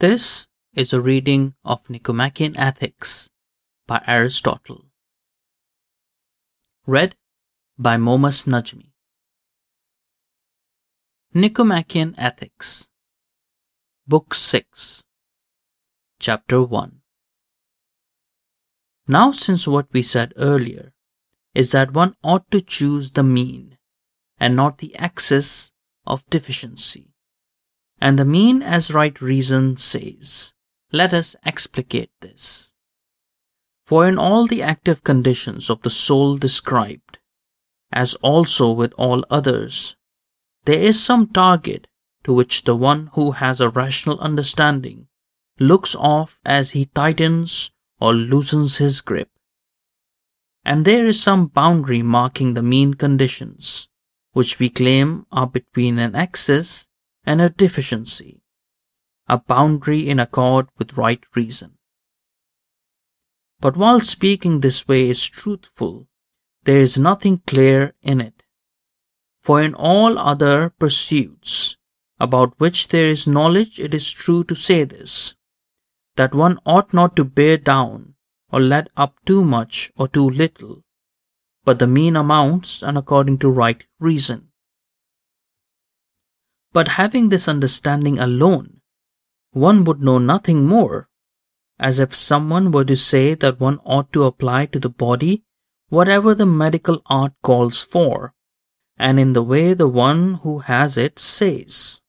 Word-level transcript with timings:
This 0.00 0.48
is 0.72 0.94
a 0.94 1.00
reading 1.02 1.52
of 1.62 1.90
Nicomachean 1.90 2.56
Ethics 2.56 3.28
by 3.86 4.02
Aristotle. 4.06 4.86
Read 6.86 7.16
by 7.78 7.98
Momus 7.98 8.46
Najmi. 8.46 8.92
Nicomachean 11.34 12.14
Ethics, 12.16 12.88
Book 14.08 14.32
6, 14.32 15.04
Chapter 16.18 16.62
1. 16.62 17.02
Now, 19.06 19.32
since 19.32 19.68
what 19.68 19.92
we 19.92 20.00
said 20.00 20.32
earlier 20.38 20.94
is 21.54 21.72
that 21.72 21.92
one 21.92 22.16
ought 22.24 22.50
to 22.52 22.62
choose 22.62 23.12
the 23.12 23.22
mean 23.22 23.76
and 24.38 24.56
not 24.56 24.78
the 24.78 24.96
excess 24.98 25.72
of 26.06 26.24
deficiency 26.30 27.09
and 28.00 28.18
the 28.18 28.24
mean 28.24 28.62
as 28.62 28.90
right 28.90 29.20
reason 29.20 29.76
says. 29.76 30.52
Let 30.92 31.12
us 31.12 31.36
explicate 31.44 32.10
this. 32.20 32.72
For 33.84 34.08
in 34.08 34.18
all 34.18 34.46
the 34.46 34.62
active 34.62 35.04
conditions 35.04 35.70
of 35.70 35.82
the 35.82 35.90
soul 35.90 36.36
described, 36.36 37.18
as 37.92 38.14
also 38.16 38.72
with 38.72 38.94
all 38.96 39.24
others, 39.30 39.96
there 40.64 40.80
is 40.80 41.02
some 41.02 41.28
target 41.28 41.86
to 42.24 42.32
which 42.32 42.64
the 42.64 42.76
one 42.76 43.10
who 43.14 43.32
has 43.32 43.60
a 43.60 43.68
rational 43.68 44.18
understanding 44.20 45.08
looks 45.58 45.94
off 45.94 46.40
as 46.44 46.70
he 46.70 46.86
tightens 46.86 47.70
or 48.00 48.12
loosens 48.12 48.78
his 48.78 49.00
grip. 49.00 49.28
And 50.64 50.84
there 50.84 51.06
is 51.06 51.22
some 51.22 51.46
boundary 51.46 52.02
marking 52.02 52.54
the 52.54 52.62
mean 52.62 52.94
conditions, 52.94 53.88
which 54.32 54.58
we 54.58 54.68
claim 54.68 55.26
are 55.32 55.46
between 55.46 55.98
an 55.98 56.14
excess 56.14 56.86
and 57.30 57.40
a 57.40 57.48
deficiency, 57.48 58.42
a 59.28 59.38
boundary 59.38 60.08
in 60.08 60.18
accord 60.18 60.66
with 60.78 60.96
right 60.96 61.22
reason. 61.36 61.78
But 63.60 63.76
while 63.76 64.00
speaking 64.00 64.58
this 64.58 64.88
way 64.88 65.08
is 65.08 65.28
truthful, 65.28 66.08
there 66.64 66.80
is 66.80 66.98
nothing 66.98 67.40
clear 67.46 67.94
in 68.02 68.20
it. 68.20 68.42
For 69.44 69.62
in 69.62 69.74
all 69.74 70.18
other 70.18 70.70
pursuits 70.70 71.76
about 72.18 72.58
which 72.58 72.88
there 72.88 73.06
is 73.06 73.28
knowledge, 73.28 73.78
it 73.78 73.94
is 73.94 74.10
true 74.10 74.42
to 74.44 74.56
say 74.56 74.82
this 74.82 75.34
that 76.16 76.34
one 76.34 76.58
ought 76.66 76.92
not 76.92 77.14
to 77.14 77.24
bear 77.24 77.56
down 77.56 78.14
or 78.50 78.58
let 78.58 78.90
up 78.96 79.14
too 79.24 79.44
much 79.44 79.92
or 79.96 80.08
too 80.08 80.28
little, 80.28 80.82
but 81.64 81.78
the 81.78 81.86
mean 81.86 82.16
amounts 82.16 82.82
and 82.82 82.98
according 82.98 83.38
to 83.38 83.48
right 83.48 83.84
reason. 84.00 84.49
But 86.72 86.88
having 86.88 87.28
this 87.28 87.48
understanding 87.48 88.18
alone, 88.18 88.80
one 89.52 89.84
would 89.84 90.00
know 90.00 90.18
nothing 90.18 90.66
more, 90.66 91.08
as 91.78 91.98
if 91.98 92.14
someone 92.14 92.70
were 92.70 92.84
to 92.84 92.96
say 92.96 93.34
that 93.34 93.58
one 93.58 93.78
ought 93.84 94.12
to 94.12 94.24
apply 94.24 94.66
to 94.66 94.78
the 94.78 94.90
body 94.90 95.42
whatever 95.88 96.34
the 96.34 96.46
medical 96.46 97.02
art 97.06 97.32
calls 97.42 97.80
for, 97.80 98.32
and 98.96 99.18
in 99.18 99.32
the 99.32 99.42
way 99.42 99.74
the 99.74 99.88
one 99.88 100.34
who 100.42 100.60
has 100.60 100.96
it 100.96 101.18
says. 101.18 102.00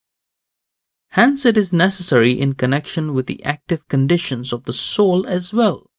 Hence, 1.10 1.46
it 1.46 1.58
is 1.58 1.74
necessary 1.74 2.40
in 2.40 2.54
connection 2.54 3.14
with 3.14 3.26
the 3.26 3.44
active 3.44 3.88
conditions 3.88 4.54
of 4.54 4.64
the 4.64 4.74
soul 4.74 5.26
as 5.26 5.52
well, 5.52 5.90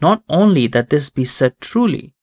not 0.00 0.22
only 0.28 0.66
that 0.68 0.90
this 0.90 1.10
be 1.10 1.24
said 1.24 1.60
truly, 1.60 2.14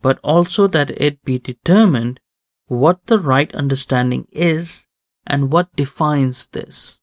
but 0.00 0.18
also 0.24 0.66
that 0.66 0.90
it 0.90 1.22
be 1.22 1.38
determined 1.38 2.18
what 2.66 3.06
the 3.06 3.18
right 3.18 3.54
understanding 3.54 4.26
is 4.32 4.86
and 5.26 5.52
what 5.52 5.74
defines 5.76 6.46
this. 6.48 7.00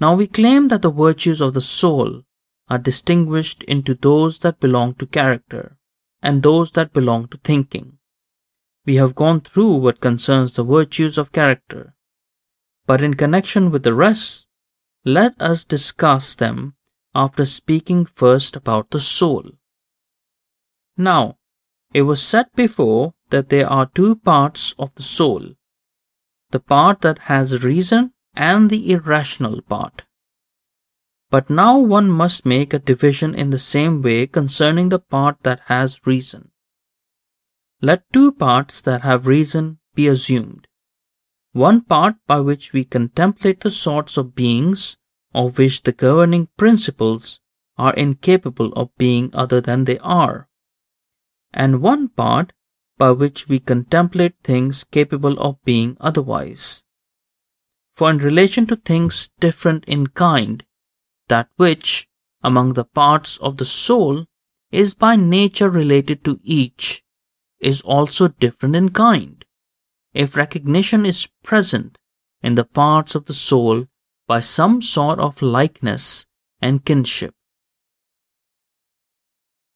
Now 0.00 0.14
we 0.14 0.26
claim 0.26 0.68
that 0.68 0.82
the 0.82 0.90
virtues 0.90 1.40
of 1.40 1.54
the 1.54 1.60
soul 1.60 2.22
are 2.68 2.78
distinguished 2.78 3.62
into 3.64 3.94
those 3.94 4.40
that 4.40 4.60
belong 4.60 4.94
to 4.94 5.06
character 5.06 5.78
and 6.22 6.42
those 6.42 6.72
that 6.72 6.92
belong 6.92 7.28
to 7.28 7.38
thinking. 7.38 7.98
We 8.84 8.96
have 8.96 9.14
gone 9.14 9.40
through 9.40 9.76
what 9.76 10.00
concerns 10.00 10.52
the 10.54 10.64
virtues 10.64 11.18
of 11.18 11.32
character, 11.32 11.94
but 12.86 13.02
in 13.02 13.14
connection 13.14 13.70
with 13.70 13.82
the 13.82 13.94
rest, 13.94 14.46
let 15.04 15.40
us 15.40 15.64
discuss 15.64 16.34
them 16.34 16.74
after 17.14 17.44
speaking 17.44 18.04
first 18.04 18.56
about 18.56 18.90
the 18.90 19.00
soul. 19.00 19.52
Now, 20.96 21.38
it 21.94 22.02
was 22.02 22.22
said 22.22 22.46
before 22.54 23.14
that 23.30 23.48
there 23.48 23.68
are 23.68 23.86
two 23.86 24.16
parts 24.16 24.74
of 24.78 24.94
the 24.94 25.02
soul 25.02 25.54
the 26.56 26.60
part 26.60 27.02
that 27.02 27.18
has 27.28 27.62
reason 27.62 28.14
and 28.34 28.70
the 28.70 28.90
irrational 28.90 29.60
part. 29.60 30.04
But 31.28 31.50
now 31.50 31.76
one 31.76 32.08
must 32.08 32.46
make 32.46 32.72
a 32.72 32.78
division 32.78 33.34
in 33.34 33.50
the 33.50 33.58
same 33.58 34.00
way 34.00 34.26
concerning 34.26 34.88
the 34.88 34.98
part 34.98 35.36
that 35.42 35.60
has 35.66 36.06
reason. 36.06 36.52
Let 37.82 38.10
two 38.10 38.32
parts 38.32 38.80
that 38.80 39.02
have 39.02 39.26
reason 39.26 39.80
be 39.94 40.08
assumed. 40.08 40.66
One 41.52 41.82
part 41.82 42.14
by 42.26 42.40
which 42.40 42.72
we 42.72 42.84
contemplate 42.84 43.60
the 43.60 43.70
sorts 43.70 44.16
of 44.16 44.34
beings 44.34 44.96
of 45.34 45.58
which 45.58 45.82
the 45.82 45.92
governing 45.92 46.48
principles 46.56 47.38
are 47.76 47.92
incapable 47.92 48.72
of 48.72 48.96
being 48.96 49.28
other 49.34 49.60
than 49.60 49.84
they 49.84 49.98
are, 49.98 50.48
and 51.52 51.82
one 51.82 52.08
part 52.08 52.54
by 52.98 53.10
which 53.10 53.48
we 53.48 53.58
contemplate 53.58 54.34
things 54.42 54.84
capable 54.84 55.38
of 55.38 55.62
being 55.64 55.96
otherwise. 56.00 56.82
For 57.94 58.10
in 58.10 58.18
relation 58.18 58.66
to 58.66 58.76
things 58.76 59.30
different 59.40 59.84
in 59.86 60.08
kind, 60.08 60.64
that 61.28 61.48
which, 61.56 62.08
among 62.42 62.74
the 62.74 62.84
parts 62.84 63.36
of 63.38 63.56
the 63.56 63.64
soul, 63.64 64.26
is 64.70 64.94
by 64.94 65.16
nature 65.16 65.70
related 65.70 66.24
to 66.24 66.40
each, 66.42 67.02
is 67.58 67.80
also 67.82 68.28
different 68.28 68.76
in 68.76 68.90
kind, 68.90 69.44
if 70.12 70.36
recognition 70.36 71.06
is 71.06 71.28
present 71.42 71.98
in 72.42 72.54
the 72.54 72.64
parts 72.64 73.14
of 73.14 73.26
the 73.26 73.34
soul 73.34 73.86
by 74.26 74.40
some 74.40 74.82
sort 74.82 75.18
of 75.18 75.42
likeness 75.42 76.26
and 76.60 76.84
kinship. 76.84 77.34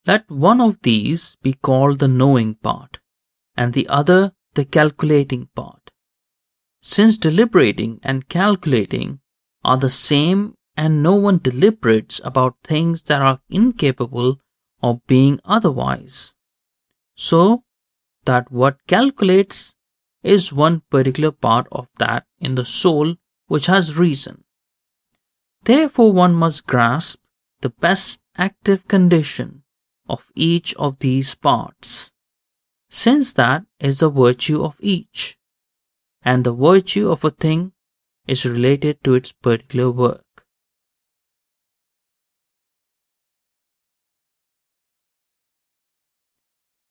Let 0.07 0.31
one 0.31 0.61
of 0.61 0.81
these 0.83 1.37
be 1.43 1.53
called 1.53 1.99
the 1.99 2.09
knowing 2.09 2.55
part, 2.55 3.00
and 3.61 3.75
the 3.75 3.87
other 3.89 4.33
the 4.55 4.65
calculating 4.65 5.47
part. 5.55 5.91
Since 6.81 7.19
deliberating 7.19 8.01
and 8.03 8.27
calculating 8.27 9.21
are 9.63 9.77
the 9.77 9.91
same 9.91 10.55
and 10.79 11.03
no 11.03 11.15
one 11.15 11.41
deliberates 11.49 12.23
about 12.25 12.57
things 12.65 13.03
that 13.03 13.21
are 13.21 13.41
incapable 13.51 14.39
of 14.83 15.07
being 15.07 15.41
otherwise. 15.45 16.33
So 17.15 17.65
that 18.25 18.51
what 18.51 18.87
calculates 18.87 19.75
is 20.23 20.55
one 20.55 20.81
particular 20.89 21.31
part 21.31 21.67
of 21.71 21.89
that 21.99 22.25
in 22.39 22.55
the 22.55 22.65
soul 22.65 23.17
which 23.47 23.67
has 23.67 23.99
reason. 23.99 24.45
Therefore, 25.65 26.15
one 26.15 26.35
must 26.35 26.67
grasp 26.67 27.21
the 27.61 27.69
best 27.69 28.23
active 28.39 28.89
condition 28.89 29.65
of 30.09 30.29
each 30.35 30.75
of 30.77 30.99
these 31.01 31.35
parts 31.35 32.11
since 32.91 33.33
that 33.33 33.65
is 33.79 34.01
the 34.01 34.11
virtue 34.11 34.63
of 34.63 34.77
each, 34.81 35.39
and 36.23 36.45
the 36.45 36.53
virtue 36.53 37.11
of 37.11 37.25
a 37.25 37.31
thing 37.31 37.73
is 38.27 38.45
related 38.45 39.03
to 39.05 39.15
its 39.15 39.33
particular 39.33 39.91
work. 39.91 40.25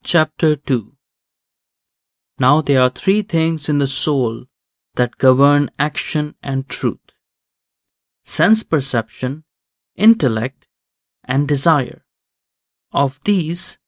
Chapter 0.03 0.55
2 0.55 0.95
Now 2.39 2.61
there 2.61 2.81
are 2.81 2.89
three 2.89 3.21
things 3.21 3.69
in 3.69 3.77
the 3.77 3.85
soul 3.85 4.45
that 4.95 5.19
govern 5.19 5.69
action 5.77 6.33
and 6.41 6.67
truth 6.67 7.09
sense 8.29 8.61
perception, 8.61 9.43
intellect, 9.95 10.67
and 11.23 11.47
desire. 11.47 12.05
Of 12.91 13.19
these, 13.23 13.79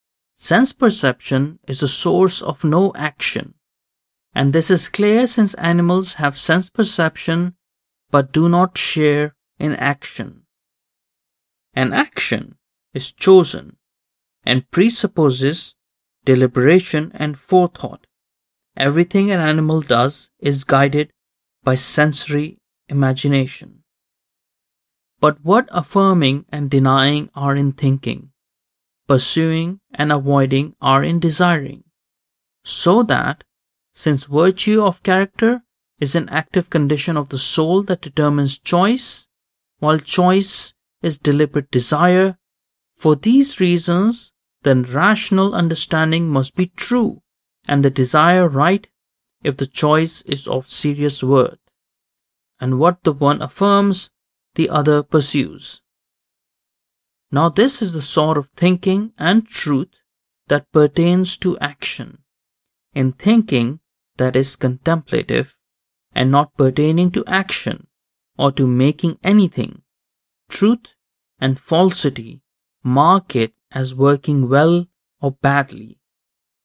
Sense 0.44 0.74
perception 0.74 1.60
is 1.68 1.82
the 1.82 1.88
source 1.88 2.42
of 2.42 2.64
no 2.64 2.92
action, 2.96 3.54
and 4.34 4.54
this 4.54 4.72
is 4.72 4.90
clear 4.90 5.28
since 5.28 5.54
animals 5.54 6.16
have 6.16 6.36
sense 6.36 6.68
perception 6.68 7.54
but 8.10 8.32
do 8.32 8.50
not 8.50 8.76
share 8.76 9.36
in 9.60 9.76
action. 9.76 10.48
An 11.76 11.94
action 11.94 12.58
is 12.92 13.12
chosen 13.12 13.78
and 14.44 14.70
presupposes 14.72 15.76
deliberation 16.26 17.12
and 17.14 17.38
forethought. 17.38 18.08
Everything 18.76 19.30
an 19.30 19.40
animal 19.40 19.82
does 19.82 20.32
is 20.40 20.64
guided 20.64 21.14
by 21.64 21.76
sensory 21.76 22.58
imagination. 22.90 23.84
But 25.20 25.46
what 25.46 25.70
affirming 25.70 26.46
and 26.50 26.68
denying 26.68 27.30
are 27.36 27.56
in 27.56 27.74
thinking? 27.74 28.32
Pursuing 29.12 29.82
and 29.94 30.10
avoiding 30.10 30.74
are 30.82 31.04
in 31.04 31.20
desiring. 31.20 31.84
So 32.64 33.04
that, 33.04 33.44
since 33.94 34.24
virtue 34.24 34.82
of 34.82 35.04
character 35.04 35.64
is 36.00 36.16
an 36.16 36.30
active 36.30 36.70
condition 36.70 37.18
of 37.18 37.28
the 37.28 37.38
soul 37.38 37.84
that 37.84 38.00
determines 38.00 38.58
choice, 38.58 39.28
while 39.80 40.00
choice 40.00 40.74
is 41.02 41.18
deliberate 41.18 41.70
desire. 41.72 42.38
For 42.96 43.18
these 43.18 43.60
reasons, 43.60 44.32
then 44.62 44.84
rational 44.84 45.54
understanding 45.54 46.30
must 46.30 46.56
be 46.56 46.68
true 46.78 47.22
and 47.68 47.84
the 47.84 47.90
desire 47.90 48.48
right 48.48 48.88
if 49.44 49.58
the 49.58 49.68
choice 49.68 50.22
is 50.22 50.48
of 50.48 50.70
serious 50.70 51.22
worth. 51.22 51.60
And 52.62 52.80
what 52.80 53.04
the 53.04 53.12
one 53.12 53.42
affirms, 53.42 54.10
the 54.56 54.70
other 54.70 55.04
pursues. 55.04 55.82
Now, 57.32 57.48
this 57.50 57.82
is 57.82 57.94
the 57.94 58.02
sort 58.02 58.38
of 58.38 58.50
thinking 58.58 59.14
and 59.18 59.48
truth 59.48 59.94
that 60.48 60.72
pertains 60.72 61.38
to 61.38 61.58
action. 61.60 62.24
In 62.94 63.14
thinking 63.14 63.80
that 64.18 64.36
is 64.36 64.58
contemplative 64.58 65.56
and 66.12 66.30
not 66.30 66.58
pertaining 66.58 67.12
to 67.12 67.24
action 67.26 67.88
or 68.38 68.52
to 68.52 68.68
making 68.68 69.18
anything, 69.24 69.84
truth 70.50 70.96
and 71.40 71.58
falsity 71.58 72.42
mark 72.84 73.36
it 73.36 73.54
as 73.72 73.96
working 73.96 74.50
well 74.50 74.88
or 75.22 75.32
badly, 75.32 76.00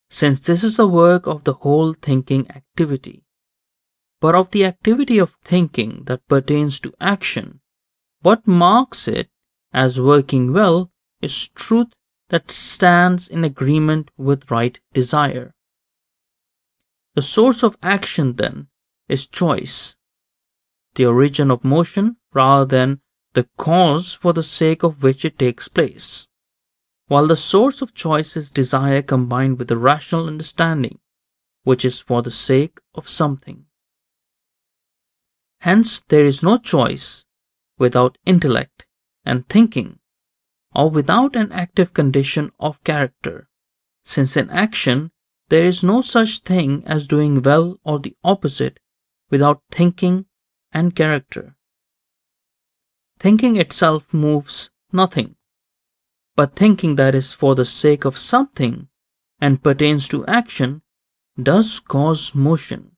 since 0.09 0.41
this 0.41 0.63
is 0.63 0.77
a 0.77 0.87
work 0.87 1.27
of 1.27 1.45
the 1.45 1.53
whole 1.53 1.93
thinking 1.93 2.49
activity. 2.51 3.23
But 4.19 4.35
of 4.35 4.51
the 4.51 4.65
activity 4.65 5.17
of 5.17 5.37
thinking 5.45 6.03
that 6.05 6.27
pertains 6.27 6.79
to 6.81 6.93
action, 6.99 7.61
what 8.21 8.47
marks 8.47 9.07
it 9.07 9.29
as 9.73 9.99
working 9.99 10.53
well 10.53 10.91
is 11.21 11.49
truth 11.49 11.93
that 12.29 12.51
stands 12.51 13.27
in 13.27 13.43
agreement 13.43 14.11
with 14.17 14.49
right 14.51 14.79
desire. 14.93 15.53
The 17.15 17.21
source 17.21 17.63
of 17.63 17.77
action, 17.81 18.35
then, 18.35 18.67
is 19.07 19.27
choice, 19.27 19.95
the 20.95 21.05
origin 21.05 21.49
of 21.49 21.63
motion 21.63 22.17
rather 22.33 22.65
than 22.65 23.01
the 23.33 23.47
cause 23.57 24.13
for 24.13 24.33
the 24.33 24.43
sake 24.43 24.83
of 24.83 25.03
which 25.03 25.23
it 25.23 25.39
takes 25.39 25.67
place 25.67 26.27
while 27.07 27.27
the 27.27 27.37
source 27.37 27.81
of 27.81 27.93
choice 27.93 28.35
is 28.35 28.51
desire 28.51 29.01
combined 29.01 29.57
with 29.57 29.69
the 29.69 29.77
rational 29.77 30.27
understanding, 30.27 30.99
which 31.63 31.85
is 31.85 31.99
for 31.99 32.21
the 32.21 32.31
sake 32.31 32.79
of 32.95 33.09
something. 33.09 33.65
Hence, 35.61 36.01
there 36.09 36.25
is 36.25 36.43
no 36.43 36.57
choice 36.57 37.23
without 37.77 38.17
intellect 38.25 38.85
and 39.27 39.47
thinking, 39.47 39.99
or 40.73 40.89
without 40.89 41.35
an 41.35 41.51
active 41.51 41.93
condition 41.93 42.51
of 42.59 42.83
character, 42.83 43.47
since 44.03 44.35
in 44.35 44.49
action 44.49 45.11
there 45.49 45.65
is 45.65 45.83
no 45.83 46.01
such 46.01 46.39
thing 46.39 46.83
as 46.85 47.07
doing 47.07 47.41
well 47.41 47.79
or 47.83 47.99
the 47.99 48.15
opposite 48.23 48.79
without 49.29 49.61
thinking 49.71 50.25
and 50.71 50.95
character. 50.95 51.55
Thinking 53.19 53.55
itself 53.55 54.13
moves 54.13 54.69
nothing 54.91 55.37
but 56.37 56.55
thinking 56.55 56.95
that 56.95 57.15
is 57.15 57.33
for 57.33 57.55
the 57.55 57.65
sake 57.65 58.05
of 58.05 58.17
something 58.17 58.87
and 59.41 59.63
pertains 59.63 60.07
to 60.07 60.25
action 60.27 60.83
does 61.41 61.79
cause 61.79 62.35
motion. 62.35 62.91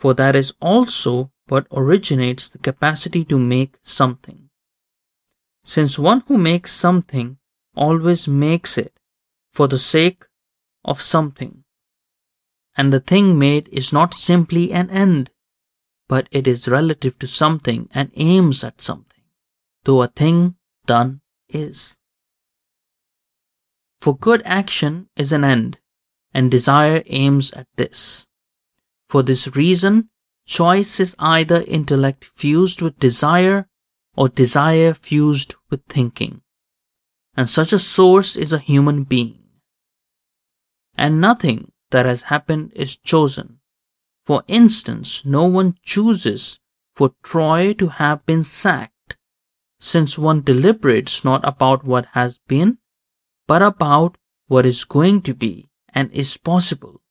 For 0.00 0.14
that 0.14 0.34
is 0.34 0.54
also 0.60 1.30
what 1.48 1.66
originates 1.70 2.48
the 2.48 2.58
capacity 2.58 3.26
to 3.26 3.38
make 3.38 3.76
something. 3.82 4.47
Since 5.68 5.98
one 5.98 6.22
who 6.26 6.38
makes 6.38 6.72
something 6.72 7.36
always 7.76 8.26
makes 8.26 8.78
it 8.78 8.98
for 9.52 9.68
the 9.68 9.76
sake 9.76 10.24
of 10.82 11.02
something, 11.02 11.64
and 12.74 12.90
the 12.90 13.00
thing 13.00 13.38
made 13.38 13.68
is 13.70 13.92
not 13.92 14.14
simply 14.14 14.72
an 14.72 14.88
end, 14.88 15.28
but 16.08 16.26
it 16.30 16.46
is 16.46 16.68
relative 16.68 17.18
to 17.18 17.26
something 17.26 17.90
and 17.92 18.10
aims 18.14 18.64
at 18.64 18.80
something, 18.80 19.24
though 19.84 20.00
a 20.00 20.08
thing 20.08 20.56
done 20.86 21.20
is. 21.50 21.98
For 24.00 24.16
good 24.16 24.40
action 24.46 25.10
is 25.16 25.32
an 25.32 25.44
end, 25.44 25.76
and 26.32 26.50
desire 26.50 27.02
aims 27.04 27.52
at 27.52 27.66
this. 27.76 28.26
For 29.10 29.22
this 29.22 29.54
reason, 29.54 30.08
choice 30.46 30.98
is 30.98 31.14
either 31.18 31.60
intellect 31.60 32.24
fused 32.24 32.80
with 32.80 32.98
desire 32.98 33.68
or 34.18 34.28
desire 34.28 34.92
fused 34.92 35.54
with 35.70 35.80
thinking. 35.88 36.42
And 37.36 37.48
such 37.48 37.72
a 37.72 37.78
source 37.78 38.34
is 38.34 38.52
a 38.52 38.58
human 38.58 39.04
being. 39.04 39.38
And 40.96 41.20
nothing 41.20 41.70
that 41.92 42.04
has 42.04 42.22
happened 42.24 42.72
is 42.74 42.96
chosen. 42.96 43.60
For 44.26 44.42
instance, 44.48 45.24
no 45.24 45.44
one 45.44 45.76
chooses 45.84 46.58
for 46.96 47.12
Troy 47.22 47.74
to 47.74 47.90
have 47.90 48.26
been 48.26 48.42
sacked 48.42 49.16
since 49.78 50.18
one 50.18 50.42
deliberates 50.42 51.24
not 51.24 51.40
about 51.44 51.84
what 51.84 52.06
has 52.14 52.38
been, 52.48 52.78
but 53.46 53.62
about 53.62 54.18
what 54.48 54.66
is 54.66 54.84
going 54.84 55.22
to 55.22 55.32
be 55.32 55.70
and 55.94 56.10
is 56.10 56.36
possible. 56.36 57.02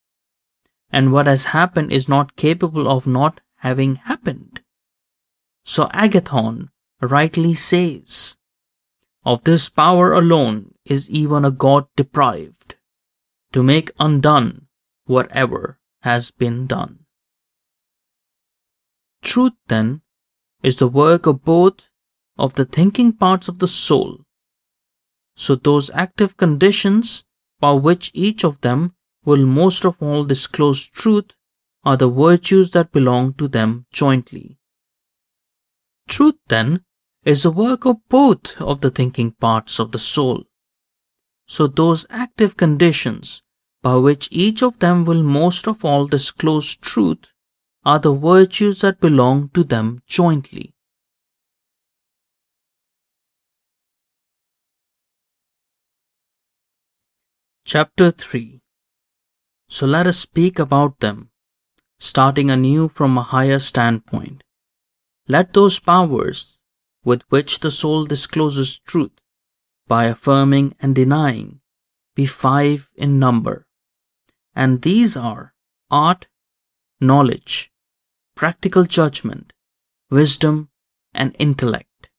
And 0.92 1.14
what 1.14 1.28
has 1.28 1.56
happened 1.56 1.94
is 1.94 2.10
not 2.10 2.36
capable 2.36 2.86
of 2.90 3.08
not 3.08 3.40
having 3.60 3.96
happened. 3.96 4.60
So 5.64 5.86
Agathon 5.94 6.68
rightly 7.02 7.54
says, 7.54 8.38
Of 9.26 9.44
this 9.44 9.70
power 9.70 10.14
alone 10.14 10.74
is 10.86 11.10
even 11.10 11.46
a 11.46 11.52
god 11.52 11.88
deprived, 11.96 12.76
to 13.52 13.64
make 13.64 13.92
undone 14.00 14.68
whatever 15.06 15.80
has 16.02 16.32
been 16.32 16.68
done. 16.68 17.06
Truth, 19.22 19.54
then, 19.68 20.02
is 20.64 20.78
the 20.78 20.88
work 20.88 21.26
of 21.26 21.44
both 21.44 21.90
of 22.38 22.54
the 22.54 22.66
thinking 22.66 23.14
parts 23.14 23.48
of 23.48 23.60
the 23.60 23.68
soul. 23.68 24.22
So 25.36 25.56
those 25.56 25.90
active 25.92 26.38
conditions 26.38 27.24
by 27.60 27.74
which 27.74 28.12
each 28.14 28.44
of 28.44 28.62
them 28.62 28.96
will 29.26 29.46
most 29.46 29.86
of 29.86 30.02
all 30.02 30.24
disclose 30.24 30.88
truth 30.88 31.32
are 31.84 31.98
the 31.98 32.10
virtues 32.10 32.72
that 32.72 32.92
belong 32.92 33.34
to 33.34 33.48
them 33.48 33.86
jointly. 33.92 34.58
Truth, 36.08 36.36
then, 36.48 36.84
is 37.28 37.44
the 37.44 37.52
work 37.52 37.86
of 37.86 37.98
both 38.08 38.56
of 38.62 38.80
the 38.80 38.90
thinking 38.90 39.32
parts 39.32 39.80
of 39.80 39.92
the 39.92 40.00
soul. 40.00 40.46
So 41.46 41.68
those 41.68 42.06
active 42.10 42.56
conditions 42.56 43.42
by 43.82 43.96
which 43.96 44.30
each 44.32 44.64
of 44.64 44.80
them 44.80 45.04
will 45.04 45.24
most 45.24 45.68
of 45.68 45.84
all 45.84 46.08
disclose 46.08 46.74
truth 46.78 47.34
are 47.84 48.00
the 48.00 48.14
virtues 48.14 48.80
that 48.80 49.02
belong 49.02 49.50
to 49.50 49.66
them 49.66 50.02
jointly. 50.08 50.74
Chapter 57.66 58.12
3 58.12 58.62
So 59.68 59.86
let 59.86 60.08
us 60.08 60.18
speak 60.18 60.60
about 60.60 61.02
them, 61.02 61.30
starting 62.00 62.50
anew 62.50 62.88
from 62.88 63.18
a 63.18 63.24
higher 63.24 63.60
standpoint. 63.60 64.44
Let 65.28 65.52
those 65.52 65.78
powers 65.78 66.57
with 67.08 67.24
which 67.30 67.62
the 67.62 67.72
soul 67.72 68.06
discloses 68.06 68.80
truth 68.80 69.18
by 69.88 70.04
affirming 70.06 70.76
and 70.82 70.94
denying 70.94 71.62
be 72.16 72.26
five 72.26 72.90
in 72.96 73.18
number. 73.18 73.66
And 74.54 74.82
these 74.82 75.16
are 75.16 75.54
art, 75.90 76.28
knowledge, 77.00 77.72
practical 78.36 78.84
judgment, 78.84 79.54
wisdom, 80.10 80.70
and 81.14 81.34
intellect. 81.40 82.10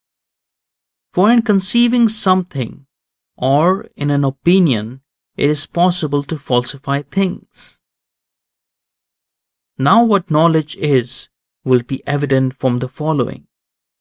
For 1.13 1.31
in 1.31 1.43
conceiving 1.43 2.09
something 2.09 2.87
or 3.37 3.89
in 3.95 4.11
an 4.11 4.25
opinion, 4.25 5.03
it 5.37 5.51
is 5.51 5.67
possible 5.67 6.23
to 6.23 6.39
falsify 6.39 7.03
things. 7.03 7.81
Now, 9.77 10.03
what 10.03 10.31
knowledge 10.31 10.77
is 10.77 11.29
will 11.63 11.83
be 11.83 12.03
evident 12.07 12.55
from 12.55 12.79
the 12.79 12.89
following. 12.89 13.48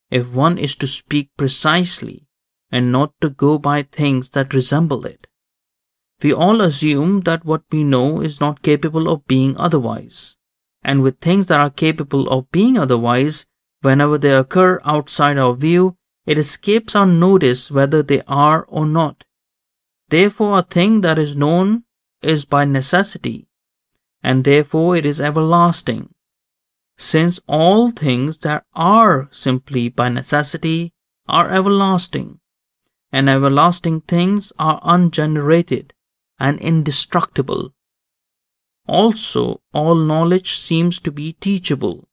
If 0.10 0.32
one 0.32 0.58
is 0.58 0.76
to 0.78 0.88
speak 0.88 1.30
precisely 1.38 2.28
and 2.72 2.92
not 2.92 3.14
to 3.22 3.30
go 3.30 3.58
by 3.58 3.84
things 3.84 4.30
that 4.32 4.54
resemble 4.54 5.06
it, 5.06 5.28
we 6.24 6.34
all 6.34 6.62
assume 6.62 7.22
that 7.22 7.46
what 7.46 7.64
we 7.72 7.84
know 7.84 8.22
is 8.22 8.40
not 8.40 8.62
capable 8.62 9.10
of 9.10 9.28
being 9.28 9.56
otherwise. 9.58 10.36
And 10.84 11.04
with 11.04 11.20
things 11.20 11.48
that 11.48 11.60
are 11.60 11.70
capable 11.70 12.28
of 12.30 12.50
being 12.52 12.78
otherwise, 12.78 13.46
whenever 13.82 14.18
they 14.18 14.34
occur 14.34 14.82
outside 14.84 15.38
our 15.38 15.54
view, 15.54 15.98
it 16.26 16.38
escapes 16.38 16.96
our 16.96 17.06
notice 17.06 17.70
whether 17.70 18.02
they 18.02 18.22
are 18.28 18.66
or 18.70 18.86
not. 18.86 19.24
Therefore, 20.10 20.60
a 20.60 20.64
thing 20.64 21.02
that 21.02 21.20
is 21.20 21.36
known 21.36 21.84
is 22.22 22.46
by 22.46 22.66
necessity, 22.66 23.48
and 24.24 24.44
therefore 24.44 24.96
it 24.96 25.06
is 25.06 25.22
everlasting. 25.22 26.14
Since 26.98 27.40
all 27.48 27.92
things 27.92 28.40
that 28.40 28.66
are 28.74 29.30
simply 29.32 29.88
by 29.90 30.10
necessity 30.10 30.94
are 31.28 31.50
everlasting, 31.50 32.40
and 33.12 33.30
everlasting 33.30 34.02
things 34.02 34.52
are 34.58 34.80
ungenerated 34.84 35.94
and 36.40 36.60
indestructible. 36.60 37.74
Also, 38.88 39.62
all 39.74 39.96
knowledge 39.96 40.54
seems 40.54 41.00
to 41.02 41.12
be 41.12 41.34
teachable, 41.34 42.08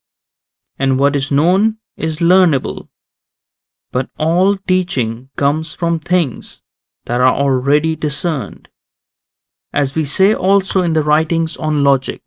and 0.78 0.98
what 0.98 1.16
is 1.16 1.32
known 1.32 1.78
is 1.96 2.18
learnable, 2.18 2.88
but 3.92 4.10
all 4.18 4.56
teaching 4.56 5.30
comes 5.36 5.72
from 5.72 5.98
things 5.98 6.62
that 7.06 7.20
are 7.20 7.34
already 7.34 7.94
discerned. 7.94 8.68
As 9.72 9.94
we 9.94 10.04
say 10.04 10.34
also 10.34 10.82
in 10.82 10.92
the 10.94 11.02
writings 11.02 11.56
on 11.56 11.84
logic, 11.84 12.23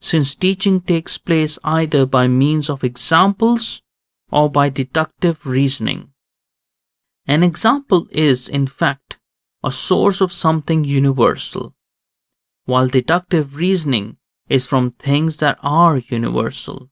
since 0.00 0.34
teaching 0.34 0.80
takes 0.80 1.18
place 1.18 1.58
either 1.62 2.06
by 2.06 2.26
means 2.26 2.70
of 2.70 2.84
examples 2.84 3.82
or 4.30 4.50
by 4.50 4.68
deductive 4.68 5.44
reasoning. 5.46 6.10
An 7.26 7.42
example 7.42 8.08
is, 8.10 8.48
in 8.48 8.66
fact, 8.66 9.18
a 9.62 9.70
source 9.70 10.20
of 10.20 10.32
something 10.32 10.84
universal, 10.84 11.74
while 12.64 12.88
deductive 12.88 13.56
reasoning 13.56 14.16
is 14.48 14.66
from 14.66 14.92
things 14.92 15.36
that 15.36 15.58
are 15.62 15.98
universal. 15.98 16.88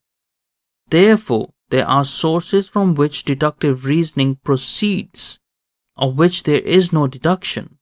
Therefore, 0.91 1.55
there 1.71 1.87
are 1.87 2.05
sources 2.05 2.69
from 2.69 2.95
which 2.95 3.25
deductive 3.25 3.85
reasoning 3.85 4.37
proceeds, 4.37 5.39
of 5.97 6.17
which 6.17 6.43
there 6.45 6.61
is 6.61 6.93
no 6.93 7.07
deduction, 7.07 7.79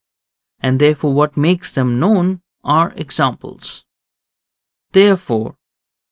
and 0.61 0.81
therefore 0.81 1.13
what 1.15 1.37
makes 1.37 1.73
them 1.73 2.01
known 2.01 2.43
are 2.65 2.93
examples. 2.97 3.86
Therefore, 4.97 5.59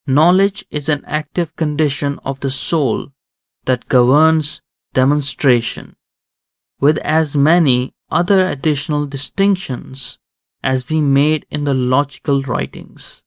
knowledge 0.06 0.66
is 0.70 0.90
an 0.90 1.06
active 1.06 1.56
condition 1.56 2.20
of 2.22 2.40
the 2.40 2.50
soul 2.50 3.14
that 3.64 3.88
governs 3.88 4.60
demonstration, 4.92 5.96
with 6.78 6.98
as 6.98 7.34
many 7.34 7.94
other 8.10 8.46
additional 8.46 9.06
distinctions 9.06 10.18
as 10.62 10.90
we 10.90 11.00
made 11.00 11.46
in 11.50 11.64
the 11.64 11.72
logical 11.72 12.42
writings. 12.42 13.24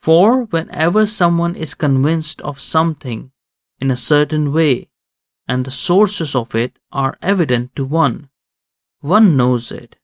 For 0.00 0.44
whenever 0.44 1.06
someone 1.06 1.56
is 1.56 1.74
convinced 1.74 2.40
of 2.42 2.60
something 2.60 3.32
in 3.80 3.90
a 3.90 3.96
certain 3.96 4.52
way, 4.52 4.90
and 5.48 5.64
the 5.64 5.72
sources 5.72 6.36
of 6.36 6.54
it 6.54 6.78
are 6.92 7.18
evident 7.20 7.74
to 7.74 7.84
one, 7.84 8.30
one 9.00 9.36
knows 9.36 9.72
it. 9.72 9.96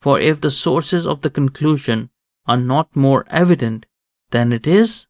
For 0.00 0.20
if 0.20 0.40
the 0.40 0.52
sources 0.52 1.04
of 1.04 1.22
the 1.22 1.30
conclusion 1.30 2.10
are 2.50 2.56
not 2.56 2.96
more 2.96 3.24
evident 3.42 3.86
than 4.30 4.52
it 4.52 4.66
is, 4.66 5.06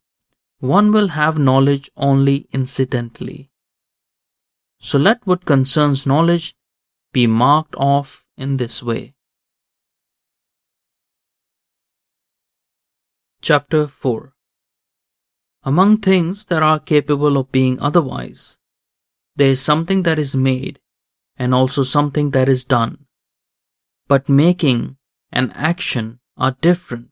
one 0.59 0.91
will 0.91 1.07
have 1.19 1.39
knowledge 1.39 1.89
only 1.97 2.47
incidentally. 2.51 3.49
So 4.79 4.99
let 4.99 5.25
what 5.25 5.45
concerns 5.45 6.05
knowledge 6.05 6.53
be 7.11 7.25
marked 7.25 7.73
off 7.75 8.25
in 8.37 8.57
this 8.57 8.83
way. 8.83 9.15
Chapter 13.41 13.87
4 13.87 14.33
Among 15.63 15.97
things 15.97 16.45
that 16.45 16.61
are 16.61 16.79
capable 16.79 17.37
of 17.37 17.51
being 17.51 17.79
otherwise, 17.79 18.59
there 19.35 19.49
is 19.49 19.61
something 19.61 20.03
that 20.03 20.19
is 20.19 20.35
made 20.35 20.79
and 21.37 21.55
also 21.55 21.81
something 21.81 22.31
that 22.31 22.47
is 22.47 22.63
done. 22.63 23.05
But 24.07 24.29
making 24.29 24.97
and 25.31 25.51
action 25.55 26.19
are 26.37 26.55
different, 26.61 27.10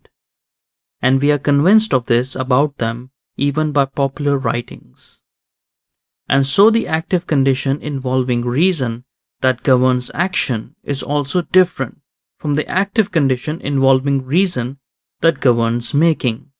and 1.01 1.21
we 1.21 1.31
are 1.31 1.37
convinced 1.37 1.93
of 1.93 2.05
this 2.05 2.35
about 2.35 2.77
them 2.77 3.11
even 3.37 3.71
by 3.71 3.85
popular 3.85 4.37
writings. 4.37 5.21
And 6.27 6.45
so 6.45 6.69
the 6.69 6.87
active 6.87 7.25
condition 7.25 7.81
involving 7.81 8.43
reason 8.43 9.05
that 9.41 9.63
governs 9.63 10.11
action 10.13 10.75
is 10.83 11.01
also 11.01 11.41
different 11.41 12.01
from 12.37 12.55
the 12.55 12.67
active 12.67 13.11
condition 13.11 13.59
involving 13.61 14.25
reason 14.25 14.77
that 15.21 15.39
governs 15.39 15.93
making. 15.93 16.51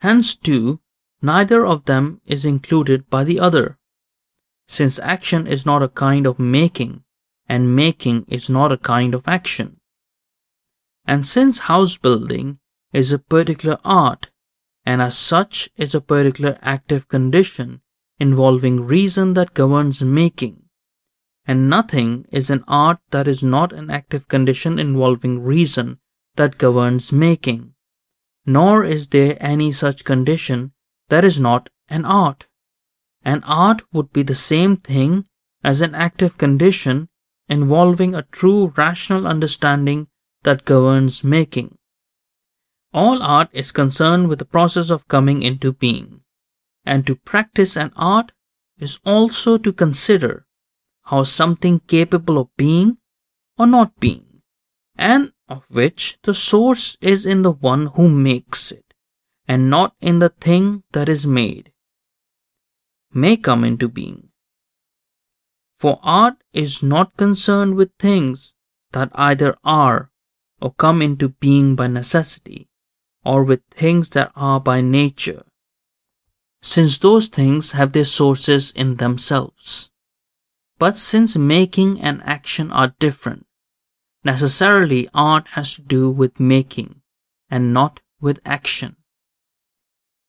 Hence, 0.00 0.36
too, 0.36 0.80
neither 1.20 1.66
of 1.66 1.84
them 1.84 2.20
is 2.24 2.44
included 2.44 3.10
by 3.10 3.24
the 3.24 3.40
other, 3.40 3.78
since 4.68 4.98
action 5.00 5.46
is 5.46 5.66
not 5.66 5.82
a 5.82 5.88
kind 5.88 6.26
of 6.26 6.38
making, 6.38 7.02
and 7.48 7.74
making 7.74 8.24
is 8.28 8.48
not 8.48 8.70
a 8.70 8.78
kind 8.78 9.14
of 9.14 9.26
action. 9.26 9.78
And 11.04 11.26
since 11.26 11.60
house 11.60 11.96
building 11.96 12.60
is 12.92 13.12
a 13.12 13.18
particular 13.18 13.78
art, 13.84 14.30
and 14.84 15.00
as 15.00 15.16
such 15.16 15.68
is 15.76 15.94
a 15.94 16.00
particular 16.00 16.58
active 16.62 17.08
condition 17.08 17.80
involving 18.18 18.86
reason 18.86 19.34
that 19.34 19.54
governs 19.54 20.02
making, 20.02 20.62
and 21.46 21.70
nothing 21.70 22.26
is 22.30 22.50
an 22.50 22.64
art 22.68 22.98
that 23.10 23.26
is 23.26 23.42
not 23.42 23.72
an 23.72 23.90
active 23.90 24.28
condition 24.28 24.78
involving 24.78 25.42
reason 25.42 25.98
that 26.36 26.58
governs 26.58 27.12
making, 27.12 27.74
nor 28.46 28.84
is 28.84 29.08
there 29.08 29.36
any 29.40 29.72
such 29.72 30.04
condition 30.04 30.72
that 31.08 31.24
is 31.24 31.40
not 31.40 31.68
an 31.88 32.04
art. 32.04 32.46
An 33.24 33.42
art 33.44 33.82
would 33.92 34.12
be 34.12 34.22
the 34.22 34.34
same 34.34 34.76
thing 34.76 35.26
as 35.62 35.80
an 35.80 35.94
active 35.94 36.38
condition 36.38 37.08
involving 37.48 38.14
a 38.14 38.22
true 38.22 38.72
rational 38.76 39.26
understanding 39.26 40.08
that 40.42 40.64
governs 40.64 41.22
making. 41.22 41.76
All 42.92 43.22
art 43.22 43.50
is 43.52 43.70
concerned 43.70 44.28
with 44.28 44.40
the 44.40 44.44
process 44.44 44.90
of 44.90 45.06
coming 45.06 45.42
into 45.42 45.72
being, 45.72 46.22
and 46.84 47.06
to 47.06 47.14
practice 47.14 47.76
an 47.76 47.92
art 47.94 48.32
is 48.78 48.98
also 49.04 49.58
to 49.58 49.72
consider 49.72 50.46
how 51.04 51.22
something 51.22 51.80
capable 51.80 52.38
of 52.38 52.54
being 52.56 52.98
or 53.58 53.66
not 53.66 53.98
being, 54.00 54.42
and 54.96 55.32
of 55.48 55.64
which 55.68 56.18
the 56.22 56.34
source 56.34 56.96
is 57.00 57.26
in 57.26 57.42
the 57.42 57.52
one 57.52 57.86
who 57.94 58.08
makes 58.08 58.72
it, 58.72 58.94
and 59.46 59.70
not 59.70 59.94
in 60.00 60.18
the 60.18 60.30
thing 60.30 60.82
that 60.92 61.08
is 61.08 61.26
made, 61.26 61.72
may 63.12 63.36
come 63.36 63.64
into 63.64 63.88
being. 63.88 64.30
For 65.78 65.98
art 66.02 66.42
is 66.52 66.82
not 66.82 67.16
concerned 67.16 67.76
with 67.76 67.90
things 67.98 68.54
that 68.92 69.10
either 69.14 69.56
are 69.64 70.10
or 70.60 70.72
come 70.72 71.00
into 71.02 71.28
being 71.28 71.74
by 71.74 71.86
necessity, 71.86 72.69
or 73.24 73.44
with 73.44 73.62
things 73.70 74.10
that 74.10 74.32
are 74.34 74.60
by 74.60 74.80
nature, 74.80 75.44
since 76.62 76.98
those 76.98 77.28
things 77.28 77.72
have 77.72 77.92
their 77.92 78.04
sources 78.04 78.70
in 78.72 78.96
themselves. 78.96 79.90
But 80.78 80.96
since 80.96 81.36
making 81.36 82.00
and 82.00 82.22
action 82.24 82.72
are 82.72 82.94
different, 82.98 83.46
necessarily 84.24 85.08
art 85.12 85.48
has 85.48 85.74
to 85.74 85.82
do 85.82 86.10
with 86.10 86.40
making 86.40 87.02
and 87.50 87.74
not 87.74 88.00
with 88.20 88.40
action. 88.44 88.96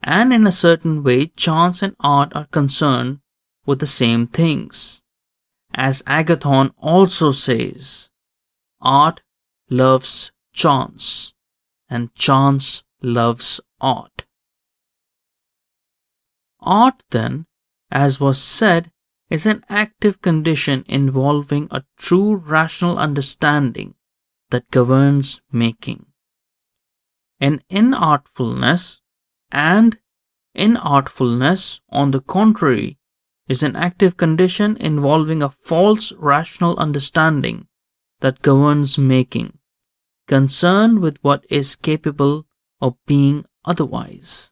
And 0.04 0.34
in 0.34 0.48
a 0.48 0.52
certain 0.52 1.04
way, 1.04 1.28
chance 1.28 1.82
and 1.82 1.96
art 2.00 2.32
are 2.36 2.48
concerned 2.48 3.20
with 3.66 3.80
the 3.80 3.86
same 3.86 4.28
things. 4.28 5.02
As 5.74 6.02
Agathon 6.04 6.74
also 6.78 7.32
says, 7.32 8.10
art 8.82 9.22
loves 9.70 10.32
chance, 10.52 11.31
and 11.92 12.16
chance 12.16 12.84
loves 13.02 13.60
art. 13.82 14.26
Art, 16.62 17.04
then, 17.12 17.46
as 17.92 18.20
was 18.20 18.42
said, 18.42 18.92
is 19.30 19.46
an 19.46 19.64
active 19.70 20.22
condition 20.22 20.86
involving 20.88 21.68
a 21.70 21.84
true 21.98 22.36
rational 22.36 22.98
understanding 22.98 23.96
that 24.52 24.72
governs 24.72 25.42
making. 25.52 26.06
In 27.40 27.62
inartfulness 27.70 29.02
and 29.52 29.98
inartfulness, 30.56 31.82
on 31.90 32.12
the 32.12 32.22
contrary, 32.22 33.00
is 33.48 33.64
an 33.64 33.76
active 33.76 34.16
condition 34.16 34.78
involving 34.78 35.44
a 35.44 35.50
false 35.50 36.14
rational 36.14 36.78
understanding 36.78 37.68
that 38.22 38.42
governs 38.42 38.98
making, 38.98 39.58
concerned 40.28 41.00
with 41.00 41.18
what 41.22 41.46
is 41.50 41.76
capable 41.76 42.46
of 42.80 42.96
being 43.06 43.46
otherwise. 43.66 44.52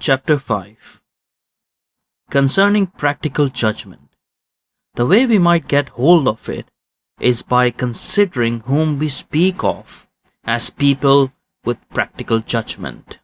Chapter 0.00 0.38
5 0.38 1.02
Concerning 2.30 2.86
Practical 2.88 3.48
Judgment 3.48 4.16
The 4.94 5.06
way 5.06 5.24
we 5.24 5.38
might 5.38 5.68
get 5.68 5.90
hold 5.90 6.26
of 6.28 6.48
it 6.48 6.66
is 7.20 7.42
by 7.42 7.70
considering 7.70 8.60
whom 8.60 8.98
we 8.98 9.08
speak 9.08 9.62
of 9.62 10.08
as 10.44 10.68
people 10.68 11.32
with 11.64 11.78
practical 11.90 12.40
judgment. 12.40 13.20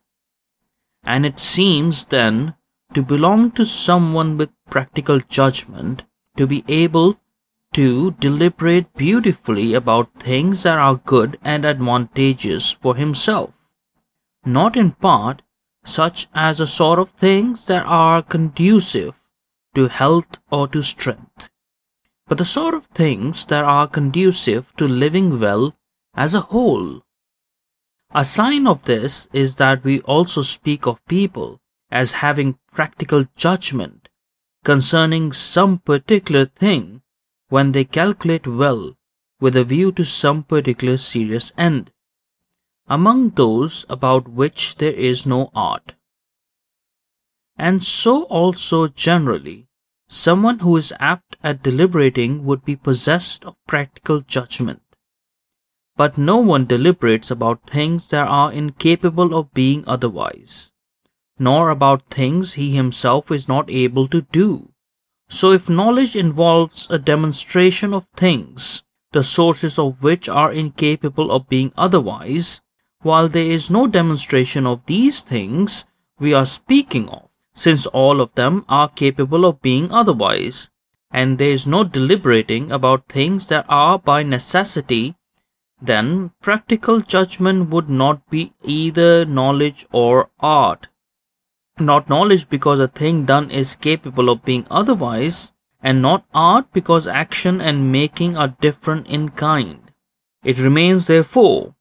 And 1.02 1.26
it 1.26 1.40
seems 1.40 2.04
then 2.06 2.54
to 2.94 3.02
belong 3.02 3.50
to 3.52 3.64
someone 3.64 4.36
with 4.36 4.50
practical 4.70 5.20
judgment 5.20 6.04
to 6.40 6.46
be 6.46 6.64
able 6.68 7.20
to 7.74 8.12
deliberate 8.12 8.94
beautifully 8.94 9.74
about 9.74 10.18
things 10.18 10.62
that 10.62 10.78
are 10.78 10.94
good 10.94 11.38
and 11.42 11.66
advantageous 11.66 12.72
for 12.72 12.96
himself, 12.96 13.52
not 14.46 14.74
in 14.74 14.92
part 14.92 15.42
such 15.84 16.28
as 16.34 16.58
a 16.58 16.66
sort 16.66 16.98
of 16.98 17.10
things 17.10 17.66
that 17.66 17.84
are 17.84 18.22
conducive 18.22 19.20
to 19.74 19.88
health 19.88 20.38
or 20.50 20.66
to 20.66 20.80
strength, 20.80 21.50
but 22.26 22.38
the 22.38 22.44
sort 22.56 22.72
of 22.72 22.86
things 22.86 23.44
that 23.44 23.64
are 23.64 23.86
conducive 23.86 24.74
to 24.78 24.88
living 24.88 25.38
well 25.38 25.76
as 26.14 26.32
a 26.32 26.46
whole. 26.52 27.02
A 28.12 28.24
sign 28.24 28.66
of 28.66 28.84
this 28.84 29.28
is 29.34 29.56
that 29.56 29.84
we 29.84 30.00
also 30.00 30.40
speak 30.40 30.86
of 30.86 31.04
people 31.04 31.60
as 31.90 32.24
having 32.24 32.58
practical 32.72 33.26
judgment 33.36 33.99
concerning 34.64 35.32
some 35.32 35.78
particular 35.78 36.44
thing 36.44 37.02
when 37.48 37.72
they 37.72 37.84
calculate 37.84 38.46
well 38.46 38.96
with 39.40 39.56
a 39.56 39.64
view 39.64 39.90
to 39.90 40.04
some 40.04 40.42
particular 40.42 40.98
serious 40.98 41.52
end, 41.56 41.90
among 42.86 43.30
those 43.30 43.86
about 43.88 44.28
which 44.28 44.76
there 44.76 44.92
is 44.92 45.26
no 45.26 45.50
art. 45.54 45.94
And 47.56 47.82
so 47.82 48.24
also 48.24 48.88
generally, 48.88 49.68
someone 50.08 50.58
who 50.58 50.76
is 50.76 50.92
apt 50.98 51.36
at 51.42 51.62
deliberating 51.62 52.44
would 52.44 52.64
be 52.64 52.76
possessed 52.76 53.44
of 53.44 53.56
practical 53.66 54.20
judgment. 54.20 54.82
But 55.96 56.18
no 56.18 56.38
one 56.38 56.66
deliberates 56.66 57.30
about 57.30 57.66
things 57.66 58.08
that 58.08 58.26
are 58.26 58.52
incapable 58.52 59.34
of 59.34 59.54
being 59.54 59.84
otherwise, 59.86 60.72
nor 61.40 61.70
about 61.70 62.06
things 62.10 62.52
he 62.52 62.72
himself 62.72 63.30
is 63.30 63.48
not 63.48 63.70
able 63.70 64.06
to 64.06 64.20
do. 64.30 64.70
So 65.28 65.52
if 65.52 65.70
knowledge 65.70 66.14
involves 66.14 66.86
a 66.90 66.98
demonstration 66.98 67.94
of 67.94 68.06
things, 68.14 68.82
the 69.12 69.22
sources 69.22 69.78
of 69.78 70.02
which 70.02 70.28
are 70.28 70.52
incapable 70.52 71.32
of 71.32 71.48
being 71.48 71.72
otherwise, 71.78 72.60
while 73.00 73.26
there 73.26 73.50
is 73.50 73.70
no 73.70 73.86
demonstration 73.86 74.66
of 74.66 74.84
these 74.84 75.22
things 75.22 75.86
we 76.18 76.34
are 76.34 76.44
speaking 76.44 77.08
of, 77.08 77.30
since 77.54 77.86
all 77.86 78.20
of 78.20 78.34
them 78.34 78.66
are 78.68 78.90
capable 78.90 79.46
of 79.46 79.62
being 79.62 79.90
otherwise, 79.90 80.68
and 81.10 81.38
there 81.38 81.50
is 81.50 81.66
no 81.66 81.84
deliberating 81.84 82.70
about 82.70 83.08
things 83.08 83.46
that 83.46 83.64
are 83.68 83.98
by 83.98 84.22
necessity, 84.22 85.16
then 85.80 86.32
practical 86.42 87.00
judgment 87.00 87.70
would 87.70 87.88
not 87.88 88.28
be 88.28 88.52
either 88.62 89.24
knowledge 89.24 89.86
or 89.90 90.28
art 90.40 90.88
not 91.80 92.08
knowledge 92.08 92.48
because 92.48 92.80
a 92.80 92.88
thing 92.88 93.24
done 93.24 93.50
is 93.50 93.76
capable 93.76 94.28
of 94.28 94.44
being 94.44 94.66
otherwise, 94.70 95.52
and 95.82 96.02
not 96.02 96.26
art 96.34 96.72
because 96.72 97.06
action 97.06 97.60
and 97.60 97.90
making 97.90 98.36
are 98.36 98.56
different 98.60 99.06
in 99.06 99.30
kind. 99.30 99.92
It 100.44 100.58
remains, 100.58 101.06
therefore, 101.06 101.74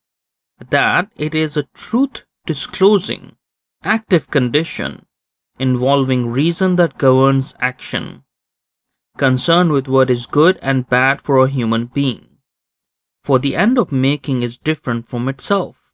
that 0.70 1.12
it 1.16 1.36
is 1.36 1.58
a 1.58 1.64
truth 1.74 2.24
disclosing, 2.46 3.36
active 3.84 4.30
condition 4.30 5.06
involving 5.60 6.32
reason 6.32 6.78
that 6.78 6.98
governs 6.98 7.54
action, 7.60 8.24
concerned 9.18 9.72
with 9.72 9.88
what 9.88 10.10
is 10.10 10.26
good 10.26 10.58
and 10.62 10.88
bad 10.88 11.22
for 11.22 11.38
a 11.38 11.50
human 11.50 11.86
being. 11.86 12.26
For 13.24 13.38
the 13.38 13.58
end 13.58 13.78
of 13.78 13.92
making 13.92 14.42
is 14.42 14.58
different 14.58 15.10
from 15.10 15.28
itself, 15.28 15.92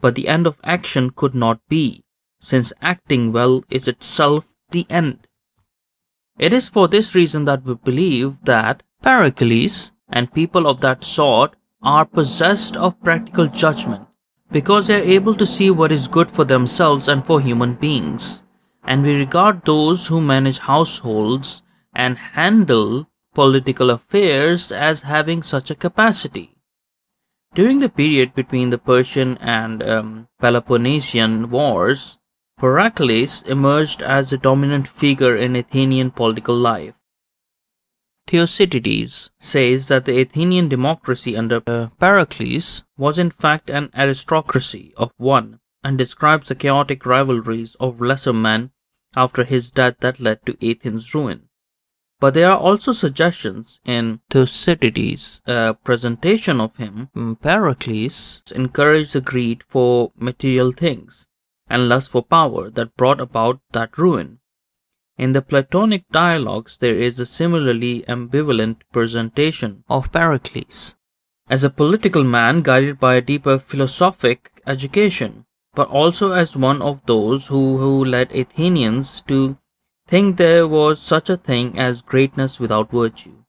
but 0.00 0.14
the 0.14 0.28
end 0.28 0.46
of 0.46 0.60
action 0.62 1.10
could 1.10 1.34
not 1.34 1.60
be 1.68 2.04
since 2.40 2.72
acting 2.82 3.32
well 3.32 3.62
is 3.70 3.86
itself 3.86 4.46
the 4.70 4.86
end. 4.90 5.28
It 6.38 6.52
is 6.52 6.68
for 6.68 6.88
this 6.88 7.14
reason 7.14 7.44
that 7.44 7.64
we 7.64 7.74
believe 7.74 8.38
that 8.44 8.82
Pericles 9.02 9.92
and 10.08 10.32
people 10.32 10.66
of 10.66 10.80
that 10.80 11.04
sort 11.04 11.54
are 11.82 12.04
possessed 12.04 12.76
of 12.76 13.00
practical 13.02 13.46
judgment 13.46 14.06
because 14.50 14.86
they 14.86 15.00
are 15.00 15.14
able 15.16 15.34
to 15.34 15.46
see 15.46 15.70
what 15.70 15.92
is 15.92 16.08
good 16.08 16.30
for 16.30 16.44
themselves 16.44 17.08
and 17.08 17.24
for 17.24 17.40
human 17.40 17.74
beings. 17.74 18.42
And 18.84 19.02
we 19.02 19.14
regard 19.14 19.64
those 19.64 20.08
who 20.08 20.20
manage 20.20 20.58
households 20.58 21.62
and 21.94 22.18
handle 22.18 23.08
political 23.34 23.90
affairs 23.90 24.72
as 24.72 25.02
having 25.02 25.42
such 25.42 25.70
a 25.70 25.74
capacity. 25.74 26.56
During 27.54 27.80
the 27.80 27.88
period 27.88 28.34
between 28.34 28.70
the 28.70 28.78
Persian 28.78 29.36
and 29.38 29.82
um, 29.82 30.28
Peloponnesian 30.40 31.50
wars, 31.50 32.18
Pericles 32.60 33.42
emerged 33.44 34.02
as 34.02 34.28
the 34.28 34.36
dominant 34.36 34.86
figure 34.86 35.34
in 35.34 35.56
Athenian 35.56 36.10
political 36.10 36.54
life. 36.54 36.92
Thucydides 38.26 39.30
says 39.40 39.88
that 39.88 40.04
the 40.04 40.20
Athenian 40.20 40.68
democracy 40.68 41.34
under 41.34 41.62
Pericles 41.62 42.84
was 42.98 43.18
in 43.18 43.30
fact 43.30 43.70
an 43.70 43.88
aristocracy 43.96 44.92
of 44.98 45.10
one 45.16 45.60
and 45.82 45.96
describes 45.96 46.48
the 46.48 46.54
chaotic 46.54 47.06
rivalries 47.06 47.76
of 47.80 47.98
lesser 47.98 48.34
men 48.34 48.72
after 49.16 49.44
his 49.44 49.70
death 49.70 49.96
that 50.00 50.20
led 50.20 50.44
to 50.44 50.58
Athens' 50.60 51.14
ruin. 51.14 51.48
But 52.20 52.34
there 52.34 52.50
are 52.52 52.58
also 52.58 52.92
suggestions 52.92 53.80
in 53.86 54.20
Thucydides' 54.28 55.40
uh, 55.46 55.72
presentation 55.72 56.60
of 56.60 56.76
him, 56.76 57.08
Pericles 57.40 58.42
encouraged 58.54 59.14
the 59.14 59.22
greed 59.22 59.64
for 59.66 60.12
material 60.18 60.72
things 60.72 61.26
and 61.70 61.88
lust 61.88 62.10
for 62.10 62.22
power 62.22 62.68
that 62.68 62.96
brought 62.96 63.20
about 63.20 63.60
that 63.70 63.96
ruin. 63.96 64.40
In 65.16 65.32
the 65.32 65.42
Platonic 65.42 66.08
dialogues, 66.10 66.76
there 66.78 66.96
is 66.96 67.20
a 67.20 67.26
similarly 67.26 68.02
ambivalent 68.08 68.78
presentation 68.92 69.84
of 69.88 70.10
Pericles 70.10 70.96
as 71.48 71.64
a 71.64 71.70
political 71.70 72.24
man 72.24 72.62
guided 72.62 72.98
by 72.98 73.16
a 73.16 73.20
deeper 73.20 73.58
philosophic 73.58 74.62
education, 74.66 75.44
but 75.74 75.88
also 75.88 76.32
as 76.32 76.56
one 76.56 76.80
of 76.80 77.04
those 77.06 77.48
who, 77.48 77.76
who 77.78 78.04
led 78.04 78.34
Athenians 78.34 79.20
to 79.22 79.58
think 80.06 80.36
there 80.36 80.66
was 80.66 81.00
such 81.00 81.28
a 81.28 81.36
thing 81.36 81.78
as 81.78 82.02
greatness 82.02 82.58
without 82.58 82.90
virtue. 82.90 83.44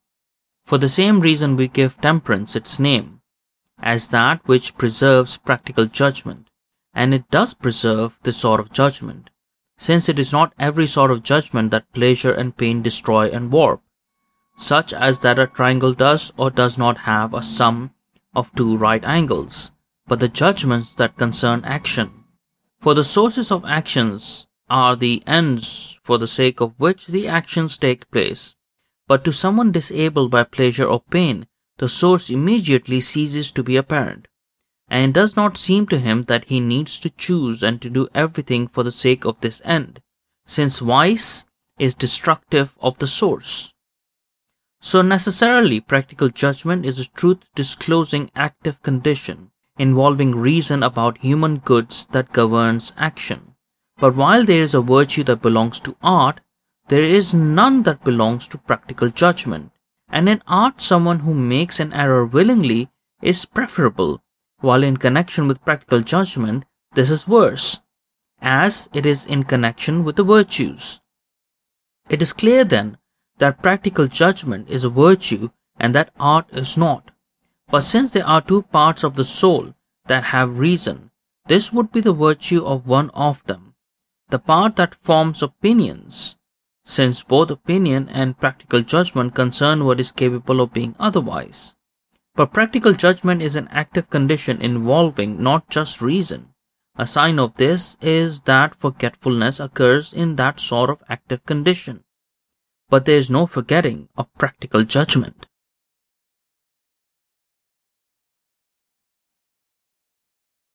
For 0.64 0.78
the 0.78 0.88
same 0.88 1.20
reason, 1.20 1.56
we 1.56 1.68
give 1.68 2.00
temperance 2.00 2.54
its 2.54 2.78
name, 2.78 3.20
as 3.80 4.08
that 4.08 4.46
which 4.46 4.76
preserves 4.76 5.36
practical 5.36 5.86
judgment 5.86 6.48
and 6.94 7.14
it 7.14 7.30
does 7.30 7.54
preserve 7.54 8.18
this 8.22 8.36
sort 8.36 8.60
of 8.60 8.72
judgment, 8.72 9.30
since 9.78 10.08
it 10.08 10.18
is 10.18 10.32
not 10.32 10.52
every 10.58 10.86
sort 10.86 11.10
of 11.10 11.22
judgment 11.22 11.70
that 11.70 11.92
pleasure 11.92 12.32
and 12.32 12.56
pain 12.56 12.82
destroy 12.82 13.28
and 13.30 13.50
warp, 13.50 13.80
such 14.56 14.92
as 14.92 15.20
that 15.20 15.38
a 15.38 15.46
triangle 15.46 15.94
does 15.94 16.32
or 16.36 16.50
does 16.50 16.76
not 16.76 16.98
have 16.98 17.32
a 17.32 17.42
sum 17.42 17.90
of 18.34 18.54
two 18.54 18.76
right 18.76 19.04
angles, 19.04 19.72
but 20.06 20.20
the 20.20 20.28
judgments 20.28 20.94
that 20.96 21.16
concern 21.16 21.62
action. 21.64 22.24
For 22.80 22.94
the 22.94 23.04
sources 23.04 23.50
of 23.50 23.64
actions 23.64 24.46
are 24.68 24.96
the 24.96 25.22
ends 25.26 25.98
for 26.02 26.18
the 26.18 26.26
sake 26.26 26.60
of 26.60 26.74
which 26.78 27.06
the 27.06 27.28
actions 27.28 27.78
take 27.78 28.10
place. 28.10 28.56
But 29.06 29.24
to 29.24 29.32
someone 29.32 29.72
disabled 29.72 30.30
by 30.30 30.44
pleasure 30.44 30.84
or 30.84 31.00
pain, 31.00 31.46
the 31.78 31.88
source 31.88 32.30
immediately 32.30 33.00
ceases 33.00 33.50
to 33.52 33.62
be 33.62 33.76
apparent 33.76 34.28
and 34.92 35.08
it 35.08 35.18
does 35.18 35.36
not 35.36 35.56
seem 35.56 35.86
to 35.86 35.98
him 35.98 36.24
that 36.24 36.44
he 36.44 36.60
needs 36.60 37.00
to 37.00 37.08
choose 37.08 37.62
and 37.62 37.80
to 37.80 37.88
do 37.88 38.06
everything 38.14 38.68
for 38.68 38.82
the 38.82 38.92
sake 38.92 39.24
of 39.24 39.40
this 39.40 39.62
end, 39.64 40.02
since 40.44 40.80
vice 40.80 41.46
is 41.78 41.94
destructive 41.94 42.76
of 42.78 42.98
the 42.98 43.06
source. 43.06 43.72
So 44.82 45.00
necessarily 45.00 45.80
practical 45.80 46.28
judgment 46.28 46.84
is 46.84 47.00
a 47.00 47.08
truth 47.08 47.38
disclosing 47.54 48.30
active 48.36 48.82
condition 48.82 49.50
involving 49.78 50.34
reason 50.34 50.82
about 50.82 51.16
human 51.18 51.56
goods 51.56 52.06
that 52.12 52.34
governs 52.34 52.92
action. 52.98 53.54
But 53.96 54.14
while 54.14 54.44
there 54.44 54.62
is 54.62 54.74
a 54.74 54.82
virtue 54.82 55.24
that 55.24 55.40
belongs 55.40 55.80
to 55.80 55.96
art, 56.02 56.40
there 56.88 57.02
is 57.02 57.32
none 57.32 57.84
that 57.84 58.04
belongs 58.04 58.46
to 58.48 58.58
practical 58.58 59.08
judgment. 59.08 59.72
And 60.10 60.28
in 60.28 60.42
art, 60.46 60.82
someone 60.82 61.20
who 61.20 61.32
makes 61.32 61.80
an 61.80 61.94
error 61.94 62.26
willingly 62.26 62.90
is 63.22 63.46
preferable 63.46 64.22
while 64.62 64.82
in 64.82 64.96
connection 64.96 65.46
with 65.46 65.64
practical 65.64 66.00
judgment, 66.00 66.64
this 66.94 67.10
is 67.10 67.28
worse, 67.28 67.80
as 68.40 68.88
it 68.92 69.04
is 69.04 69.26
in 69.26 69.42
connection 69.44 70.04
with 70.04 70.16
the 70.16 70.24
virtues. 70.24 71.00
It 72.08 72.22
is 72.22 72.32
clear 72.32 72.64
then 72.64 72.98
that 73.38 73.62
practical 73.62 74.06
judgment 74.06 74.70
is 74.70 74.84
a 74.84 74.88
virtue 74.88 75.50
and 75.78 75.94
that 75.94 76.12
art 76.18 76.46
is 76.52 76.76
not. 76.76 77.10
But 77.70 77.82
since 77.82 78.12
there 78.12 78.26
are 78.26 78.40
two 78.40 78.62
parts 78.62 79.02
of 79.02 79.16
the 79.16 79.24
soul 79.24 79.74
that 80.06 80.24
have 80.24 80.58
reason, 80.58 81.10
this 81.46 81.72
would 81.72 81.90
be 81.90 82.00
the 82.00 82.12
virtue 82.12 82.64
of 82.64 82.86
one 82.86 83.10
of 83.10 83.42
them, 83.44 83.74
the 84.28 84.38
part 84.38 84.76
that 84.76 84.94
forms 84.94 85.42
opinions, 85.42 86.36
since 86.84 87.22
both 87.22 87.50
opinion 87.50 88.08
and 88.10 88.38
practical 88.38 88.82
judgment 88.82 89.34
concern 89.34 89.84
what 89.84 90.00
is 90.00 90.12
capable 90.12 90.60
of 90.60 90.72
being 90.72 90.94
otherwise. 90.98 91.74
But 92.34 92.52
practical 92.52 92.94
judgment 92.94 93.42
is 93.42 93.56
an 93.56 93.68
active 93.68 94.08
condition 94.08 94.62
involving 94.62 95.42
not 95.42 95.68
just 95.68 96.00
reason. 96.00 96.54
A 96.96 97.06
sign 97.06 97.38
of 97.38 97.56
this 97.56 97.96
is 98.00 98.42
that 98.42 98.74
forgetfulness 98.74 99.60
occurs 99.60 100.12
in 100.12 100.36
that 100.36 100.58
sort 100.58 100.88
of 100.88 101.02
active 101.08 101.44
condition. 101.44 102.04
But 102.88 103.04
there 103.04 103.18
is 103.18 103.30
no 103.30 103.46
forgetting 103.46 104.08
of 104.16 104.32
practical 104.34 104.84
judgment. 104.84 105.46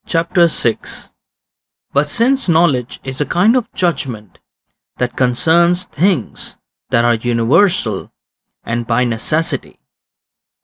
Chapter 0.05 0.47
6 0.47 1.11
But 1.91 2.09
since 2.09 2.47
knowledge 2.47 2.99
is 3.03 3.19
a 3.19 3.25
kind 3.25 3.55
of 3.55 3.71
judgment 3.73 4.39
that 4.97 5.17
concerns 5.17 5.85
things 5.85 6.57
that 6.91 7.03
are 7.03 7.15
universal 7.15 8.11
and 8.63 8.87
by 8.87 9.03
necessity, 9.03 9.79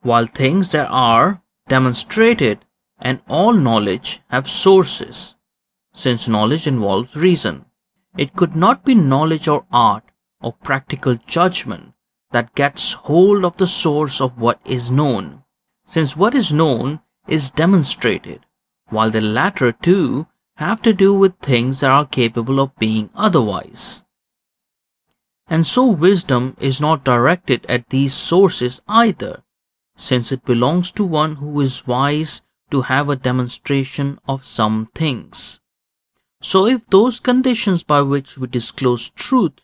while 0.04 0.26
things 0.26 0.72
that 0.72 0.88
are 0.89 1.42
demonstrated 1.68 2.66
and 3.00 3.22
all 3.28 3.54
knowledge 3.54 4.22
have 4.30 4.50
sources, 4.50 5.36
since 5.94 6.28
knowledge 6.28 6.68
involves 6.68 7.16
reason. 7.16 7.66
It 8.18 8.36
could 8.36 8.56
not 8.56 8.86
be 8.86 8.96
knowledge 8.96 9.48
or 9.48 9.66
art 9.72 10.04
or 10.42 10.54
practical 10.54 11.16
judgment 11.26 11.94
that 12.32 12.56
gets 12.56 12.94
hold 12.94 13.44
of 13.44 13.58
the 13.58 13.68
source 13.68 14.22
of 14.22 14.38
what 14.38 14.60
is 14.66 14.92
known, 14.92 15.44
since 15.86 16.16
what 16.16 16.36
is 16.36 16.54
known 16.54 17.02
is 17.28 17.52
demonstrated, 17.52 18.46
while 18.89 19.10
the 19.10 19.22
latter 19.22 19.72
two 19.72 20.28
have 20.58 20.82
to 20.82 20.94
do 20.94 21.13
with 21.13 21.38
things 21.39 21.80
that 21.80 21.92
are 21.92 22.06
capable 22.06 22.60
of 22.60 22.76
being 22.78 23.10
otherwise. 23.16 24.04
And 25.48 25.66
so 25.66 25.86
wisdom 25.86 26.56
is 26.60 26.80
not 26.80 27.04
directed 27.04 27.66
at 27.68 27.89
these 27.89 28.13
sources 28.13 28.82
either, 28.88 29.44
since 29.96 30.32
it 30.32 30.46
belongs 30.46 30.92
to 30.92 31.04
one 31.04 31.36
who 31.36 31.60
is 31.62 31.88
wise 31.88 32.42
to 32.72 32.82
have 32.82 33.10
a 33.10 33.16
demonstration 33.16 34.20
of 34.28 34.44
some 34.44 34.88
things. 34.96 35.60
So 36.42 36.66
if 36.66 36.86
those 36.88 37.20
conditions 37.20 37.84
by 37.84 38.02
which 38.02 38.38
we 38.38 38.48
disclose 38.48 39.10
truth 39.12 39.64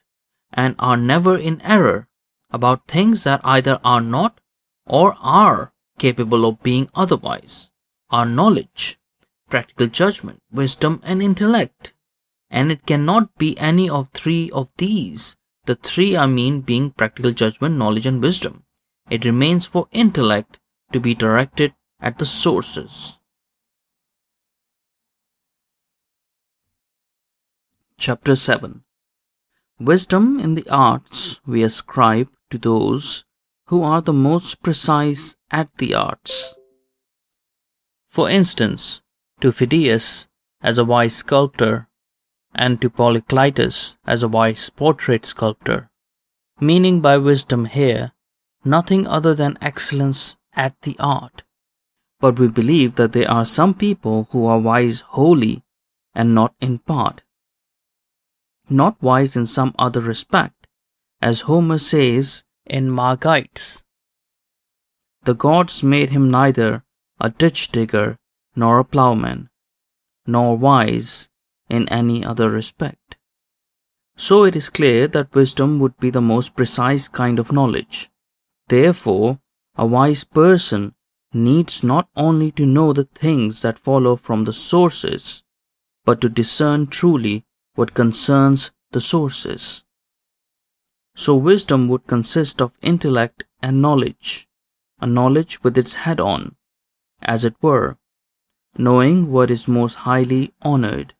and 0.53 0.75
are 0.79 0.97
never 0.97 1.37
in 1.37 1.61
error 1.61 2.07
about 2.51 2.87
things 2.87 3.23
that 3.23 3.41
either 3.43 3.79
are 3.83 4.01
not 4.01 4.39
or 4.85 5.15
are 5.19 5.73
capable 5.97 6.45
of 6.45 6.63
being 6.63 6.89
otherwise 6.95 7.71
are 8.09 8.25
knowledge, 8.25 8.99
practical 9.49 9.87
judgment, 9.87 10.41
wisdom, 10.51 11.01
and 11.03 11.21
intellect. 11.21 11.93
And 12.49 12.71
it 12.71 12.85
cannot 12.85 13.37
be 13.37 13.57
any 13.59 13.89
of 13.89 14.09
three 14.09 14.49
of 14.51 14.69
these. 14.77 15.35
The 15.65 15.75
three 15.75 16.17
I 16.17 16.25
mean 16.25 16.61
being 16.61 16.89
practical 16.91 17.31
judgment, 17.31 17.77
knowledge, 17.77 18.07
and 18.07 18.23
wisdom. 18.23 18.63
It 19.09 19.25
remains 19.25 19.65
for 19.65 19.87
intellect 19.91 20.59
to 20.93 20.99
be 20.99 21.15
directed 21.15 21.73
at 21.99 22.19
the 22.19 22.25
sources. 22.25 23.19
Chapter 27.97 28.35
7 28.35 28.83
Wisdom 29.79 30.39
in 30.39 30.55
the 30.55 30.69
arts 30.69 31.41
we 31.45 31.63
ascribe 31.63 32.29
to 32.51 32.57
those 32.57 33.25
who 33.67 33.83
are 33.83 34.01
the 34.01 34.13
most 34.13 34.61
precise 34.61 35.35
at 35.49 35.75
the 35.77 35.95
arts. 35.95 36.55
For 38.07 38.29
instance, 38.29 39.01
to 39.41 39.51
Phidias 39.51 40.27
as 40.61 40.77
a 40.77 40.85
wise 40.85 41.15
sculptor, 41.15 41.87
and 42.53 42.81
to 42.81 42.89
Polyclitus 42.89 43.97
as 44.05 44.23
a 44.23 44.27
wise 44.27 44.69
portrait 44.69 45.25
sculptor, 45.25 45.89
meaning 46.59 46.99
by 47.01 47.17
wisdom 47.17 47.65
here 47.65 48.11
nothing 48.63 49.07
other 49.07 49.33
than 49.33 49.57
excellence 49.61 50.37
at 50.53 50.79
the 50.81 50.95
art. 50.99 51.43
But 52.19 52.39
we 52.39 52.47
believe 52.47 52.95
that 52.95 53.13
there 53.13 53.29
are 53.29 53.45
some 53.45 53.73
people 53.73 54.27
who 54.31 54.45
are 54.45 54.59
wise 54.59 55.01
wholly 55.01 55.63
and 56.13 56.35
not 56.35 56.53
in 56.59 56.79
part, 56.79 57.23
not 58.69 59.01
wise 59.01 59.35
in 59.35 59.45
some 59.45 59.73
other 59.79 60.01
respect, 60.01 60.67
as 61.21 61.41
Homer 61.41 61.77
says 61.77 62.43
in 62.65 62.89
Margites. 62.89 63.83
The 65.23 65.33
gods 65.33 65.81
made 65.83 66.09
him 66.09 66.29
neither 66.29 66.83
a 67.19 67.29
ditch 67.29 67.71
digger 67.71 68.17
nor 68.55 68.79
a 68.79 68.85
plowman, 68.85 69.49
nor 70.25 70.57
wise 70.57 71.29
in 71.69 71.87
any 71.89 72.25
other 72.25 72.49
respect. 72.49 73.17
So 74.15 74.43
it 74.43 74.55
is 74.55 74.69
clear 74.69 75.07
that 75.07 75.33
wisdom 75.33 75.79
would 75.79 75.97
be 75.97 76.09
the 76.09 76.21
most 76.21 76.55
precise 76.55 77.07
kind 77.07 77.39
of 77.39 77.51
knowledge. 77.51 78.09
Therefore, 78.69 79.39
a 79.75 79.85
wise 79.85 80.23
person 80.23 80.93
needs 81.33 81.83
not 81.83 82.07
only 82.15 82.51
to 82.51 82.67
know 82.67 82.93
the 82.93 83.05
things 83.05 83.63
that 83.63 83.79
follow 83.79 84.15
from 84.15 84.43
the 84.43 84.53
sources, 84.53 85.43
but 86.05 86.21
to 86.21 86.29
discern 86.29 86.85
truly 86.85 87.45
what 87.73 87.95
concerns 87.95 88.71
the 88.91 88.99
sources. 88.99 89.83
So, 91.15 91.35
wisdom 91.35 91.87
would 91.87 92.05
consist 92.05 92.61
of 92.61 92.77
intellect 92.81 93.43
and 93.61 93.81
knowledge, 93.81 94.47
a 95.01 95.07
knowledge 95.07 95.63
with 95.63 95.75
its 95.75 95.95
head 96.05 96.19
on, 96.19 96.55
as 97.23 97.43
it 97.43 97.55
were, 97.61 97.97
knowing 98.77 99.31
what 99.31 99.49
is 99.49 99.67
most 99.67 99.95
highly 100.05 100.53
honored. 100.61 101.15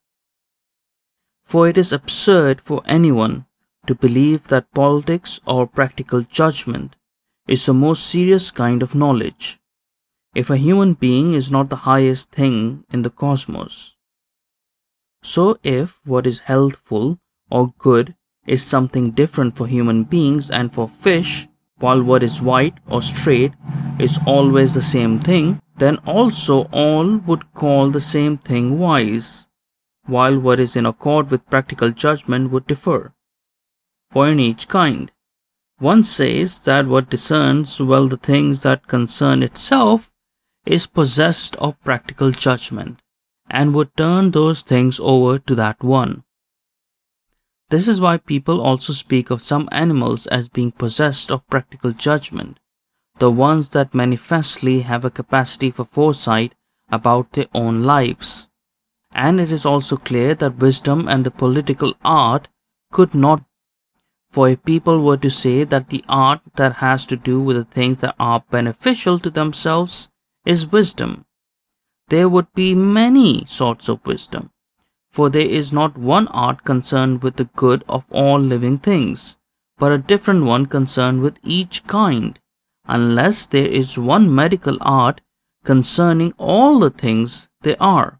For 1.44 1.68
it 1.68 1.80
is 1.80 1.92
absurd 1.92 2.62
for 2.62 2.84
anyone 2.86 3.48
to 3.88 3.96
believe 3.96 4.50
that 4.50 4.72
politics 4.72 5.40
or 5.48 5.66
practical 5.66 6.22
judgment 6.22 6.96
is 7.50 7.66
the 7.66 7.74
most 7.74 8.06
serious 8.06 8.52
kind 8.52 8.84
of 8.84 8.94
knowledge, 8.94 9.60
if 10.36 10.52
a 10.52 10.58
human 10.58 10.94
being 10.94 11.34
is 11.34 11.52
not 11.52 11.70
the 11.70 11.84
highest 11.92 12.30
thing 12.30 12.84
in 12.94 13.02
the 13.02 13.10
cosmos. 13.10 13.98
So, 15.24 15.58
if 15.64 16.00
what 16.06 16.28
is 16.28 16.48
healthful 16.52 17.18
or 17.50 17.74
good 17.80 18.14
is 18.46 18.64
something 18.64 19.10
different 19.12 19.58
for 19.58 19.66
human 19.66 20.04
beings 20.04 20.52
and 20.52 20.72
for 20.72 20.88
fish, 20.88 21.48
while 21.80 22.04
what 22.04 22.22
is 22.22 22.40
white 22.40 22.78
or 22.88 23.02
straight 23.02 23.54
is 24.00 24.20
always 24.28 24.76
the 24.76 24.84
same 24.84 25.20
thing, 25.20 25.60
then 25.78 25.98
also 26.06 26.66
all 26.72 27.18
would 27.18 27.52
call 27.56 27.90
the 27.90 28.08
same 28.16 28.38
thing 28.38 28.78
wise, 28.78 29.48
while 30.06 30.38
what 30.38 30.60
is 30.60 30.76
in 30.76 30.86
accord 30.86 31.32
with 31.32 31.50
practical 31.50 31.90
judgment 31.90 32.52
would 32.52 32.68
differ. 32.68 33.16
For 34.12 34.28
in 34.28 34.40
each 34.40 34.68
kind, 34.68 35.12
one 35.80 36.04
says 36.04 36.60
that 36.62 36.88
what 36.88 37.10
discerns 37.10 37.80
well 37.80 38.08
the 38.08 38.18
things 38.18 38.64
that 38.64 38.88
concern 38.88 39.44
itself 39.44 40.12
is 40.66 40.88
possessed 40.88 41.56
of 41.56 41.82
practical 41.84 42.32
judgment, 42.32 43.02
and 43.50 43.74
would 43.74 43.96
turn 43.96 44.32
those 44.32 44.62
things 44.62 45.00
over 45.00 45.40
to 45.40 45.56
that 45.56 45.82
one. 45.84 46.24
This 47.70 47.88
is 47.88 48.02
why 48.02 48.18
people 48.18 48.62
also 48.62 48.94
speak 48.94 49.30
of 49.30 49.42
some 49.42 49.70
animals 49.72 50.26
as 50.28 50.50
being 50.50 50.72
possessed 50.72 51.32
of 51.32 51.48
practical 51.48 51.92
judgment, 51.92 52.60
the 53.20 53.32
ones 53.32 53.70
that 53.70 53.94
manifestly 53.94 54.82
have 54.82 55.06
a 55.06 55.12
capacity 55.12 55.72
for 55.72 55.86
foresight 55.86 56.56
about 56.92 57.34
their 57.34 57.48
own 57.54 57.84
lives. 57.84 58.48
And 59.14 59.40
it 59.40 59.52
is 59.52 59.66
also 59.66 59.98
clear 59.98 60.36
that 60.36 60.58
wisdom 60.58 61.08
and 61.08 61.26
the 61.26 61.32
political 61.32 61.94
art 62.04 62.48
could 62.92 63.14
not. 63.14 63.44
For 64.30 64.50
if 64.50 64.64
people 64.64 65.02
were 65.04 65.18
to 65.18 65.30
say 65.30 65.64
that 65.64 65.90
the 65.90 66.04
art 66.08 66.42
that 66.56 66.76
has 66.76 67.06
to 67.08 67.16
do 67.16 67.42
with 67.42 67.58
the 67.58 67.64
things 67.64 68.02
that 68.02 68.16
are 68.20 68.44
beneficial 68.52 69.18
to 69.20 69.30
themselves 69.30 70.10
is 70.46 70.72
wisdom, 70.72 71.26
there 72.10 72.30
would 72.30 72.54
be 72.54 72.76
many 72.76 73.46
sorts 73.48 73.90
of 73.90 74.06
wisdom. 74.06 74.52
For 75.12 75.30
there 75.30 75.48
is 75.48 75.74
not 75.74 75.98
one 75.98 76.28
art 76.28 76.64
concerned 76.64 77.24
with 77.24 77.38
the 77.38 77.50
good 77.56 77.84
of 77.90 78.06
all 78.12 78.40
living 78.40 78.78
things, 78.78 79.38
but 79.80 79.92
a 79.92 79.98
different 79.98 80.46
one 80.46 80.68
concerned 80.68 81.22
with 81.22 81.40
each 81.44 81.86
kind 81.88 82.40
unless 82.88 83.46
there 83.46 83.68
is 83.68 83.98
one 83.98 84.34
medical 84.34 84.78
art 84.82 85.22
concerning 85.64 86.34
all 86.38 86.80
the 86.80 86.90
things 86.90 87.50
there 87.62 87.78
are. 87.80 88.20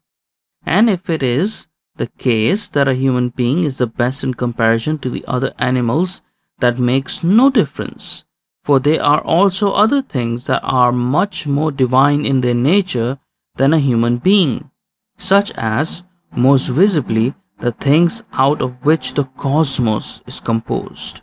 And 0.66 0.90
if 0.90 1.10
it 1.10 1.24
is 1.24 1.68
the 2.00 2.08
case 2.18 2.70
that 2.70 2.88
a 2.88 2.96
human 2.96 3.30
being 3.30 3.66
is 3.66 3.78
the 3.78 3.86
best 3.86 4.24
in 4.24 4.34
comparison 4.34 4.98
to 4.98 5.10
the 5.10 5.24
other 5.28 5.54
animals, 5.60 6.22
that 6.60 6.80
makes 6.80 7.24
no 7.24 7.50
difference, 7.50 8.24
for 8.64 8.80
there 8.80 9.04
are 9.04 9.22
also 9.22 9.72
other 9.72 10.02
things 10.02 10.48
that 10.48 10.62
are 10.64 10.92
much 10.92 11.46
more 11.46 11.72
divine 11.72 12.26
in 12.26 12.42
their 12.42 12.56
nature 12.56 13.20
than 13.58 13.74
a 13.74 13.80
human 13.80 14.18
being, 14.18 14.72
such 15.18 15.52
as, 15.56 16.04
most 16.36 16.68
visibly, 16.70 17.36
the 17.60 17.74
things 17.74 18.24
out 18.32 18.62
of 18.62 18.74
which 18.86 19.14
the 19.14 19.26
cosmos 19.38 20.22
is 20.26 20.40
composed. 20.40 21.22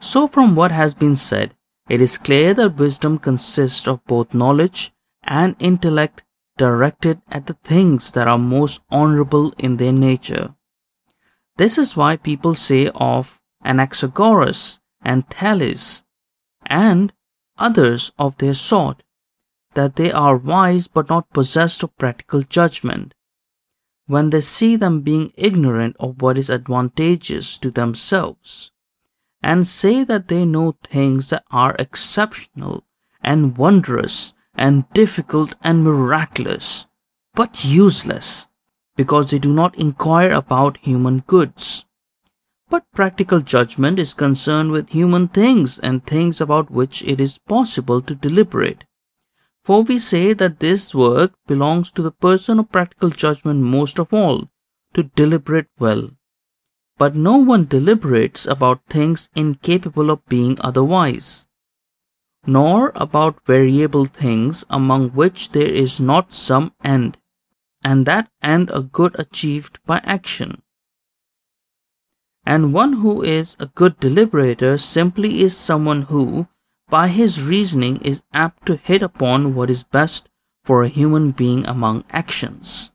So, 0.00 0.28
from 0.28 0.54
what 0.54 0.72
has 0.72 0.94
been 0.94 1.16
said, 1.16 1.54
it 1.88 2.00
is 2.00 2.18
clear 2.18 2.52
that 2.54 2.76
wisdom 2.76 3.18
consists 3.18 3.88
of 3.88 4.04
both 4.04 4.34
knowledge 4.34 4.92
and 5.22 5.56
intellect 5.58 6.24
directed 6.60 7.22
at 7.30 7.46
the 7.46 7.56
things 7.64 8.10
that 8.10 8.28
are 8.28 8.36
most 8.36 8.82
honorable 8.90 9.54
in 9.56 9.78
their 9.78 9.92
nature. 9.92 10.54
This 11.56 11.78
is 11.78 11.96
why 11.96 12.16
people 12.16 12.54
say 12.54 12.90
of 12.94 13.40
Anaxagoras 13.64 14.78
and 15.00 15.26
Thales 15.30 16.02
and 16.66 17.14
others 17.56 18.12
of 18.18 18.36
their 18.36 18.52
sort 18.52 19.02
that 19.72 19.96
they 19.96 20.12
are 20.12 20.36
wise 20.36 20.86
but 20.86 21.08
not 21.08 21.32
possessed 21.32 21.82
of 21.82 21.96
practical 21.96 22.42
judgment. 22.42 23.14
When 24.06 24.28
they 24.28 24.42
see 24.42 24.76
them 24.76 25.00
being 25.00 25.32
ignorant 25.36 25.96
of 25.98 26.20
what 26.20 26.36
is 26.36 26.50
advantageous 26.50 27.56
to 27.58 27.70
themselves, 27.70 28.70
and 29.42 29.66
say 29.66 30.04
that 30.04 30.28
they 30.28 30.44
know 30.44 30.76
things 30.82 31.30
that 31.30 31.44
are 31.50 31.74
exceptional 31.78 32.84
and 33.22 33.56
wondrous 33.56 34.34
and 34.54 34.90
difficult 34.92 35.54
and 35.62 35.84
miraculous, 35.84 36.86
but 37.34 37.64
useless, 37.64 38.46
because 38.96 39.30
they 39.30 39.38
do 39.38 39.52
not 39.52 39.78
inquire 39.78 40.30
about 40.30 40.76
human 40.78 41.20
goods. 41.20 41.84
But 42.68 42.84
practical 42.92 43.40
judgment 43.40 43.98
is 43.98 44.14
concerned 44.14 44.70
with 44.70 44.90
human 44.90 45.28
things 45.28 45.78
and 45.78 46.06
things 46.06 46.40
about 46.40 46.70
which 46.70 47.02
it 47.02 47.20
is 47.20 47.38
possible 47.38 48.00
to 48.02 48.14
deliberate. 48.14 48.84
For 49.64 49.82
we 49.82 49.98
say 49.98 50.32
that 50.34 50.60
this 50.60 50.94
work 50.94 51.32
belongs 51.46 51.90
to 51.92 52.02
the 52.02 52.12
person 52.12 52.58
of 52.58 52.72
practical 52.72 53.10
judgment 53.10 53.60
most 53.62 53.98
of 53.98 54.14
all, 54.14 54.48
to 54.94 55.02
deliberate 55.02 55.66
well. 55.78 56.10
But 56.96 57.14
no 57.14 57.36
one 57.36 57.66
deliberates 57.66 58.46
about 58.46 58.84
things 58.88 59.30
incapable 59.34 60.10
of 60.10 60.26
being 60.26 60.56
otherwise, 60.60 61.46
nor 62.46 62.92
about 62.94 63.44
variable 63.46 64.04
things 64.04 64.64
among 64.70 65.10
which 65.10 65.50
there 65.50 65.66
is 65.66 66.00
not 66.00 66.32
some 66.32 66.72
end, 66.82 67.18
and 67.82 68.06
that 68.06 68.30
end 68.42 68.70
a 68.72 68.82
good 68.82 69.18
achieved 69.18 69.78
by 69.86 70.00
action. 70.04 70.62
And 72.44 72.72
one 72.72 72.94
who 72.94 73.22
is 73.22 73.56
a 73.60 73.66
good 73.66 74.00
deliberator 74.00 74.80
simply 74.80 75.42
is 75.42 75.56
someone 75.56 76.02
who, 76.02 76.48
by 76.88 77.08
his 77.08 77.42
reasoning, 77.42 77.98
is 77.98 78.22
apt 78.32 78.66
to 78.66 78.76
hit 78.76 79.02
upon 79.02 79.54
what 79.54 79.70
is 79.70 79.84
best 79.84 80.28
for 80.64 80.82
a 80.82 80.88
human 80.88 81.30
being 81.30 81.66
among 81.66 82.04
actions. 82.10 82.90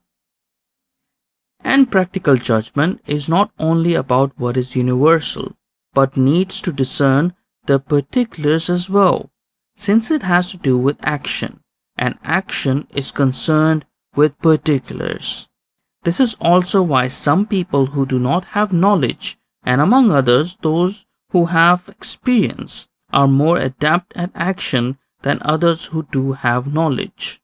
And 1.60 1.90
practical 1.90 2.36
judgment 2.36 3.00
is 3.06 3.28
not 3.28 3.50
only 3.58 3.94
about 3.94 4.38
what 4.38 4.56
is 4.56 4.76
universal, 4.76 5.56
but 5.94 6.16
needs 6.16 6.60
to 6.62 6.72
discern 6.72 7.34
the 7.66 7.78
particulars 7.80 8.68
as 8.68 8.88
well, 8.90 9.30
since 9.76 10.10
it 10.10 10.22
has 10.22 10.50
to 10.50 10.56
do 10.56 10.76
with 10.76 10.96
action, 11.02 11.60
and 11.96 12.18
action 12.24 12.88
is 12.92 13.12
concerned 13.12 13.84
with 14.16 14.38
particulars. 14.38 15.48
This 16.02 16.18
is 16.18 16.36
also 16.40 16.82
why 16.82 17.08
some 17.08 17.46
people 17.46 17.86
who 17.86 18.06
do 18.06 18.18
not 18.18 18.44
have 18.56 18.72
knowledge, 18.72 19.38
and 19.64 19.80
among 19.80 20.10
others 20.10 20.56
those 20.62 21.06
who 21.30 21.46
have 21.46 21.88
experience, 21.88 22.88
are 23.12 23.28
more 23.28 23.58
adept 23.58 24.12
at 24.16 24.30
action 24.34 24.98
than 25.22 25.38
others 25.42 25.86
who 25.86 26.04
do 26.10 26.32
have 26.32 26.72
knowledge. 26.72 27.40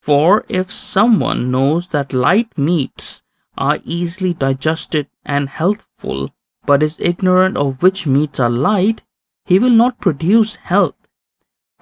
For 0.00 0.44
if 0.48 0.72
someone 0.72 1.50
knows 1.50 1.88
that 1.88 2.12
light 2.12 2.56
meats 2.58 3.22
are 3.56 3.78
easily 3.84 4.34
digested 4.34 5.08
and 5.24 5.48
healthful, 5.48 6.30
but 6.64 6.82
is 6.82 6.98
ignorant 7.00 7.56
of 7.56 7.82
which 7.82 8.06
meats 8.06 8.40
are 8.40 8.50
light, 8.50 9.02
he 9.44 9.58
will 9.58 9.70
not 9.70 10.00
produce 10.00 10.56
health. 10.56 11.01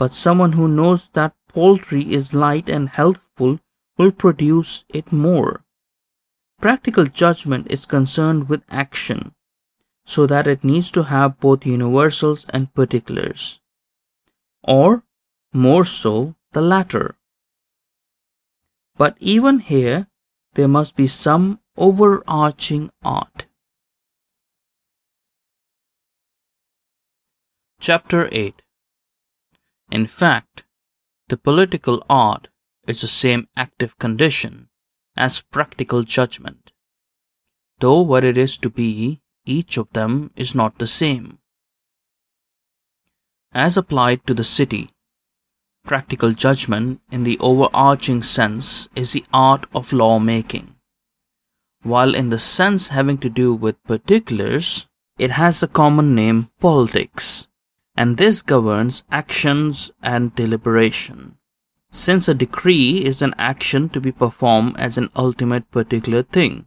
But 0.01 0.15
someone 0.15 0.53
who 0.53 0.67
knows 0.67 1.11
that 1.11 1.35
poultry 1.47 2.15
is 2.15 2.33
light 2.33 2.71
and 2.71 2.89
healthful 2.89 3.61
will 3.99 4.13
produce 4.13 4.87
it 4.89 5.13
more. 5.13 5.63
Practical 6.59 7.05
judgment 7.05 7.67
is 7.69 7.85
concerned 7.85 8.49
with 8.49 8.63
action, 8.71 9.35
so 10.07 10.27
that 10.27 10.47
it 10.47 10.65
needs 10.65 10.91
to 10.93 11.03
have 11.03 11.39
both 11.39 11.67
universals 11.67 12.47
and 12.49 12.73
particulars, 12.73 13.61
or 14.65 15.05
more 15.53 15.85
so, 15.85 16.35
the 16.53 16.63
latter. 16.63 17.17
But 18.97 19.19
even 19.21 19.59
here, 19.59 20.07
there 20.55 20.69
must 20.69 20.97
be 20.97 21.09
some 21.09 21.61
overarching 21.77 22.91
art. 23.05 23.49
Chapter 27.81 28.31
8 28.33 28.63
In 29.91 30.07
fact, 30.07 30.65
the 31.29 31.37
political 31.37 32.05
art 32.09 32.49
is 32.87 33.01
the 33.01 33.09
same 33.09 33.49
active 33.57 33.99
condition 33.99 34.69
as 35.17 35.41
practical 35.41 36.03
judgment, 36.03 36.73
though 37.81 38.01
what 38.01 38.25
it 38.25 38.39
is 38.39 38.57
to 38.59 38.71
be, 38.71 39.21
each 39.45 39.77
of 39.77 39.93
them 39.93 40.31
is 40.37 40.55
not 40.55 40.79
the 40.79 40.87
same. 40.87 41.39
As 43.53 43.77
applied 43.77 44.27
to 44.27 44.35
the 44.35 44.45
city, 44.45 44.91
practical 45.85 46.33
judgment 46.33 47.01
in 47.11 47.25
the 47.25 47.39
overarching 47.41 48.23
sense 48.23 48.89
is 48.95 49.13
the 49.13 49.25
art 49.33 49.67
of 49.75 49.93
law 49.93 50.19
making, 50.21 50.77
while 51.83 52.15
in 52.15 52.31
the 52.31 52.39
sense 52.39 52.89
having 52.89 53.19
to 53.19 53.29
do 53.29 53.53
with 53.55 53.83
particulars, 53.85 54.87
it 55.19 55.33
has 55.33 55.61
the 55.61 55.69
common 55.69 56.15
name 56.15 56.51
politics, 56.61 57.49
and 57.97 58.17
this 58.17 58.43
governs 58.43 59.05
actions 59.11 59.91
and 60.03 60.35
deliberation 60.35 61.37
since 61.91 62.29
a 62.29 62.35
decree 62.35 63.05
is 63.05 63.21
an 63.21 63.35
action 63.37 63.89
to 63.89 64.01
be 64.01 64.13
performed 64.13 64.77
as 64.79 64.97
an 64.97 65.11
ultimate 65.17 65.71
particular 65.71 66.23
thing. 66.23 66.67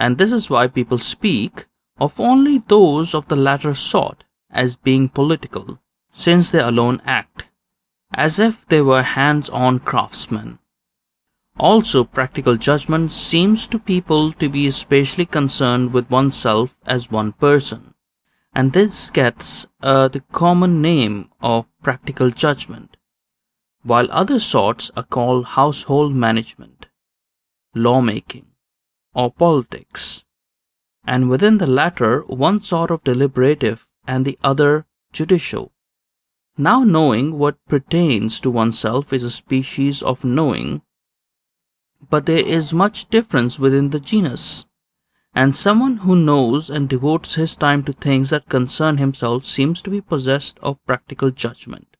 And 0.00 0.18
this 0.18 0.32
is 0.32 0.50
why 0.50 0.66
people 0.66 0.98
speak 0.98 1.66
of 1.98 2.18
only 2.18 2.58
those 2.66 3.14
of 3.14 3.28
the 3.28 3.36
latter 3.36 3.74
sort 3.74 4.24
as 4.50 4.76
being 4.76 5.08
political, 5.08 5.78
since 6.12 6.50
they 6.50 6.60
alone 6.60 7.00
act, 7.04 7.46
as 8.14 8.38
if 8.38 8.66
they 8.66 8.80
were 8.80 9.02
hands 9.02 9.50
on 9.50 9.78
craftsmen. 9.78 10.58
Also, 11.58 12.04
practical 12.04 12.56
judgment 12.56 13.10
seems 13.10 13.66
to 13.66 13.78
people 13.78 14.32
to 14.32 14.48
be 14.48 14.66
especially 14.66 15.24
concerned 15.24 15.92
with 15.92 16.10
oneself 16.10 16.76
as 16.86 17.10
one 17.10 17.32
person, 17.32 17.94
and 18.56 18.72
this 18.72 19.10
gets 19.10 19.66
uh, 19.82 20.08
the 20.08 20.22
common 20.32 20.80
name 20.80 21.28
of 21.42 21.66
practical 21.82 22.30
judgment 22.30 22.96
while 23.82 24.08
other 24.10 24.38
sorts 24.38 24.90
are 24.96 25.02
called 25.16 25.44
household 25.58 26.14
management, 26.14 26.86
lawmaking, 27.74 28.46
or 29.14 29.30
politics, 29.30 30.24
and 31.06 31.28
within 31.28 31.58
the 31.58 31.66
latter 31.66 32.22
one 32.22 32.58
sort 32.58 32.90
of 32.90 33.04
deliberative 33.04 33.86
and 34.08 34.24
the 34.24 34.38
other 34.42 34.86
judicial. 35.12 35.70
Now, 36.56 36.82
knowing 36.82 37.38
what 37.38 37.64
pertains 37.68 38.40
to 38.40 38.50
oneself 38.50 39.12
is 39.12 39.22
a 39.22 39.30
species 39.30 40.02
of 40.02 40.24
knowing, 40.24 40.80
but 42.08 42.24
there 42.24 42.46
is 42.58 42.72
much 42.72 43.10
difference 43.10 43.58
within 43.58 43.90
the 43.90 44.00
genus, 44.00 44.64
and 45.36 45.54
someone 45.54 45.98
who 45.98 46.16
knows 46.16 46.68
and 46.68 46.88
devotes 46.88 47.36
his 47.36 47.54
time 47.54 47.84
to 47.84 47.92
things 47.92 48.30
that 48.30 48.48
concern 48.48 48.96
himself 48.96 49.44
seems 49.44 49.82
to 49.82 49.90
be 49.90 50.00
possessed 50.00 50.58
of 50.62 50.84
practical 50.86 51.30
judgment 51.30 51.96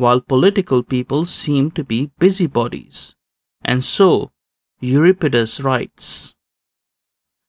while 0.00 0.20
political 0.22 0.82
people 0.82 1.26
seem 1.26 1.70
to 1.70 1.84
be 1.84 2.10
busybodies. 2.18 3.14
And 3.62 3.84
so, 3.84 4.32
Euripides 4.80 5.60
writes, 5.60 6.34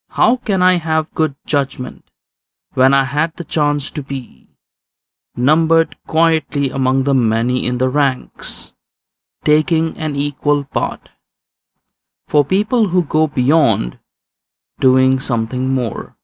How 0.10 0.36
can 0.36 0.62
I 0.62 0.74
have 0.76 1.14
good 1.14 1.36
judgment 1.46 2.12
when 2.74 2.94
I 2.94 3.06
had 3.06 3.38
the 3.38 3.46
chance 3.46 3.90
to 3.92 4.04
be 4.04 4.50
numbered 5.34 5.96
quietly 6.06 6.70
among 6.70 7.06
the 7.06 7.14
many 7.14 7.66
in 7.66 7.78
the 7.78 7.88
ranks, 7.88 8.74
taking 9.46 9.98
an 9.98 10.18
equal 10.18 10.66
part? 10.66 11.08
For 12.28 12.44
people 12.44 12.90
who 12.90 13.04
go 13.04 13.28
beyond 13.28 13.98
doing 14.82 15.20
something 15.22 15.70
more. 15.70 16.17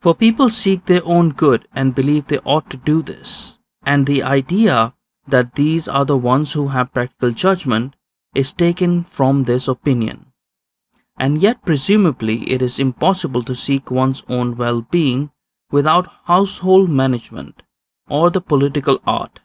For 0.00 0.14
people 0.14 0.48
seek 0.48 0.86
their 0.86 1.04
own 1.04 1.30
good 1.30 1.68
and 1.72 1.94
believe 1.94 2.26
they 2.26 2.38
ought 2.38 2.70
to 2.70 2.76
do 2.76 3.02
this 3.02 3.60
and 3.82 4.06
the 4.06 4.22
idea 4.22 4.94
that 5.26 5.54
these 5.54 5.88
are 5.88 6.04
the 6.04 6.16
ones 6.16 6.52
who 6.52 6.68
have 6.68 6.92
practical 6.92 7.30
judgment 7.30 7.96
is 8.34 8.52
taken 8.52 9.04
from 9.04 9.44
this 9.44 9.68
opinion. 9.68 10.26
And 11.18 11.42
yet, 11.42 11.62
presumably, 11.64 12.50
it 12.50 12.62
is 12.62 12.78
impossible 12.78 13.42
to 13.44 13.54
seek 13.54 13.90
one's 13.90 14.22
own 14.28 14.56
well 14.56 14.80
being 14.82 15.30
without 15.70 16.08
household 16.24 16.88
management 16.88 17.62
or 18.08 18.30
the 18.30 18.40
political 18.40 19.00
art. 19.06 19.40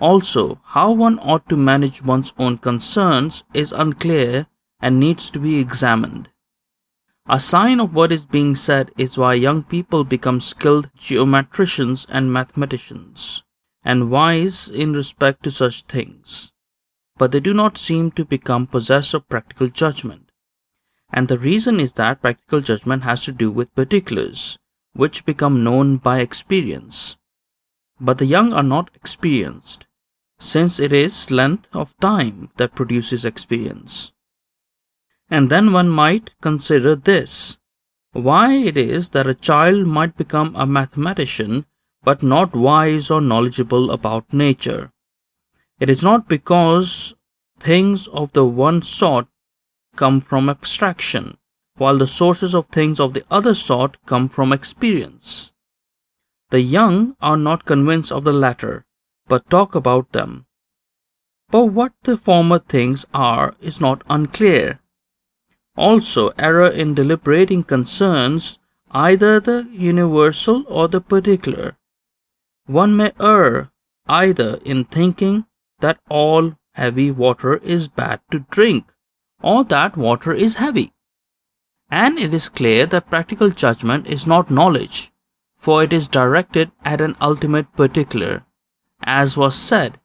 Also, 0.00 0.60
how 0.64 0.92
one 0.92 1.18
ought 1.18 1.48
to 1.48 1.56
manage 1.56 2.02
one's 2.02 2.32
own 2.38 2.56
concerns 2.56 3.44
is 3.52 3.72
unclear 3.72 4.46
and 4.80 4.98
needs 4.98 5.30
to 5.30 5.38
be 5.38 5.58
examined. 5.58 6.30
A 7.28 7.38
sign 7.38 7.80
of 7.80 7.94
what 7.94 8.10
is 8.10 8.24
being 8.24 8.54
said 8.54 8.90
is 8.98 9.18
why 9.18 9.34
young 9.34 9.62
people 9.62 10.04
become 10.04 10.40
skilled 10.40 10.90
geometricians 10.98 12.06
and 12.08 12.32
mathematicians, 12.32 13.44
and 13.84 14.10
wise 14.10 14.68
in 14.68 14.94
respect 14.94 15.44
to 15.44 15.50
such 15.50 15.82
things. 15.82 16.50
But 17.16 17.32
they 17.32 17.40
do 17.40 17.54
not 17.54 17.78
seem 17.78 18.10
to 18.12 18.24
become 18.24 18.66
possessed 18.66 19.14
of 19.14 19.28
practical 19.28 19.68
judgment. 19.68 20.32
And 21.12 21.28
the 21.28 21.38
reason 21.38 21.78
is 21.78 21.92
that 21.94 22.22
practical 22.22 22.60
judgment 22.60 23.02
has 23.02 23.24
to 23.24 23.32
do 23.32 23.50
with 23.50 23.74
particulars, 23.74 24.58
which 24.94 25.24
become 25.24 25.62
known 25.62 25.98
by 25.98 26.20
experience. 26.20 27.16
But 28.00 28.18
the 28.18 28.26
young 28.26 28.52
are 28.52 28.62
not 28.62 28.90
experienced, 28.94 29.86
since 30.38 30.80
it 30.80 30.92
is 30.92 31.30
length 31.30 31.68
of 31.72 31.96
time 31.98 32.50
that 32.56 32.74
produces 32.74 33.24
experience. 33.24 34.12
And 35.30 35.48
then 35.48 35.72
one 35.72 35.88
might 35.88 36.34
consider 36.40 36.96
this 36.96 37.56
why 38.12 38.52
it 38.54 38.76
is 38.76 39.10
that 39.10 39.28
a 39.28 39.34
child 39.34 39.86
might 39.86 40.16
become 40.16 40.56
a 40.56 40.66
mathematician 40.66 41.64
but 42.02 42.22
not 42.22 42.54
wise 42.56 43.10
or 43.10 43.20
knowledgeable 43.20 43.90
about 43.90 44.32
nature. 44.32 44.90
It 45.78 45.88
is 45.88 46.02
not 46.02 46.28
because 46.28 47.14
things 47.60 48.08
of 48.08 48.32
the 48.32 48.44
one 48.44 48.82
sort 48.82 49.28
come 49.96 50.20
from 50.20 50.48
abstraction, 50.48 51.36
while 51.76 51.98
the 51.98 52.06
sources 52.06 52.54
of 52.54 52.66
things 52.68 52.98
of 52.98 53.14
the 53.14 53.24
other 53.30 53.54
sort 53.54 53.96
come 54.06 54.28
from 54.28 54.52
experience. 54.52 55.52
The 56.50 56.60
young 56.60 57.16
are 57.20 57.36
not 57.36 57.64
convinced 57.64 58.10
of 58.10 58.24
the 58.24 58.32
latter, 58.32 58.84
but 59.28 59.48
talk 59.48 59.74
about 59.74 60.12
them. 60.12 60.46
But 61.50 61.66
what 61.66 61.92
the 62.02 62.16
former 62.16 62.58
things 62.58 63.06
are 63.14 63.54
is 63.60 63.80
not 63.80 64.02
unclear. 64.08 64.79
Also, 65.80 66.28
error 66.36 66.68
in 66.68 66.94
deliberating 66.94 67.62
concerns 67.64 68.58
either 68.90 69.40
the 69.40 69.66
universal 69.72 70.62
or 70.68 70.88
the 70.88 71.00
particular. 71.00 71.78
One 72.66 72.94
may 72.98 73.12
err 73.18 73.70
either 74.06 74.60
in 74.62 74.84
thinking 74.84 75.46
that 75.78 75.98
all 76.10 76.52
heavy 76.74 77.10
water 77.10 77.56
is 77.76 77.88
bad 77.88 78.20
to 78.30 78.40
drink 78.50 78.92
or 79.42 79.64
that 79.64 79.96
water 79.96 80.34
is 80.34 80.56
heavy. 80.56 80.92
And 81.90 82.18
it 82.18 82.34
is 82.34 82.50
clear 82.50 82.84
that 82.84 83.08
practical 83.08 83.48
judgment 83.48 84.06
is 84.06 84.26
not 84.26 84.50
knowledge, 84.50 85.10
for 85.56 85.82
it 85.82 85.94
is 85.94 86.08
directed 86.08 86.72
at 86.84 87.00
an 87.00 87.16
ultimate 87.22 87.72
particular, 87.72 88.44
as 89.02 89.34
was 89.34 89.56
said, 89.56 89.98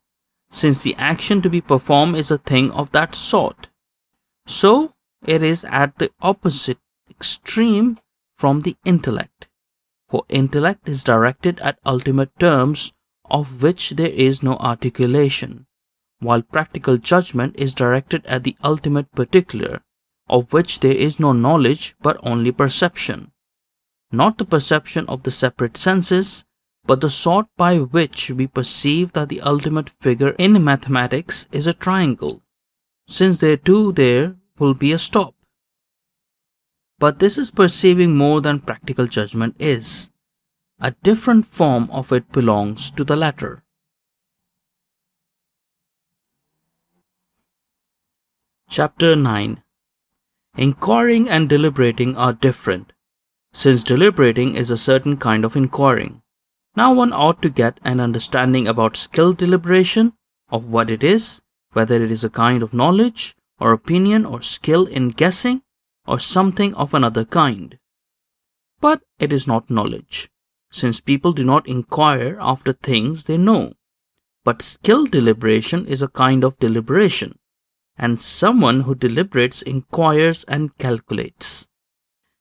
since 0.49 0.83
the 0.83 0.95
action 0.95 1.41
to 1.41 1.49
be 1.49 1.59
performed 1.59 2.15
is 2.15 2.31
a 2.31 2.37
thing 2.37 2.71
of 2.71 2.93
that 2.93 3.13
sort. 3.13 3.67
So 4.47 4.94
it 5.27 5.43
is 5.43 5.65
at 5.65 5.97
the 5.97 6.11
opposite 6.21 6.79
extreme 7.09 7.99
from 8.37 8.61
the 8.61 8.75
intellect, 8.85 9.47
for 10.09 10.23
intellect 10.29 10.87
is 10.87 11.03
directed 11.03 11.59
at 11.59 11.79
ultimate 11.85 12.37
terms 12.39 12.93
of 13.29 13.63
which 13.63 13.91
there 13.91 14.09
is 14.09 14.43
no 14.43 14.55
articulation, 14.57 15.65
while 16.19 16.41
practical 16.41 16.97
judgment 16.97 17.55
is 17.57 17.73
directed 17.73 18.25
at 18.25 18.43
the 18.43 18.55
ultimate 18.63 19.11
particular, 19.13 19.81
of 20.27 20.51
which 20.53 20.79
there 20.79 20.93
is 20.93 21.19
no 21.19 21.31
knowledge 21.31 21.95
but 22.01 22.17
only 22.23 22.51
perception. 22.51 23.31
Not 24.11 24.37
the 24.37 24.45
perception 24.45 25.05
of 25.07 25.23
the 25.23 25.31
separate 25.31 25.77
senses, 25.77 26.45
but 26.85 27.01
the 27.01 27.09
sort 27.09 27.47
by 27.57 27.79
which 27.79 28.29
we 28.29 28.47
perceive 28.47 29.13
that 29.13 29.29
the 29.29 29.41
ultimate 29.41 29.89
figure 29.89 30.35
in 30.37 30.63
mathematics 30.63 31.47
is 31.51 31.65
a 31.65 31.73
triangle, 31.73 32.43
since 33.07 33.39
there 33.39 33.57
too 33.57 33.91
there 33.91 34.35
will 34.59 34.73
be 34.73 34.91
a 34.91 34.99
stop. 34.99 35.35
But 36.97 37.19
this 37.19 37.37
is 37.37 37.51
perceiving 37.51 38.15
more 38.15 38.41
than 38.41 38.59
practical 38.59 39.07
judgment 39.07 39.55
is. 39.59 40.11
A 40.79 40.91
different 41.03 41.45
form 41.45 41.89
of 41.91 42.11
it 42.11 42.31
belongs 42.31 42.91
to 42.91 43.03
the 43.03 43.15
latter. 43.15 43.63
Chapter 48.69 49.15
9 49.15 49.61
Inquiring 50.57 51.29
and 51.29 51.49
deliberating 51.49 52.15
are 52.15 52.33
different, 52.33 52.93
since 53.53 53.83
deliberating 53.83 54.55
is 54.55 54.71
a 54.71 54.77
certain 54.77 55.17
kind 55.17 55.43
of 55.43 55.55
inquiring. 55.55 56.21
Now 56.75 56.93
one 56.93 57.13
ought 57.13 57.41
to 57.41 57.49
get 57.49 57.79
an 57.83 57.99
understanding 57.99 58.67
about 58.67 58.97
skilled 58.97 59.37
deliberation, 59.37 60.13
of 60.49 60.65
what 60.65 60.89
it 60.89 61.03
is, 61.03 61.41
whether 61.73 62.01
it 62.01 62.11
is 62.11 62.23
a 62.23 62.29
kind 62.29 62.63
of 62.63 62.73
knowledge, 62.73 63.35
or 63.59 63.71
opinion, 63.71 64.25
or 64.25 64.41
skill 64.41 64.85
in 64.85 65.09
guessing, 65.09 65.61
or 66.05 66.19
something 66.19 66.73
of 66.75 66.93
another 66.93 67.25
kind. 67.25 67.77
But 68.81 69.01
it 69.19 69.31
is 69.31 69.47
not 69.47 69.69
knowledge, 69.69 70.29
since 70.71 70.99
people 70.99 71.33
do 71.33 71.43
not 71.43 71.67
inquire 71.67 72.37
after 72.39 72.73
things 72.73 73.23
they 73.25 73.37
know. 73.37 73.73
But 74.43 74.61
skill 74.61 75.05
deliberation 75.05 75.87
is 75.87 76.01
a 76.01 76.07
kind 76.07 76.43
of 76.43 76.59
deliberation, 76.59 77.39
and 77.97 78.21
someone 78.21 78.81
who 78.81 78.93
deliberates 78.93 79.61
inquires 79.61 80.43
and 80.43 80.77
calculates. 80.77 81.67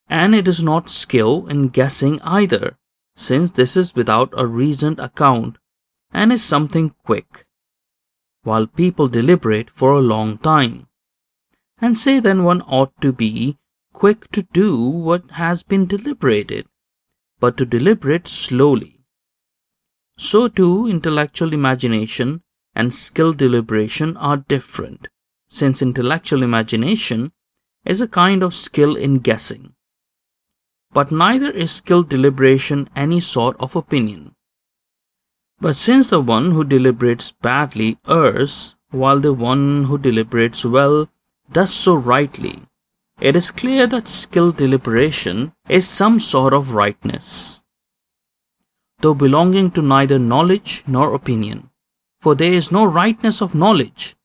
And 0.07 0.35
it 0.35 0.47
is 0.47 0.63
not 0.63 0.89
skill 0.89 1.47
in 1.47 1.69
guessing 1.69 2.21
either, 2.21 2.77
since 3.15 3.51
this 3.51 3.75
is 3.75 3.95
without 3.95 4.33
a 4.37 4.45
reasoned 4.45 4.99
account 4.99 5.57
and 6.11 6.31
is 6.31 6.43
something 6.43 6.93
quick, 7.03 7.45
while 8.43 8.67
people 8.67 9.07
deliberate 9.07 9.69
for 9.69 9.93
a 9.93 10.01
long 10.01 10.37
time. 10.37 10.87
And 11.79 11.97
say 11.97 12.19
then 12.19 12.43
one 12.43 12.61
ought 12.61 12.99
to 13.01 13.11
be 13.11 13.57
quick 13.93 14.29
to 14.31 14.43
do 14.53 14.77
what 14.79 15.31
has 15.31 15.63
been 15.63 15.85
deliberated, 15.85 16.67
but 17.39 17.57
to 17.57 17.65
deliberate 17.65 18.27
slowly. 18.27 19.05
So 20.17 20.47
too 20.47 20.87
intellectual 20.87 21.53
imagination 21.53 22.43
and 22.73 22.93
skilled 22.93 23.37
deliberation 23.37 24.15
are 24.17 24.37
different 24.37 25.07
since 25.47 25.81
intellectual 25.81 26.43
imagination 26.43 27.31
is 27.85 28.01
a 28.01 28.07
kind 28.07 28.43
of 28.43 28.55
skill 28.55 28.95
in 28.95 29.19
guessing. 29.19 29.73
But 30.91 31.11
neither 31.11 31.51
is 31.51 31.71
skilled 31.71 32.09
deliberation 32.09 32.89
any 32.95 33.19
sort 33.19 33.57
of 33.59 33.75
opinion. 33.75 34.33
But 35.59 35.75
since 35.75 36.09
the 36.09 36.19
one 36.19 36.51
who 36.51 36.63
deliberates 36.63 37.31
badly 37.31 37.97
errs, 38.07 38.75
while 38.91 39.19
the 39.19 39.33
one 39.33 39.85
who 39.85 39.97
deliberates 39.97 40.65
well 40.65 41.09
does 41.51 41.73
so 41.73 41.95
rightly, 41.95 42.63
it 43.19 43.35
is 43.35 43.51
clear 43.51 43.87
that 43.87 44.07
skilled 44.07 44.57
deliberation 44.57 45.53
is 45.69 45.87
some 45.87 46.19
sort 46.19 46.53
of 46.53 46.73
rightness, 46.73 47.63
though 48.99 49.13
belonging 49.13 49.71
to 49.71 49.81
neither 49.81 50.19
knowledge 50.19 50.83
nor 50.85 51.13
opinion. 51.13 51.69
For 52.19 52.35
there 52.35 52.53
is 52.53 52.71
no 52.71 52.85
rightness 52.85 53.41
of 53.41 53.53
knowledge, 53.53 54.15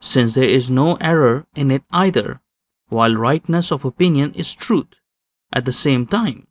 since 0.00 0.34
there 0.34 0.48
is 0.48 0.70
no 0.70 0.94
error 1.00 1.46
in 1.54 1.70
it 1.70 1.82
either, 1.90 2.40
while 2.88 3.14
rightness 3.14 3.70
of 3.70 3.84
opinion 3.84 4.32
is 4.34 4.54
truth. 4.54 4.94
At 5.52 5.64
the 5.64 5.72
same 5.72 6.06
time, 6.06 6.46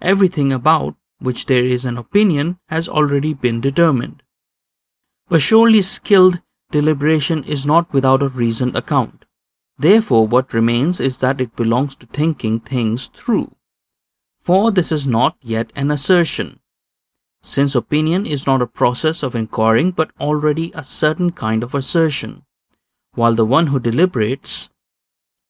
everything 0.00 0.52
about 0.52 0.96
which 1.20 1.46
there 1.46 1.64
is 1.64 1.84
an 1.84 1.98
opinion 1.98 2.58
has 2.68 2.88
already 2.88 3.34
been 3.34 3.60
determined. 3.60 4.22
But 5.28 5.40
surely 5.40 5.82
skilled 5.82 6.40
deliberation 6.70 7.44
is 7.44 7.66
not 7.66 7.92
without 7.92 8.22
a 8.22 8.28
reasoned 8.28 8.74
account. 8.76 9.21
Therefore, 9.82 10.28
what 10.28 10.54
remains 10.54 11.00
is 11.00 11.18
that 11.18 11.40
it 11.40 11.56
belongs 11.56 11.96
to 11.96 12.06
thinking 12.06 12.60
things 12.60 13.08
through. 13.08 13.50
For 14.40 14.70
this 14.70 14.92
is 14.92 15.08
not 15.08 15.36
yet 15.40 15.72
an 15.74 15.90
assertion, 15.90 16.60
since 17.42 17.74
opinion 17.74 18.24
is 18.24 18.46
not 18.46 18.62
a 18.62 18.66
process 18.68 19.24
of 19.24 19.34
inquiring 19.34 19.90
but 19.90 20.12
already 20.20 20.70
a 20.72 20.84
certain 20.84 21.32
kind 21.32 21.64
of 21.64 21.74
assertion 21.74 22.44
while 23.14 23.34
the 23.34 23.44
one 23.44 23.66
who 23.66 23.80
deliberates, 23.80 24.70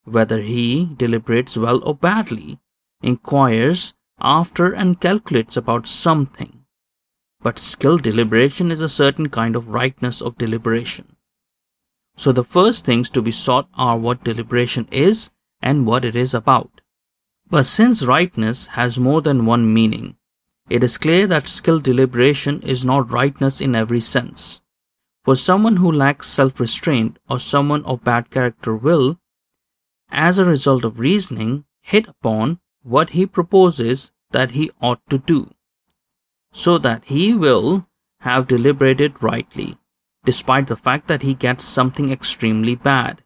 whether 0.03 0.41
he 0.41 0.89
deliberates 0.97 1.55
well 1.55 1.81
or 1.83 1.95
badly, 1.95 2.59
inquires 3.03 3.93
after 4.19 4.73
and 4.73 4.99
calculates 4.99 5.55
about 5.55 5.85
something. 5.85 6.65
But 7.41 7.59
skilled 7.59 8.01
deliberation 8.01 8.71
is 8.71 8.81
a 8.81 8.89
certain 8.89 9.29
kind 9.29 9.55
of 9.55 9.67
rightness 9.69 10.21
of 10.21 10.39
deliberation. 10.39 11.12
So 12.15 12.31
the 12.31 12.43
first 12.43 12.85
things 12.85 13.09
to 13.11 13.21
be 13.21 13.31
sought 13.31 13.67
are 13.73 13.97
what 13.97 14.23
deliberation 14.23 14.87
is 14.91 15.31
and 15.61 15.85
what 15.85 16.05
it 16.05 16.15
is 16.15 16.33
about. 16.33 16.81
But 17.49 17.65
since 17.65 18.03
rightness 18.03 18.67
has 18.67 18.97
more 18.99 19.21
than 19.21 19.45
one 19.45 19.73
meaning, 19.73 20.17
it 20.69 20.83
is 20.83 20.97
clear 20.97 21.27
that 21.27 21.47
skilled 21.47 21.83
deliberation 21.83 22.61
is 22.61 22.85
not 22.85 23.11
rightness 23.11 23.59
in 23.59 23.75
every 23.75 23.99
sense. 23.99 24.61
For 25.23 25.35
someone 25.35 25.77
who 25.77 25.91
lacks 25.91 26.27
self 26.27 26.59
restraint 26.59 27.17
or 27.29 27.39
someone 27.39 27.83
of 27.85 28.03
bad 28.03 28.29
character 28.29 28.75
will, 28.75 29.19
as 30.09 30.37
a 30.37 30.45
result 30.45 30.83
of 30.83 30.99
reasoning, 30.99 31.65
hit 31.81 32.07
upon 32.07 32.59
what 32.81 33.11
he 33.11 33.25
proposes 33.25 34.11
that 34.31 34.51
he 34.51 34.71
ought 34.81 35.01
to 35.09 35.17
do, 35.17 35.51
so 36.51 36.77
that 36.77 37.05
he 37.05 37.33
will 37.33 37.87
have 38.21 38.47
deliberated 38.47 39.21
rightly, 39.21 39.77
despite 40.25 40.67
the 40.67 40.75
fact 40.75 41.07
that 41.07 41.21
he 41.21 41.33
gets 41.33 41.63
something 41.63 42.11
extremely 42.11 42.75
bad. 42.75 43.23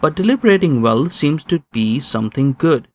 But 0.00 0.14
deliberating 0.14 0.80
well 0.80 1.08
seems 1.08 1.44
to 1.44 1.62
be 1.72 2.00
something 2.00 2.52
good. 2.52 2.88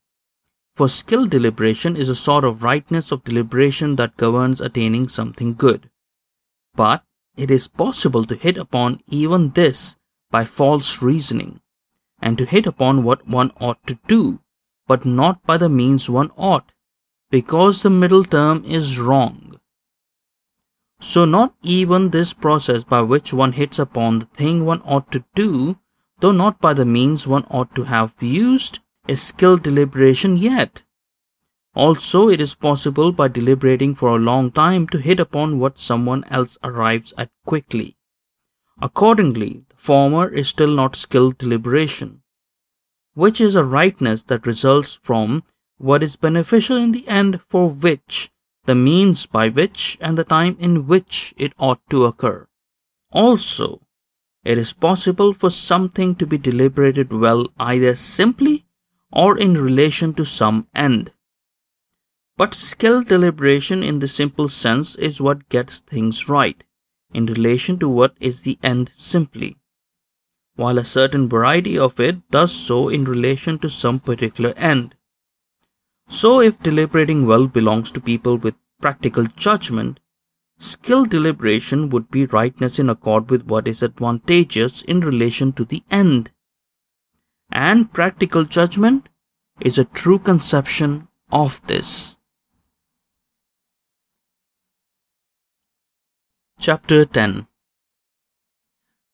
For 0.75 0.89
skilled 0.89 1.29
deliberation 1.29 1.95
is 1.95 2.09
a 2.09 2.15
sort 2.15 2.43
of 2.43 2.63
rightness 2.63 3.11
of 3.11 3.23
deliberation 3.23 3.95
that 3.97 4.17
governs 4.17 4.59
attaining 4.59 5.07
something 5.07 5.53
good. 5.53 5.89
But 6.75 7.03
it 7.35 7.51
is 7.51 7.67
possible 7.67 8.23
to 8.25 8.35
hit 8.35 8.57
upon 8.57 9.01
even 9.07 9.51
this 9.51 9.97
by 10.31 10.45
false 10.45 11.01
reasoning, 11.01 11.59
and 12.19 12.37
to 12.37 12.45
hit 12.45 12.65
upon 12.65 13.03
what 13.03 13.27
one 13.27 13.51
ought 13.59 13.85
to 13.85 13.99
do, 14.07 14.39
but 14.87 15.05
not 15.05 15.43
by 15.45 15.57
the 15.57 15.69
means 15.69 16.09
one 16.09 16.31
ought, 16.35 16.71
because 17.29 17.83
the 17.83 17.89
middle 17.89 18.23
term 18.23 18.63
is 18.65 18.97
wrong. 18.97 19.52
So, 21.03 21.25
not 21.25 21.53
even 21.63 22.11
this 22.11 22.31
process 22.31 22.85
by 22.85 23.01
which 23.01 23.33
one 23.33 23.51
hits 23.51 23.77
upon 23.77 24.19
the 24.19 24.25
thing 24.27 24.63
one 24.65 24.81
ought 24.85 25.11
to 25.11 25.25
do, 25.35 25.77
though 26.21 26.31
not 26.31 26.61
by 26.61 26.73
the 26.73 26.85
means 26.85 27.27
one 27.27 27.43
ought 27.51 27.75
to 27.75 27.83
have 27.83 28.13
used, 28.21 28.79
is 29.05 29.21
skilled 29.21 29.63
deliberation 29.63 30.37
yet. 30.37 30.83
Also, 31.75 32.29
it 32.29 32.39
is 32.39 32.55
possible 32.55 33.11
by 33.11 33.27
deliberating 33.27 33.93
for 33.93 34.15
a 34.15 34.27
long 34.29 34.49
time 34.49 34.87
to 34.87 34.97
hit 34.97 35.19
upon 35.19 35.59
what 35.59 35.77
someone 35.77 36.23
else 36.29 36.57
arrives 36.63 37.13
at 37.17 37.29
quickly. 37.45 37.97
Accordingly, 38.81 39.65
the 39.67 39.75
former 39.75 40.29
is 40.29 40.47
still 40.47 40.71
not 40.71 40.95
skilled 40.95 41.37
deliberation, 41.37 42.21
which 43.13 43.41
is 43.41 43.55
a 43.55 43.65
rightness 43.65 44.23
that 44.23 44.47
results 44.47 44.99
from 45.03 45.43
what 45.77 46.01
is 46.01 46.15
beneficial 46.15 46.77
in 46.77 46.93
the 46.93 47.05
end 47.09 47.41
for 47.49 47.69
which 47.69 48.31
the 48.65 48.75
means 48.75 49.25
by 49.25 49.49
which 49.49 49.97
and 49.99 50.17
the 50.17 50.23
time 50.23 50.55
in 50.59 50.87
which 50.87 51.33
it 51.37 51.53
ought 51.57 51.81
to 51.89 52.05
occur. 52.05 52.47
Also, 53.11 53.81
it 54.43 54.57
is 54.57 54.73
possible 54.73 55.33
for 55.33 55.49
something 55.49 56.15
to 56.15 56.27
be 56.27 56.37
deliberated 56.37 57.11
well 57.11 57.47
either 57.59 57.95
simply 57.95 58.65
or 59.11 59.37
in 59.37 59.53
relation 59.53 60.13
to 60.13 60.25
some 60.25 60.67
end. 60.73 61.11
But 62.35 62.53
skilled 62.53 63.07
deliberation 63.07 63.83
in 63.83 63.99
the 63.99 64.07
simple 64.07 64.47
sense 64.47 64.95
is 64.95 65.21
what 65.21 65.49
gets 65.49 65.79
things 65.79 66.27
right 66.27 66.63
in 67.13 67.27
relation 67.27 67.77
to 67.79 67.87
what 67.87 68.17
is 68.19 68.41
the 68.41 68.57
end 68.63 68.91
simply, 68.95 69.57
while 70.55 70.79
a 70.79 70.83
certain 70.83 71.29
variety 71.29 71.77
of 71.77 71.99
it 71.99 72.29
does 72.31 72.51
so 72.51 72.89
in 72.89 73.05
relation 73.05 73.59
to 73.59 73.69
some 73.69 73.99
particular 73.99 74.53
end. 74.57 74.95
So, 76.07 76.41
if 76.41 76.61
deliberating 76.61 77.25
well 77.25 77.47
belongs 77.47 77.91
to 77.91 78.01
people 78.01 78.37
with 78.37 78.55
practical 78.81 79.25
judgment, 79.25 79.99
skilled 80.59 81.09
deliberation 81.09 81.89
would 81.89 82.11
be 82.11 82.25
rightness 82.25 82.79
in 82.79 82.89
accord 82.89 83.29
with 83.29 83.45
what 83.45 83.67
is 83.67 83.81
advantageous 83.81 84.81
in 84.83 84.99
relation 84.99 85.53
to 85.53 85.65
the 85.65 85.83
end. 85.89 86.31
And 87.51 87.91
practical 87.91 88.43
judgment 88.43 89.09
is 89.59 89.77
a 89.77 89.85
true 89.85 90.19
conception 90.19 91.07
of 91.31 91.65
this. 91.67 92.15
Chapter 96.59 97.05
10 97.05 97.47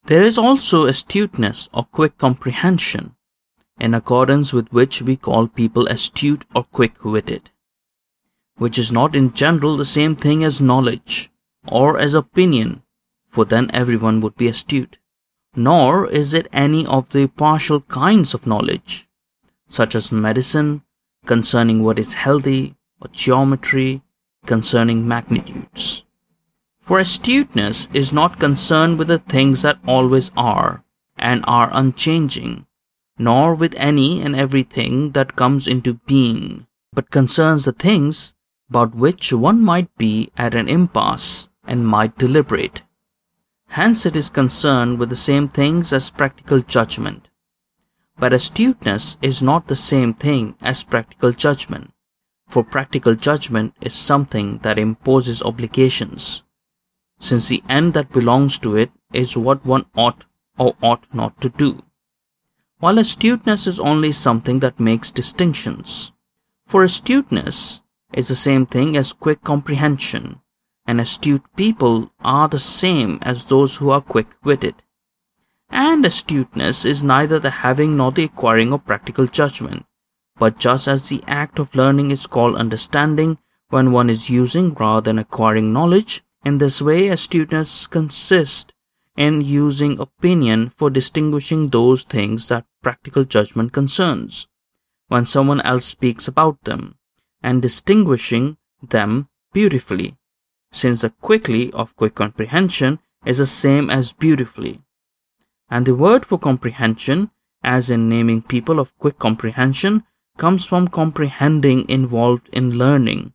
There 0.06 0.24
is 0.24 0.38
also 0.38 0.86
astuteness 0.86 1.68
or 1.74 1.84
quick 1.84 2.18
comprehension, 2.18 3.16
in 3.80 3.94
accordance 3.94 4.52
with 4.54 4.68
which 4.74 5.02
we 5.02 5.16
call 5.16 5.48
people 5.48 5.88
astute 5.88 6.46
or 6.54 6.64
quick 6.64 7.04
witted, 7.04 7.52
which 8.58 8.78
is 8.78 8.92
not 8.92 9.16
in 9.16 9.34
general 9.34 9.78
the 9.78 9.86
same 9.86 10.16
thing 10.16 10.44
as 10.44 10.62
knowledge 10.62 11.32
or 11.68 11.98
as 11.98 12.14
opinion, 12.14 12.82
for 13.30 13.46
then 13.46 13.70
everyone 13.74 14.22
would 14.22 14.36
be 14.36 14.48
astute. 14.48 14.98
Nor 15.56 16.08
is 16.08 16.34
it 16.34 16.48
any 16.54 16.86
of 16.86 17.10
the 17.10 17.28
partial 17.28 17.82
kinds 17.82 18.34
of 18.34 18.48
knowledge, 18.48 19.08
such 19.68 19.96
as 19.96 20.12
medicine, 20.12 20.84
concerning 21.26 21.84
what 21.84 22.00
is 22.00 22.14
healthy, 22.14 22.76
or 23.02 23.08
geometry, 23.12 24.02
concerning 24.46 25.08
magnitudes. 25.08 26.04
For 26.82 27.00
astuteness 27.00 27.88
is 27.94 28.14
not 28.14 28.40
concerned 28.40 28.98
with 28.98 29.10
the 29.10 29.20
things 29.20 29.62
that 29.62 29.80
always 29.88 30.32
are 30.36 30.84
and 31.18 31.44
are 31.48 31.70
unchanging, 31.72 32.66
nor 33.20 33.54
with 33.54 33.76
any 33.78 34.22
and 34.22 34.36
everything 34.36 35.12
that 35.12 35.36
comes 35.36 35.68
into 35.68 36.02
being, 36.08 36.66
but 36.92 37.12
concerns 37.12 37.66
the 37.66 37.72
things 37.72 38.34
about 38.72 38.96
which 38.96 39.32
one 39.32 39.62
might 39.62 39.96
be 39.98 40.32
at 40.38 40.56
an 40.56 40.68
impasse 40.68 41.50
and 41.68 41.88
might 41.88 42.18
deliberate. 42.18 42.82
Hence, 43.68 44.08
it 44.08 44.16
is 44.16 44.30
concerned 44.30 44.98
with 44.98 45.10
the 45.10 45.16
same 45.16 45.48
things 45.48 45.94
as 45.94 46.10
practical 46.10 46.62
judgment. 46.62 47.28
But 48.18 48.34
astuteness 48.34 49.18
is 49.22 49.44
not 49.44 49.68
the 49.68 49.76
same 49.76 50.16
thing 50.16 50.56
as 50.62 50.84
practical 50.84 51.32
judgment, 51.32 51.92
for 52.48 52.64
practical 52.64 53.14
judgment 53.14 53.76
is 53.82 53.94
something 53.94 54.58
that 54.64 54.80
imposes 54.80 55.44
obligations 55.44 56.42
since 57.20 57.48
the 57.48 57.64
end 57.68 57.94
that 57.94 58.12
belongs 58.12 58.58
to 58.60 58.76
it 58.76 58.92
is 59.14 59.38
what 59.38 59.66
one 59.66 59.86
ought 59.96 60.26
or 60.58 60.76
ought 60.82 61.06
not 61.14 61.40
to 61.42 61.50
do. 61.50 61.84
While 62.80 62.98
astuteness 62.98 63.68
is 63.68 63.78
only 63.78 64.14
something 64.14 64.60
that 64.60 64.80
makes 64.80 65.12
distinctions. 65.12 66.14
For 66.66 66.82
astuteness 66.84 67.82
is 68.14 68.30
the 68.30 68.36
same 68.36 68.66
thing 68.66 68.96
as 68.96 69.12
quick 69.12 69.44
comprehension, 69.44 70.40
and 70.88 71.02
astute 71.02 71.44
people 71.58 72.14
are 72.24 72.48
the 72.48 72.58
same 72.58 73.20
as 73.22 73.46
those 73.46 73.78
who 73.78 73.90
are 73.90 74.00
quick 74.00 74.28
witted. 74.46 74.86
And 75.70 76.06
astuteness 76.06 76.86
is 76.86 77.04
neither 77.04 77.38
the 77.38 77.50
having 77.50 77.98
nor 77.98 78.14
the 78.14 78.24
acquiring 78.24 78.72
of 78.72 78.86
practical 78.86 79.28
judgment, 79.28 79.86
but 80.38 80.58
just 80.58 80.88
as 80.88 81.10
the 81.10 81.22
act 81.28 81.60
of 81.60 81.76
learning 81.76 82.12
is 82.12 82.28
called 82.28 82.56
understanding 82.56 83.40
when 83.68 83.92
one 83.92 84.10
is 84.10 84.30
using 84.30 84.74
rather 84.74 85.02
than 85.02 85.20
acquiring 85.20 85.74
knowledge, 85.74 86.24
in 86.46 86.60
this 86.60 86.82
way, 86.82 87.10
astuteness 87.10 87.88
consists 87.88 88.74
in 89.18 89.42
using 89.42 90.00
opinion 90.00 90.70
for 90.78 90.90
distinguishing 90.90 91.68
those 91.68 92.04
things 92.04 92.48
that 92.48 92.66
practical 92.82 93.24
judgment 93.24 93.74
concerns 93.74 94.48
when 95.08 95.26
someone 95.26 95.62
else 95.62 95.86
speaks 95.86 96.28
about 96.28 96.64
them 96.64 96.96
and 97.42 97.62
distinguishing 97.62 98.58
them 98.82 99.28
beautifully, 99.54 100.18
since 100.72 101.02
the 101.02 101.10
quickly 101.10 101.72
of 101.74 101.96
quick 101.96 102.16
comprehension 102.16 103.00
is 103.26 103.40
the 103.40 103.46
same 103.46 103.90
as 103.90 104.14
beautifully. 104.14 104.82
And 105.70 105.86
the 105.86 105.96
word 105.96 106.26
for 106.26 106.38
comprehension, 106.38 107.32
as 107.64 107.90
in 107.90 108.08
naming 108.08 108.42
people 108.42 108.80
of 108.80 108.98
quick 108.98 109.20
comprehension, 109.20 110.04
comes 110.38 110.66
from 110.66 110.88
comprehending 110.88 111.88
involved 111.90 112.48
in 112.54 112.78
learning, 112.78 113.34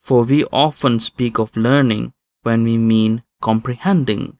for 0.00 0.22
we 0.22 0.44
often 0.46 1.00
speak 1.00 1.38
of 1.38 1.56
learning 1.56 2.12
when 2.42 2.64
we 2.64 2.78
mean 2.78 3.22
comprehending. 3.42 4.38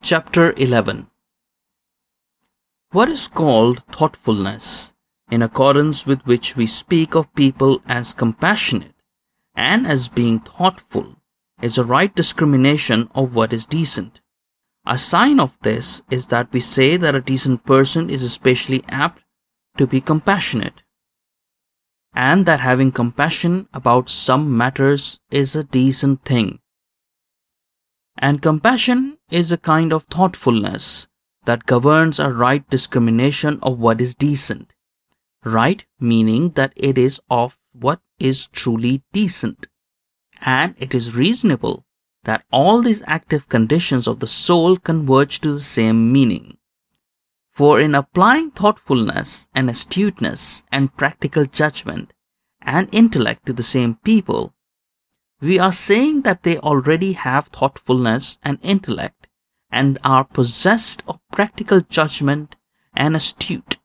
Chapter 0.00 0.54
11 0.56 1.08
What 2.92 3.08
is 3.08 3.26
called 3.26 3.82
thoughtfulness, 3.90 4.92
in 5.30 5.42
accordance 5.42 6.06
with 6.06 6.22
which 6.22 6.56
we 6.56 6.66
speak 6.66 7.16
of 7.16 7.34
people 7.34 7.82
as 7.86 8.14
compassionate 8.14 8.94
and 9.56 9.86
as 9.86 10.08
being 10.08 10.38
thoughtful, 10.38 11.16
is 11.60 11.76
a 11.76 11.84
right 11.84 12.14
discrimination 12.14 13.10
of 13.14 13.34
what 13.34 13.52
is 13.52 13.66
decent. 13.66 14.20
A 14.86 14.96
sign 14.96 15.40
of 15.40 15.58
this 15.62 16.02
is 16.10 16.28
that 16.28 16.52
we 16.52 16.60
say 16.60 16.96
that 16.96 17.16
a 17.16 17.20
decent 17.20 17.64
person 17.64 18.08
is 18.08 18.22
especially 18.22 18.84
apt 18.88 19.24
to 19.76 19.86
be 19.86 20.00
compassionate 20.00 20.84
and 22.14 22.46
that 22.46 22.60
having 22.60 22.92
compassion 22.92 23.68
about 23.72 24.08
some 24.08 24.56
matters 24.56 25.20
is 25.30 25.54
a 25.54 25.64
decent 25.64 26.24
thing. 26.24 26.60
And 28.18 28.42
compassion 28.42 29.18
is 29.30 29.52
a 29.52 29.56
kind 29.56 29.92
of 29.92 30.04
thoughtfulness 30.04 31.06
that 31.44 31.66
governs 31.66 32.18
a 32.18 32.32
right 32.32 32.68
discrimination 32.68 33.60
of 33.62 33.78
what 33.78 34.00
is 34.00 34.16
decent. 34.16 34.74
Right 35.44 35.86
meaning 36.00 36.50
that 36.50 36.72
it 36.74 36.98
is 36.98 37.20
of 37.30 37.56
what 37.72 38.00
is 38.18 38.48
truly 38.48 39.02
decent. 39.12 39.68
And 40.40 40.74
it 40.78 40.94
is 40.94 41.16
reasonable 41.16 41.84
that 42.24 42.44
all 42.50 42.82
these 42.82 43.02
active 43.06 43.48
conditions 43.48 44.08
of 44.08 44.18
the 44.18 44.26
soul 44.26 44.76
converge 44.76 45.40
to 45.40 45.52
the 45.52 45.60
same 45.60 46.12
meaning. 46.12 46.58
For 47.52 47.80
in 47.80 47.94
applying 47.94 48.50
thoughtfulness 48.50 49.48
and 49.54 49.70
astuteness 49.70 50.64
and 50.72 50.96
practical 50.96 51.44
judgment 51.46 52.12
and 52.60 52.88
intellect 52.92 53.46
to 53.46 53.52
the 53.52 53.62
same 53.62 53.94
people, 54.04 54.54
we 55.40 55.58
are 55.58 55.72
saying 55.72 56.22
that 56.22 56.42
they 56.42 56.58
already 56.58 57.12
have 57.12 57.46
thoughtfulness 57.48 58.38
and 58.42 58.58
intellect 58.62 59.28
and 59.70 59.98
are 60.02 60.24
possessed 60.24 61.02
of 61.06 61.20
practical 61.30 61.80
judgment 61.80 62.56
and 62.94 63.14
astute. 63.14 63.78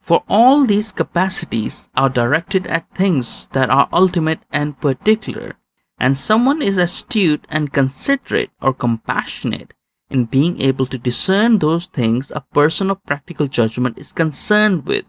For 0.00 0.24
all 0.28 0.66
these 0.66 0.92
capacities 0.92 1.88
are 1.94 2.08
directed 2.08 2.66
at 2.66 2.92
things 2.94 3.48
that 3.52 3.70
are 3.70 3.88
ultimate 3.92 4.40
and 4.50 4.78
particular, 4.80 5.54
and 5.98 6.18
someone 6.18 6.60
is 6.60 6.76
astute 6.76 7.46
and 7.48 7.72
considerate 7.72 8.50
or 8.60 8.74
compassionate 8.74 9.74
in 10.10 10.26
being 10.26 10.60
able 10.60 10.86
to 10.86 10.98
discern 10.98 11.58
those 11.58 11.86
things 11.86 12.30
a 12.30 12.44
person 12.52 12.90
of 12.90 13.04
practical 13.04 13.46
judgment 13.46 13.98
is 13.98 14.12
concerned 14.12 14.86
with. 14.86 15.06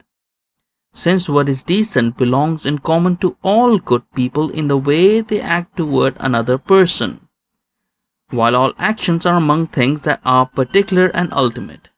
Since 0.93 1.27
what 1.27 1.49
is 1.49 1.63
decent 1.63 2.17
belongs 2.17 2.65
in 2.65 2.77
common 2.79 3.17
to 3.17 3.35
all 3.43 3.79
good 3.79 4.03
people 4.13 4.49
in 4.49 4.67
the 4.67 4.77
way 4.77 5.21
they 5.21 5.41
act 5.41 5.75
toward 5.75 6.15
another 6.19 6.57
person, 6.57 7.27
while 8.29 8.55
all 8.55 8.73
actions 8.77 9.25
are 9.25 9.35
among 9.35 9.67
things 9.67 10.01
that 10.01 10.21
are 10.23 10.45
particular 10.45 11.07
and 11.07 11.33
ultimate. 11.33 11.89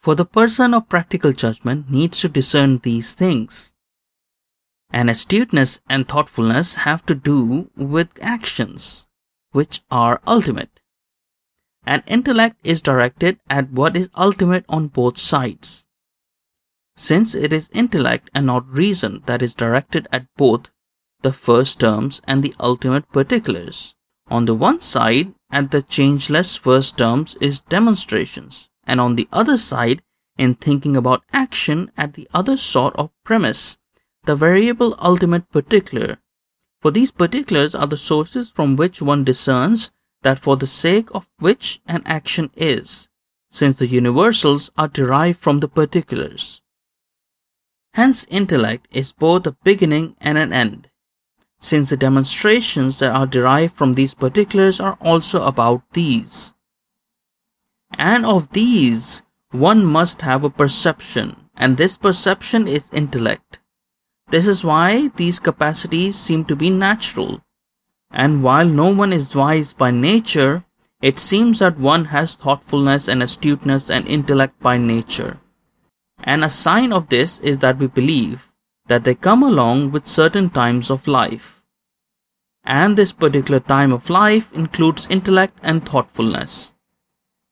For 0.00 0.14
the 0.14 0.24
person 0.24 0.72
of 0.72 0.88
practical 0.88 1.32
judgment 1.32 1.90
needs 1.90 2.20
to 2.20 2.28
discern 2.28 2.78
these 2.78 3.12
things. 3.14 3.74
And 4.90 5.10
astuteness 5.10 5.80
and 5.88 6.08
thoughtfulness 6.08 6.76
have 6.86 7.04
to 7.06 7.14
do 7.14 7.70
with 7.76 8.08
actions, 8.22 9.08
which 9.52 9.82
are 9.90 10.20
ultimate 10.26 10.80
and 11.86 12.02
intellect 12.06 12.56
is 12.62 12.82
directed 12.82 13.38
at 13.48 13.70
what 13.70 13.96
is 13.96 14.10
ultimate 14.14 14.64
on 14.68 14.88
both 14.88 15.18
sides. 15.18 15.86
Since 17.02 17.34
it 17.34 17.50
is 17.50 17.70
intellect 17.72 18.28
and 18.34 18.44
not 18.44 18.68
reason 18.68 19.22
that 19.24 19.40
is 19.40 19.54
directed 19.54 20.06
at 20.12 20.26
both 20.36 20.66
the 21.22 21.32
first 21.32 21.80
terms 21.80 22.20
and 22.26 22.42
the 22.42 22.52
ultimate 22.60 23.10
particulars. 23.10 23.94
On 24.28 24.44
the 24.44 24.54
one 24.54 24.80
side, 24.80 25.32
at 25.50 25.70
the 25.70 25.80
changeless 25.80 26.56
first 26.56 26.98
terms 26.98 27.36
is 27.40 27.62
demonstrations, 27.62 28.68
and 28.84 29.00
on 29.00 29.16
the 29.16 29.26
other 29.32 29.56
side, 29.56 30.02
in 30.36 30.54
thinking 30.56 30.94
about 30.94 31.24
action 31.32 31.90
at 31.96 32.12
the 32.12 32.28
other 32.34 32.58
sort 32.58 32.94
of 32.96 33.10
premise, 33.24 33.78
the 34.24 34.36
variable 34.36 34.94
ultimate 34.98 35.48
particular. 35.48 36.18
For 36.82 36.90
these 36.90 37.12
particulars 37.12 37.74
are 37.74 37.86
the 37.86 37.96
sources 37.96 38.50
from 38.50 38.76
which 38.76 39.00
one 39.00 39.24
discerns 39.24 39.90
that 40.20 40.38
for 40.38 40.58
the 40.58 40.66
sake 40.66 41.08
of 41.14 41.30
which 41.38 41.80
an 41.86 42.02
action 42.04 42.50
is, 42.56 43.08
since 43.50 43.78
the 43.78 43.86
universals 43.86 44.70
are 44.76 44.88
derived 44.88 45.38
from 45.38 45.60
the 45.60 45.68
particulars. 45.68 46.60
Hence, 47.94 48.26
intellect 48.30 48.86
is 48.90 49.12
both 49.12 49.46
a 49.46 49.56
beginning 49.64 50.16
and 50.20 50.38
an 50.38 50.52
end, 50.52 50.90
since 51.58 51.90
the 51.90 51.96
demonstrations 51.96 52.98
that 53.00 53.14
are 53.14 53.26
derived 53.26 53.76
from 53.76 53.94
these 53.94 54.14
particulars 54.14 54.80
are 54.80 54.96
also 55.00 55.44
about 55.44 55.82
these. 55.92 56.54
And 57.98 58.24
of 58.24 58.52
these, 58.52 59.22
one 59.50 59.84
must 59.84 60.22
have 60.22 60.44
a 60.44 60.50
perception, 60.50 61.48
and 61.56 61.76
this 61.76 61.96
perception 61.96 62.68
is 62.68 62.90
intellect. 62.92 63.58
This 64.30 64.46
is 64.46 64.62
why 64.62 65.08
these 65.16 65.40
capacities 65.40 66.16
seem 66.16 66.44
to 66.44 66.54
be 66.54 66.70
natural. 66.70 67.42
And 68.12 68.44
while 68.44 68.66
no 68.66 68.94
one 68.94 69.12
is 69.12 69.34
wise 69.34 69.72
by 69.72 69.90
nature, 69.90 70.64
it 71.02 71.18
seems 71.18 71.58
that 71.58 71.78
one 71.78 72.06
has 72.06 72.36
thoughtfulness 72.36 73.08
and 73.08 73.22
astuteness 73.22 73.90
and 73.90 74.06
intellect 74.06 74.60
by 74.60 74.78
nature. 74.78 75.40
And 76.22 76.44
a 76.44 76.50
sign 76.50 76.92
of 76.92 77.08
this 77.08 77.38
is 77.40 77.58
that 77.58 77.78
we 77.78 77.86
believe 77.86 78.52
that 78.86 79.04
they 79.04 79.14
come 79.14 79.42
along 79.42 79.92
with 79.92 80.06
certain 80.06 80.50
times 80.50 80.90
of 80.90 81.06
life. 81.06 81.62
And 82.64 82.96
this 82.96 83.12
particular 83.12 83.60
time 83.60 83.92
of 83.92 84.10
life 84.10 84.52
includes 84.52 85.06
intellect 85.10 85.58
and 85.62 85.88
thoughtfulness 85.88 86.74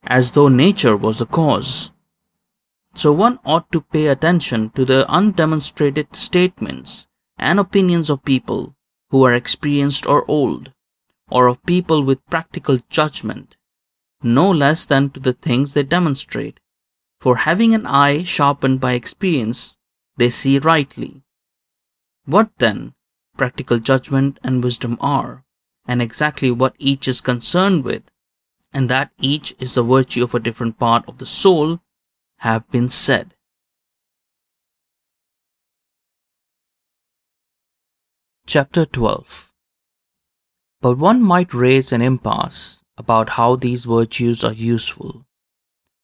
as 0.08 0.32
though 0.32 0.48
nature 0.48 0.96
was 0.96 1.18
the 1.18 1.26
cause. 1.26 1.92
So 2.94 3.12
one 3.12 3.38
ought 3.44 3.70
to 3.72 3.82
pay 3.82 4.06
attention 4.06 4.70
to 4.70 4.84
the 4.84 5.04
undemonstrated 5.08 6.16
statements 6.16 7.06
and 7.38 7.60
opinions 7.60 8.10
of 8.10 8.24
people 8.24 8.74
who 9.10 9.24
are 9.24 9.34
experienced 9.34 10.06
or 10.06 10.28
old, 10.28 10.72
or 11.30 11.46
of 11.46 11.64
people 11.64 12.02
with 12.02 12.26
practical 12.28 12.80
judgment, 12.88 13.56
no 14.22 14.50
less 14.50 14.86
than 14.86 15.10
to 15.10 15.20
the 15.20 15.34
things 15.34 15.74
they 15.74 15.82
demonstrate. 15.82 16.58
For 17.20 17.36
having 17.38 17.74
an 17.74 17.84
eye 17.86 18.22
sharpened 18.22 18.80
by 18.80 18.92
experience, 18.92 19.76
they 20.16 20.30
see 20.30 20.58
rightly. 20.58 21.22
What 22.26 22.50
then 22.58 22.94
practical 23.36 23.78
judgment 23.78 24.38
and 24.42 24.62
wisdom 24.62 24.98
are, 25.00 25.44
and 25.86 26.02
exactly 26.02 26.50
what 26.50 26.74
each 26.78 27.08
is 27.08 27.20
concerned 27.20 27.84
with, 27.84 28.02
and 28.72 28.88
that 28.90 29.12
each 29.18 29.54
is 29.58 29.74
the 29.74 29.82
virtue 29.82 30.22
of 30.24 30.34
a 30.34 30.40
different 30.40 30.78
part 30.78 31.08
of 31.08 31.18
the 31.18 31.26
soul, 31.26 31.80
have 32.38 32.70
been 32.70 32.88
said. 32.88 33.34
Chapter 38.46 38.84
12 38.84 39.52
But 40.80 40.98
one 40.98 41.22
might 41.22 41.52
raise 41.52 41.92
an 41.92 42.00
impasse 42.00 42.82
about 42.96 43.30
how 43.30 43.56
these 43.56 43.84
virtues 43.84 44.44
are 44.44 44.52
useful, 44.52 45.26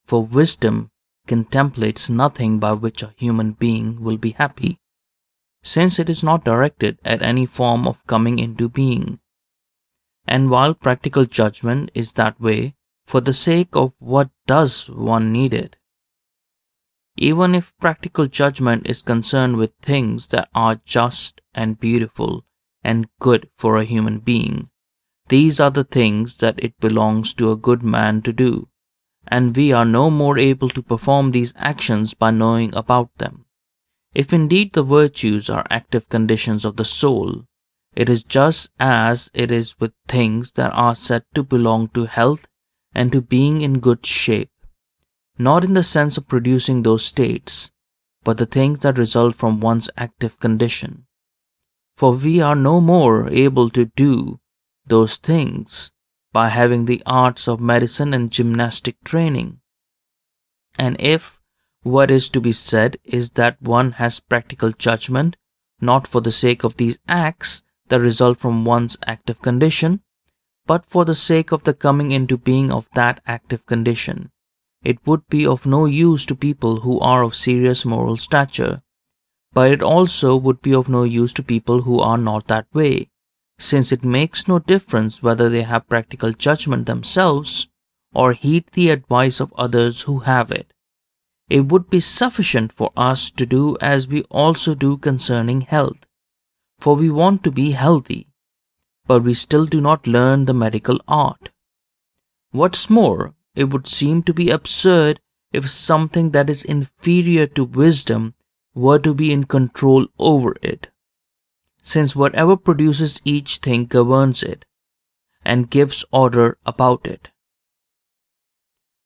for 0.05 0.25
wisdom 0.25 0.91
contemplates 1.27 2.09
nothing 2.09 2.59
by 2.59 2.73
which 2.73 3.03
a 3.03 3.13
human 3.17 3.53
being 3.53 4.03
will 4.03 4.17
be 4.17 4.31
happy, 4.31 4.79
since 5.63 5.99
it 5.99 6.09
is 6.09 6.23
not 6.23 6.45
directed 6.45 6.99
at 7.03 7.21
any 7.21 7.45
form 7.45 7.87
of 7.87 8.05
coming 8.07 8.39
into 8.39 8.69
being 8.69 9.19
and 10.27 10.49
while 10.49 10.73
practical 10.73 11.25
judgment 11.25 11.91
is 11.93 12.13
that 12.13 12.39
way 12.39 12.75
for 13.05 13.21
the 13.21 13.33
sake 13.33 13.75
of 13.75 13.93
what 13.99 14.29
does 14.47 14.89
one 14.89 15.31
need 15.31 15.53
it. 15.53 15.75
Even 17.17 17.55
if 17.55 17.73
practical 17.79 18.27
judgment 18.27 18.87
is 18.87 19.01
concerned 19.01 19.57
with 19.57 19.71
things 19.81 20.27
that 20.27 20.49
are 20.53 20.81
just 20.85 21.41
and 21.53 21.79
beautiful 21.79 22.43
and 22.83 23.07
good 23.19 23.49
for 23.55 23.77
a 23.77 23.85
human 23.85 24.19
being, 24.19 24.69
these 25.29 25.59
are 25.59 25.71
the 25.71 25.83
things 25.83 26.37
that 26.37 26.55
it 26.57 26.77
belongs 26.79 27.33
to 27.33 27.51
a 27.51 27.57
good 27.57 27.81
man 27.81 28.21
to 28.21 28.33
do, 28.33 28.67
and 29.27 29.55
we 29.55 29.71
are 29.71 29.85
no 29.85 30.09
more 30.09 30.37
able 30.37 30.69
to 30.69 30.81
perform 30.81 31.31
these 31.31 31.53
actions 31.57 32.13
by 32.13 32.31
knowing 32.31 32.73
about 32.75 33.09
them. 33.17 33.45
If 34.13 34.31
indeed 34.31 34.73
the 34.73 34.83
virtues 34.83 35.49
are 35.49 35.65
active 35.69 36.07
conditions 36.09 36.63
of 36.63 36.77
the 36.77 36.85
soul, 36.85 37.45
it 37.95 38.09
is 38.09 38.23
just 38.23 38.69
as 38.79 39.29
it 39.33 39.51
is 39.51 39.79
with 39.79 39.93
things 40.07 40.53
that 40.53 40.71
are 40.73 40.95
said 40.95 41.23
to 41.33 41.43
belong 41.43 41.89
to 41.89 42.05
health 42.05 42.47
and 42.93 43.11
to 43.11 43.21
being 43.21 43.61
in 43.61 43.79
good 43.79 44.05
shape, 44.05 44.51
not 45.37 45.63
in 45.63 45.73
the 45.73 45.83
sense 45.83 46.17
of 46.17 46.27
producing 46.27 46.83
those 46.83 47.05
states, 47.05 47.71
but 48.23 48.37
the 48.37 48.45
things 48.45 48.79
that 48.79 48.97
result 48.97 49.35
from 49.35 49.59
one's 49.59 49.89
active 49.97 50.39
condition. 50.39 51.05
For 51.97 52.13
we 52.13 52.41
are 52.41 52.55
no 52.55 52.81
more 52.81 53.29
able 53.29 53.69
to 53.71 53.85
do 53.95 54.39
those 54.87 55.17
things 55.17 55.91
by 56.35 56.49
having 56.49 56.83
the 56.83 57.01
arts 57.05 57.47
of 57.47 57.61
medicine 57.61 58.13
and 58.13 58.29
gymnastic 58.29 59.01
training. 59.05 59.61
And 60.77 60.97
if 60.99 61.39
what 61.81 62.11
is 62.11 62.27
to 62.31 62.41
be 62.41 62.51
said 62.51 62.97
is 63.05 63.31
that 63.39 63.61
one 63.61 63.93
has 64.03 64.19
practical 64.19 64.73
judgment, 64.73 65.37
not 65.79 66.05
for 66.05 66.19
the 66.19 66.33
sake 66.33 66.65
of 66.65 66.75
these 66.75 66.99
acts, 67.07 67.63
that 67.87 68.01
result 68.01 68.37
from 68.37 68.65
one's 68.65 68.97
active 69.07 69.41
condition, 69.41 70.01
but 70.65 70.85
for 70.85 71.05
the 71.05 71.15
sake 71.15 71.53
of 71.53 71.63
the 71.63 71.73
coming 71.73 72.11
into 72.11 72.35
being 72.37 72.69
of 72.69 72.89
that 72.95 73.21
active 73.25 73.65
condition. 73.65 74.29
It 74.83 74.97
would 75.07 75.25
be 75.29 75.47
of 75.47 75.65
no 75.65 75.85
use 75.85 76.25
to 76.25 76.35
people 76.35 76.81
who 76.81 76.99
are 76.99 77.23
of 77.23 77.33
serious 77.33 77.85
moral 77.85 78.17
stature, 78.17 78.81
but 79.53 79.71
it 79.71 79.81
also 79.81 80.35
would 80.35 80.61
be 80.61 80.75
of 80.75 80.89
no 80.89 81.03
use 81.03 81.31
to 81.35 81.43
people 81.43 81.83
who 81.83 82.01
are 82.01 82.17
not 82.17 82.49
that 82.49 82.67
way, 82.73 83.09
since 83.57 83.91
it 83.91 84.03
makes 84.03 84.47
no 84.47 84.59
difference 84.59 85.23
whether 85.23 85.49
they 85.49 85.63
have 85.63 85.89
practical 85.89 86.31
judgment 86.31 86.85
themselves 86.85 87.67
or 88.13 88.33
heed 88.33 88.65
the 88.73 88.89
advice 88.89 89.39
of 89.39 89.53
others 89.57 90.03
who 90.03 90.19
have 90.19 90.51
it. 90.51 90.73
It 91.49 91.67
would 91.67 91.89
be 91.89 91.99
sufficient 91.99 92.71
for 92.71 92.91
us 92.97 93.29
to 93.31 93.45
do 93.45 93.77
as 93.79 94.07
we 94.07 94.23
also 94.23 94.75
do 94.75 94.97
concerning 94.97 95.61
health 95.61 96.05
for 96.79 96.95
we 96.95 97.09
want 97.09 97.43
to 97.43 97.51
be 97.51 97.71
healthy, 97.71 98.27
but 99.07 99.23
we 99.23 99.33
still 99.33 99.65
do 99.65 99.81
not 99.81 100.07
learn 100.07 100.45
the 100.45 100.53
medical 100.53 100.99
art. 101.07 101.49
What's 102.51 102.89
more, 102.89 103.33
it 103.55 103.65
would 103.65 103.87
seem 103.87 104.23
to 104.23 104.33
be 104.33 104.49
absurd 104.49 105.19
if 105.51 105.69
something 105.69 106.31
that 106.31 106.49
is 106.49 106.63
inferior 106.63 107.47
to 107.47 107.63
wisdom 107.63 108.33
were 108.73 108.99
to 108.99 109.13
be 109.13 109.31
in 109.31 109.45
control 109.45 110.07
over 110.19 110.55
it, 110.61 110.89
since 111.85 112.15
whatever 112.15 112.57
produces 112.57 113.21
each 113.23 113.57
thing 113.57 113.85
governs 113.85 114.41
it 114.41 114.65
and 115.43 115.69
gives 115.69 116.03
order 116.11 116.57
about 116.65 117.05
it. 117.05 117.29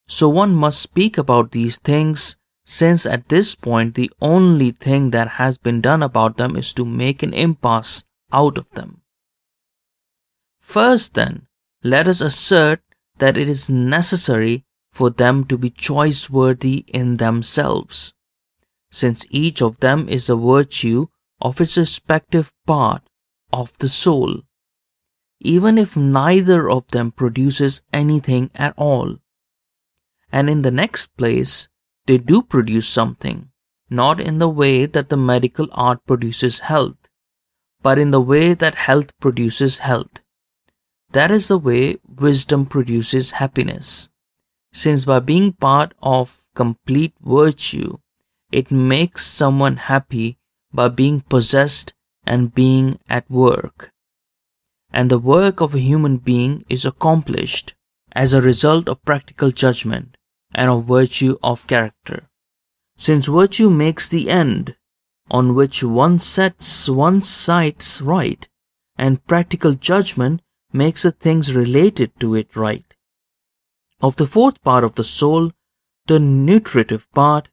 So 0.08 0.30
one 0.30 0.56
must 0.56 0.82
speak 0.82 1.18
about 1.18 1.52
these 1.52 1.78
things 1.78 2.38
since 2.66 3.06
at 3.06 3.28
this 3.28 3.54
point 3.54 3.96
the 3.96 4.10
only 4.22 4.72
thing 4.72 5.12
that 5.12 5.36
has 5.42 5.58
been 5.58 5.82
done 5.82 6.02
about 6.02 6.38
them 6.38 6.56
is 6.56 6.74
to 6.76 6.86
make 6.86 7.22
an 7.22 7.34
impasse 7.34 8.06
out 8.32 8.58
of 8.58 8.70
them. 8.72 9.02
First, 10.62 11.16
then, 11.16 11.48
let 11.84 12.08
us 12.08 12.22
assert 12.22 12.80
that 13.18 13.36
it 13.36 13.50
is 13.50 13.70
necessary 13.70 14.64
for 14.94 15.10
them 15.10 15.44
to 15.46 15.58
be 15.58 15.70
choice 15.70 16.30
worthy 16.30 16.86
in 16.88 17.18
themselves, 17.18 18.14
since 18.90 19.26
each 19.30 19.62
of 19.62 19.82
them 19.82 20.08
is 20.08 20.30
a 20.30 20.38
virtue 20.38 21.08
of 21.42 21.62
its 21.62 21.78
respective 21.78 22.52
part 22.66 23.04
of 23.52 23.78
the 23.80 23.90
soul, 23.90 24.42
even 25.40 25.78
if 25.78 25.96
neither 25.96 26.70
of 26.70 26.88
them 26.88 27.12
produces 27.12 27.82
anything 27.94 28.52
at 28.56 28.74
all. 28.78 29.18
And 30.32 30.50
in 30.50 30.62
the 30.62 30.72
next 30.72 31.16
place, 31.18 31.68
they 32.06 32.18
do 32.18 32.42
produce 32.42 32.88
something, 32.88 33.50
not 33.90 34.20
in 34.20 34.40
the 34.40 34.50
way 34.50 34.86
that 34.86 35.10
the 35.10 35.18
medical 35.18 35.68
art 35.72 36.06
produces 36.06 36.60
health, 36.62 36.98
but 37.82 37.98
in 37.98 38.12
the 38.12 38.22
way 38.22 38.54
that 38.54 38.76
health 38.76 39.18
produces 39.20 39.80
health. 39.80 40.22
That 41.12 41.32
is 41.32 41.48
the 41.48 41.58
way 41.58 41.98
wisdom 42.08 42.66
produces 42.66 43.32
happiness, 43.32 44.10
since 44.74 45.06
by 45.06 45.20
being 45.20 45.54
part 45.54 45.94
of 46.02 46.42
complete 46.54 47.14
virtue, 47.22 47.98
it 48.52 48.72
makes 48.72 49.26
someone 49.26 49.78
happy 49.78 50.39
by 50.74 50.88
being 50.88 51.22
possessed 51.22 51.94
and 52.26 52.54
being 52.54 53.00
at 53.10 53.30
work. 53.30 53.92
And 54.92 55.10
the 55.10 55.20
work 55.20 55.62
of 55.62 55.76
a 55.76 55.80
human 55.80 56.18
being 56.18 56.66
is 56.70 56.86
accomplished 56.86 57.76
as 58.14 58.34
a 58.34 58.42
result 58.42 58.90
of 58.90 59.04
practical 59.06 59.52
judgment 59.52 60.18
and 60.54 60.70
of 60.70 60.86
virtue 60.86 61.38
of 61.44 61.68
character. 61.68 62.28
Since 62.98 63.28
virtue 63.28 63.70
makes 63.70 64.10
the 64.10 64.30
end 64.30 64.76
on 65.32 65.56
which 65.56 65.84
one 65.84 66.20
sets 66.20 66.90
one's 66.90 67.30
sights 67.30 68.02
right, 68.02 68.48
and 68.98 69.26
practical 69.28 69.74
judgment 69.74 70.42
makes 70.74 71.04
the 71.04 71.12
things 71.12 71.56
related 71.56 72.12
to 72.20 72.36
it 72.36 72.56
right. 72.56 72.96
Of 74.02 74.16
the 74.16 74.26
fourth 74.26 74.62
part 74.64 74.84
of 74.84 74.96
the 74.96 75.04
soul, 75.04 75.52
the 76.08 76.20
nutritive 76.20 77.10
part, 77.12 77.50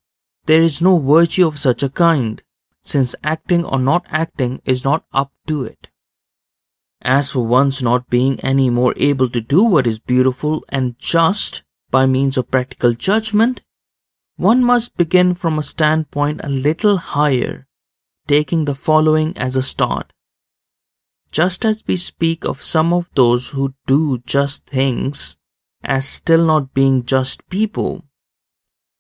there 0.47 0.63
is 0.63 0.81
no 0.81 0.99
virtue 0.99 1.47
of 1.47 1.59
such 1.59 1.83
a 1.83 1.89
kind, 1.89 2.43
since 2.87 3.15
acting 3.25 3.65
or 3.65 3.79
not 3.79 4.07
acting 4.11 4.63
is 4.65 4.85
not 4.85 5.05
up 5.13 5.33
to 5.47 5.65
it. 5.65 5.89
As 7.03 7.31
for 7.31 7.47
one's 7.47 7.83
not 7.83 8.09
being 8.09 8.41
any 8.41 8.71
more 8.71 8.95
able 8.97 9.29
to 9.31 9.41
do 9.41 9.63
what 9.63 9.87
is 9.87 9.99
beautiful 9.99 10.65
and 10.69 10.99
just 10.99 11.63
by 11.91 12.07
means 12.07 12.37
of 12.37 12.51
practical 12.51 12.93
judgment, 12.93 13.63
one 14.37 14.63
must 14.63 14.97
begin 14.97 15.35
from 15.35 15.59
a 15.59 15.63
standpoint 15.63 16.41
a 16.43 16.49
little 16.49 16.99
higher, 16.99 17.67
taking 18.27 18.65
the 18.65 18.75
following 18.75 19.37
as 19.37 19.57
a 19.57 19.63
start. 19.63 20.13
Just 21.33 21.65
as 21.65 21.85
we 21.87 21.97
speak 21.97 22.45
of 22.45 22.63
some 22.63 22.93
of 22.93 23.11
those 23.15 23.51
who 23.51 23.75
do 23.87 24.19
just 24.27 24.67
things 24.67 25.37
as 25.83 26.07
still 26.09 26.45
not 26.47 26.75
being 26.75 27.05
just 27.05 27.49
people, 27.49 28.05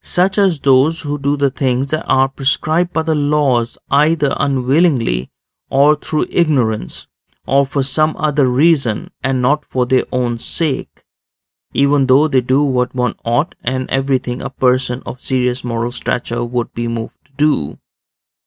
such 0.06 0.38
as 0.38 0.60
those 0.60 1.02
who 1.02 1.18
do 1.18 1.36
the 1.36 1.50
things 1.50 1.88
that 1.88 2.04
are 2.06 2.28
prescribed 2.28 2.92
by 2.92 3.02
the 3.02 3.14
laws 3.14 3.76
either 3.90 4.32
unwillingly 4.36 5.28
or 5.68 5.96
through 5.96 6.24
ignorance, 6.30 7.08
or 7.44 7.66
for 7.66 7.82
some 7.82 8.14
other 8.16 8.46
reason 8.46 9.10
and 9.24 9.42
not 9.42 9.64
for 9.64 9.84
their 9.84 10.04
own 10.12 10.38
sake, 10.38 11.02
even 11.74 12.06
though 12.06 12.28
they 12.28 12.40
do 12.40 12.62
what 12.62 12.94
one 12.94 13.16
ought 13.24 13.56
and 13.64 13.90
everything 13.90 14.40
a 14.40 14.48
person 14.48 15.02
of 15.04 15.20
serious 15.20 15.64
moral 15.64 15.90
stature 15.90 16.44
would 16.44 16.72
be 16.72 16.86
moved 16.86 17.18
to 17.24 17.32
do. 17.36 17.76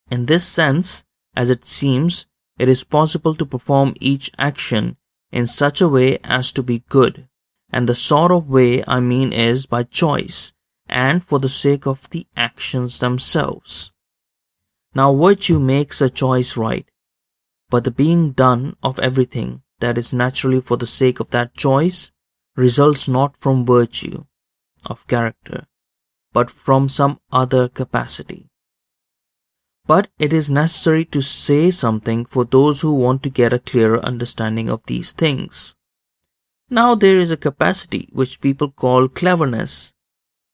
In 0.09 0.27
this 0.27 0.45
sense, 0.47 1.03
as 1.35 1.49
it 1.49 1.65
seems, 1.65 2.25
it 2.57 2.69
is 2.69 2.85
possible 2.85 3.35
to 3.35 3.45
perform 3.45 3.95
each 3.99 4.31
action 4.37 4.95
in 5.29 5.45
such 5.45 5.81
a 5.81 5.89
way 5.89 6.19
as 6.23 6.53
to 6.53 6.63
be 6.63 6.83
good, 6.87 7.27
and 7.69 7.89
the 7.89 7.95
sort 7.95 8.31
of 8.31 8.47
way 8.47 8.81
I 8.87 9.01
mean 9.01 9.33
is 9.33 9.65
by 9.65 9.83
choice 9.83 10.53
and 10.89 11.23
for 11.23 11.39
the 11.39 11.49
sake 11.49 11.85
of 11.85 12.09
the 12.09 12.27
actions 12.35 12.99
themselves. 12.99 13.91
Now, 14.95 15.15
virtue 15.15 15.59
makes 15.59 16.01
a 16.01 16.09
choice 16.09 16.57
right, 16.57 16.89
but 17.69 17.83
the 17.83 17.91
being 17.91 18.31
done 18.31 18.75
of 18.81 18.99
everything 18.99 19.61
that 19.79 19.97
is 19.97 20.13
naturally 20.13 20.61
for 20.61 20.77
the 20.77 20.87
sake 20.87 21.19
of 21.19 21.31
that 21.31 21.55
choice 21.55 22.11
results 22.55 23.07
not 23.07 23.37
from 23.37 23.65
virtue 23.65 24.25
of 24.85 25.07
character, 25.07 25.65
but 26.33 26.49
from 26.49 26.89
some 26.89 27.19
other 27.31 27.67
capacity. 27.67 28.47
But 29.85 30.09
it 30.19 30.33
is 30.33 30.51
necessary 30.51 31.05
to 31.05 31.21
say 31.21 31.71
something 31.71 32.25
for 32.25 32.45
those 32.45 32.81
who 32.81 32.93
want 32.93 33.23
to 33.23 33.29
get 33.29 33.53
a 33.53 33.59
clearer 33.59 33.99
understanding 34.05 34.69
of 34.69 34.81
these 34.85 35.11
things. 35.11 35.75
Now 36.69 36.93
there 36.93 37.17
is 37.17 37.31
a 37.31 37.37
capacity 37.37 38.07
which 38.11 38.41
people 38.41 38.69
call 38.69 39.07
cleverness, 39.07 39.93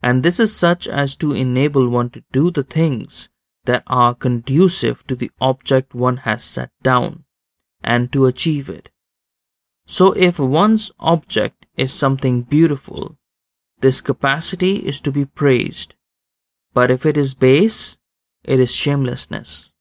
and 0.05 0.21
this 0.21 0.39
is 0.39 0.55
such 0.55 0.87
as 0.87 1.15
to 1.15 1.33
enable 1.33 1.89
one 1.89 2.11
to 2.11 2.23
do 2.31 2.51
the 2.51 2.61
things 2.61 3.27
that 3.63 3.81
are 3.87 4.13
conducive 4.13 5.05
to 5.07 5.15
the 5.15 5.31
object 5.41 5.95
one 5.95 6.17
has 6.17 6.43
set 6.43 6.69
down 6.83 7.23
and 7.83 8.11
to 8.11 8.27
achieve 8.27 8.69
it. 8.69 8.91
So, 9.87 10.11
if 10.11 10.37
one's 10.37 10.91
object 10.99 11.65
is 11.75 11.91
something 11.91 12.43
beautiful, 12.43 13.17
this 13.79 13.99
capacity 13.99 14.75
is 14.75 15.01
to 15.01 15.11
be 15.11 15.25
praised, 15.25 15.95
but 16.71 16.91
if 16.91 17.03
it 17.03 17.17
is 17.17 17.33
base, 17.33 17.97
it 18.43 18.59
is 18.59 18.75
shamelessness. 18.75 19.73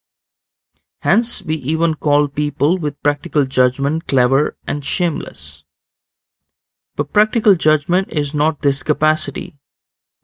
Hence, 1.02 1.42
we 1.42 1.56
even 1.56 1.96
call 1.96 2.28
people 2.28 2.78
with 2.78 3.02
practical 3.02 3.44
judgment 3.44 4.06
clever 4.06 4.56
and 4.66 4.82
shameless. 4.82 5.64
But 6.96 7.12
practical 7.12 7.56
judgment 7.56 8.08
is 8.10 8.32
not 8.32 8.62
this 8.62 8.82
capacity, 8.82 9.58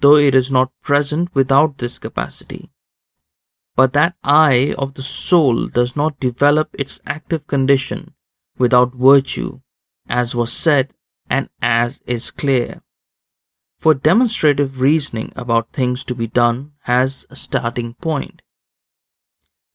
though 0.00 0.16
it 0.16 0.34
is 0.34 0.50
not 0.50 0.72
present 0.82 1.34
without 1.34 1.78
this 1.78 1.98
capacity. 1.98 2.70
But 3.76 3.92
that 3.92 4.16
eye 4.24 4.74
of 4.76 4.94
the 4.94 5.02
soul 5.02 5.68
does 5.68 5.96
not 5.96 6.20
develop 6.20 6.68
its 6.78 7.00
active 7.06 7.46
condition 7.46 8.14
without 8.58 8.94
virtue, 8.94 9.60
as 10.08 10.34
was 10.34 10.52
said 10.52 10.92
and 11.28 11.48
as 11.62 12.00
is 12.06 12.30
clear. 12.30 12.82
For 13.78 13.94
demonstrative 13.94 14.80
reasoning 14.80 15.32
about 15.36 15.72
things 15.72 16.04
to 16.04 16.14
be 16.14 16.26
done 16.26 16.72
has 16.82 17.24
a 17.30 17.36
starting 17.36 17.94
point. 17.94 18.42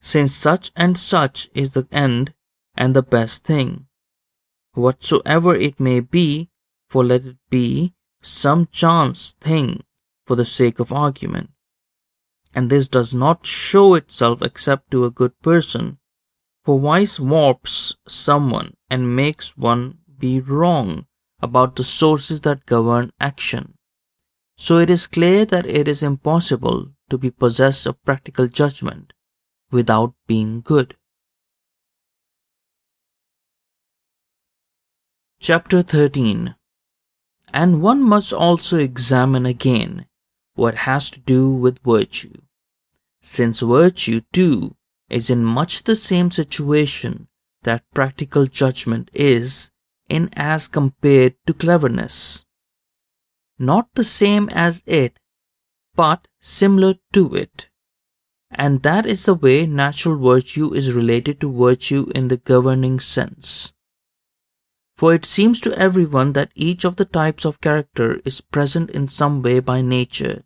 Since 0.02 0.36
such 0.36 0.72
and 0.76 0.98
such 0.98 1.50
is 1.56 1.72
the 1.72 1.88
end 1.92 2.34
and 2.76 2.96
the 2.96 3.02
best 3.02 3.44
thing, 3.44 3.88
whatsoever 4.74 5.56
it 5.56 5.80
may 5.80 6.02
be, 6.02 6.50
for 6.88 7.04
let 7.04 7.26
it 7.26 7.38
be 7.50 7.96
some 8.22 8.68
chance 8.72 9.36
thing 9.40 9.82
for 10.26 10.36
the 10.36 10.46
sake 10.46 10.80
of 10.80 10.92
argument 10.92 11.50
and 12.56 12.70
this 12.70 12.88
does 12.88 13.14
not 13.14 13.46
show 13.46 13.94
itself 13.96 14.42
except 14.42 14.90
to 14.90 15.04
a 15.04 15.12
good 15.12 15.40
person. 15.42 16.00
For 16.64 16.80
vice 16.80 17.20
warps 17.20 17.96
someone 18.08 18.76
and 18.90 19.16
makes 19.16 19.58
one 19.58 20.00
be 20.18 20.40
wrong 20.40 21.06
about 21.42 21.76
the 21.76 21.84
sources 21.84 22.42
that 22.42 22.66
govern 22.66 23.12
action. 23.20 23.74
So 24.58 24.80
it 24.80 24.90
is 24.90 25.06
clear 25.06 25.44
that 25.46 25.66
it 25.66 25.88
is 25.88 26.02
impossible 26.02 26.94
to 27.10 27.18
be 27.18 27.30
possessed 27.30 27.86
of 27.86 28.04
practical 28.06 28.48
judgment 28.48 29.12
without 29.70 30.16
being 30.26 30.62
good. 30.62 30.96
Chapter 35.42 35.84
13 35.84 36.56
And 37.54 37.82
one 37.82 38.02
must 38.02 38.32
also 38.32 38.80
examine 38.80 39.46
again 39.46 40.08
what 40.56 40.76
has 40.76 41.12
to 41.12 41.20
do 41.20 41.50
with 41.50 41.80
virtue 41.84 42.34
since 43.26 43.62
virtue 43.62 44.22
too 44.32 44.76
is 45.10 45.32
in 45.32 45.44
much 45.44 45.84
the 45.84 45.96
same 45.96 46.30
situation 46.30 47.28
that 47.64 47.84
practical 47.92 48.46
judgment 48.46 49.10
is 49.14 49.72
in 50.08 50.30
as 50.34 50.68
compared 50.68 51.34
to 51.48 51.54
cleverness. 51.54 52.46
Not 53.58 53.90
the 53.96 54.04
same 54.04 54.48
as 54.50 54.84
it, 54.86 55.20
but 55.96 56.28
similar 56.40 56.96
to 57.14 57.34
it. 57.34 57.70
And 58.52 58.84
that 58.84 59.08
is 59.08 59.26
the 59.26 59.34
way 59.34 59.66
natural 59.66 60.18
virtue 60.18 60.72
is 60.74 60.94
related 60.94 61.42
to 61.42 61.52
virtue 61.52 62.12
in 62.14 62.28
the 62.28 62.38
governing 62.38 63.00
sense. 63.00 63.74
For 64.98 65.14
it 65.14 65.26
seems 65.26 65.60
to 65.62 65.78
everyone 65.78 66.34
that 66.34 66.52
each 66.56 66.86
of 66.86 66.96
the 66.96 67.06
types 67.06 67.44
of 67.44 67.60
character 67.60 68.22
is 68.24 68.40
present 68.40 68.90
in 68.92 69.08
some 69.08 69.42
way 69.42 69.60
by 69.60 69.82
nature, 69.82 70.44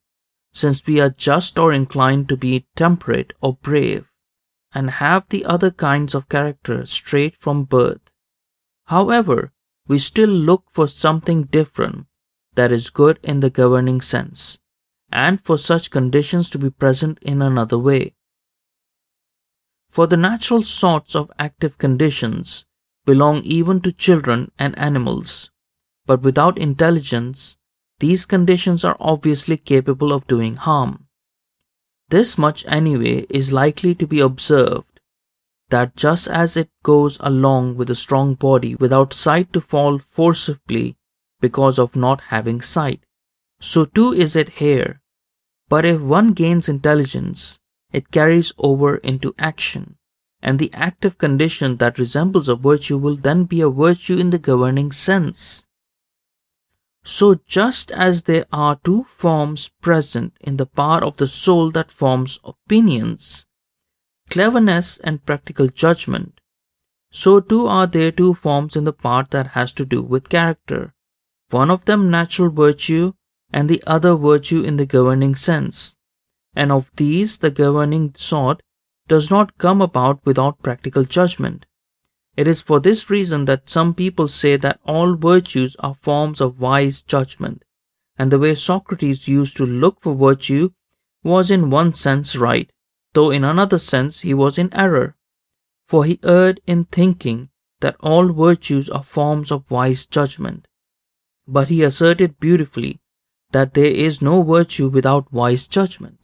since 0.54 0.86
we 0.86 1.00
are 1.00 1.12
just 1.12 1.60
or 1.60 1.72
inclined 1.72 2.28
to 2.30 2.38
be 2.38 2.66
temperate 2.76 3.34
or 3.42 3.58
brave, 3.62 4.12
and 4.74 4.90
have 4.90 5.30
the 5.30 5.46
other 5.46 5.70
kinds 5.70 6.16
of 6.16 6.30
character 6.30 6.86
straight 6.86 7.36
from 7.36 7.64
birth. 7.64 8.02
However, 8.86 9.52
we 9.88 10.00
still 10.00 10.30
look 10.30 10.66
for 10.72 10.88
something 10.88 11.44
different 11.44 12.08
that 12.56 12.72
is 12.72 12.90
good 12.90 13.20
in 13.24 13.42
the 13.42 13.52
governing 13.52 14.02
sense, 14.02 14.58
and 15.12 15.40
for 15.40 15.58
such 15.60 15.92
conditions 15.92 16.50
to 16.50 16.58
be 16.58 16.72
present 16.72 17.20
in 17.22 17.42
another 17.42 17.78
way. 17.78 18.16
For 19.90 20.08
the 20.08 20.18
natural 20.18 20.64
sorts 20.64 21.16
of 21.16 21.32
active 21.38 21.78
conditions 21.78 22.66
belong 23.10 23.38
even 23.60 23.82
to 23.82 23.92
children 24.08 24.52
and 24.58 24.78
animals, 24.90 25.52
but 26.06 26.22
without 26.22 26.58
intelligence 26.70 27.58
these 28.00 28.26
conditions 28.26 28.86
are 28.86 28.98
obviously 29.00 29.58
capable 29.58 30.14
of 30.14 30.28
doing 30.28 30.56
harm. 30.56 31.08
This 32.10 32.38
much, 32.38 32.66
anyway, 32.68 33.26
is 33.30 33.52
likely 33.52 33.94
to 33.96 34.08
be 34.08 34.20
observed 34.20 34.86
that 35.70 35.96
just 35.96 36.28
as 36.28 36.58
it 36.58 36.70
goes 36.82 37.18
along 37.20 37.78
with 37.78 37.90
a 37.92 38.02
strong 38.04 38.34
body 38.34 38.74
without 38.76 39.14
sight 39.14 39.54
to 39.54 39.62
fall 39.62 40.00
forcibly 40.00 40.98
because 41.40 41.78
of 41.78 41.96
not 41.96 42.22
having 42.30 42.60
sight, 42.60 43.02
so 43.60 43.86
too 43.86 44.12
is 44.12 44.36
it 44.36 44.50
here. 44.64 45.02
But 45.68 45.86
if 45.86 46.02
one 46.02 46.34
gains 46.34 46.68
intelligence, 46.68 47.60
it 47.92 48.10
carries 48.10 48.52
over 48.58 48.98
into 48.98 49.36
action, 49.38 49.99
and 50.42 50.58
the 50.58 50.74
active 50.74 51.18
condition 51.18 51.78
that 51.78 52.00
resembles 52.00 52.48
a 52.48 52.56
virtue 52.56 52.98
will 52.98 53.16
then 53.16 53.44
be 53.44 53.62
a 53.62 53.70
virtue 53.70 54.18
in 54.18 54.30
the 54.30 54.40
governing 54.40 54.92
sense. 54.92 55.68
So, 57.04 57.40
just 57.48 57.92
as 57.92 58.24
there 58.24 58.46
are 58.52 58.80
two 58.84 59.04
forms 59.06 59.70
present 59.82 60.34
in 60.42 60.58
the 60.58 60.66
part 60.66 61.04
of 61.04 61.18
the 61.18 61.28
soul 61.28 61.72
that 61.72 61.92
forms 61.92 62.40
opinions, 62.44 63.46
cleverness 64.30 64.98
and 65.00 65.26
practical 65.26 65.68
judgment, 65.68 66.40
so 67.12 67.40
too 67.40 67.66
are 67.66 67.88
there 67.88 68.12
two 68.12 68.34
forms 68.34 68.76
in 68.76 68.84
the 68.84 68.94
part 68.94 69.32
that 69.32 69.48
has 69.48 69.74
to 69.74 69.86
do 69.86 70.02
with 70.02 70.30
character, 70.30 70.94
one 71.50 71.72
of 71.72 71.86
them 71.86 72.12
natural 72.12 72.50
virtue 72.50 73.14
and 73.52 73.70
the 73.70 73.84
other 73.88 74.16
virtue 74.16 74.62
in 74.62 74.78
the 74.78 74.86
governing 74.86 75.36
sense. 75.36 75.96
And 76.56 76.72
of 76.72 76.92
these, 76.96 77.40
the 77.40 77.50
governing 77.50 78.14
sort 78.16 78.62
does 79.10 79.30
not 79.30 79.58
come 79.58 79.82
about 79.82 80.26
without 80.26 80.64
practical 80.64 81.04
judgment. 81.04 81.66
It 82.38 82.48
is 82.48 82.62
for 82.62 82.80
this 82.80 83.10
reason 83.10 83.44
that 83.46 83.70
some 83.70 83.94
people 83.94 84.30
say 84.30 84.56
that 84.56 84.80
all 84.86 85.16
virtues 85.16 85.76
are 85.80 85.96
forms 85.96 86.40
of 86.40 86.62
wise 86.62 87.02
judgment, 87.02 87.66
and 88.18 88.32
the 88.32 88.40
way 88.40 88.56
Socrates 88.56 89.28
used 89.28 89.58
to 89.58 89.66
look 89.66 90.02
for 90.02 90.16
virtue 90.16 90.70
was 91.24 91.52
in 91.52 91.70
one 91.70 91.92
sense 91.94 92.36
right, 92.38 92.72
though 93.14 93.32
in 93.32 93.44
another 93.44 93.80
sense 93.80 94.22
he 94.22 94.34
was 94.34 94.58
in 94.58 94.74
error. 94.74 95.18
For 95.88 96.06
he 96.06 96.20
erred 96.24 96.62
in 96.66 96.86
thinking 96.86 97.50
that 97.82 97.98
all 98.00 98.32
virtues 98.32 98.90
are 98.90 99.04
forms 99.04 99.52
of 99.52 99.70
wise 99.70 100.06
judgment. 100.06 100.68
But 101.48 101.70
he 101.70 101.84
asserted 101.84 102.40
beautifully 102.40 103.02
that 103.52 103.74
there 103.74 103.92
is 103.92 104.22
no 104.22 104.44
virtue 104.44 104.88
without 104.88 105.34
wise 105.34 105.68
judgment. 105.68 106.19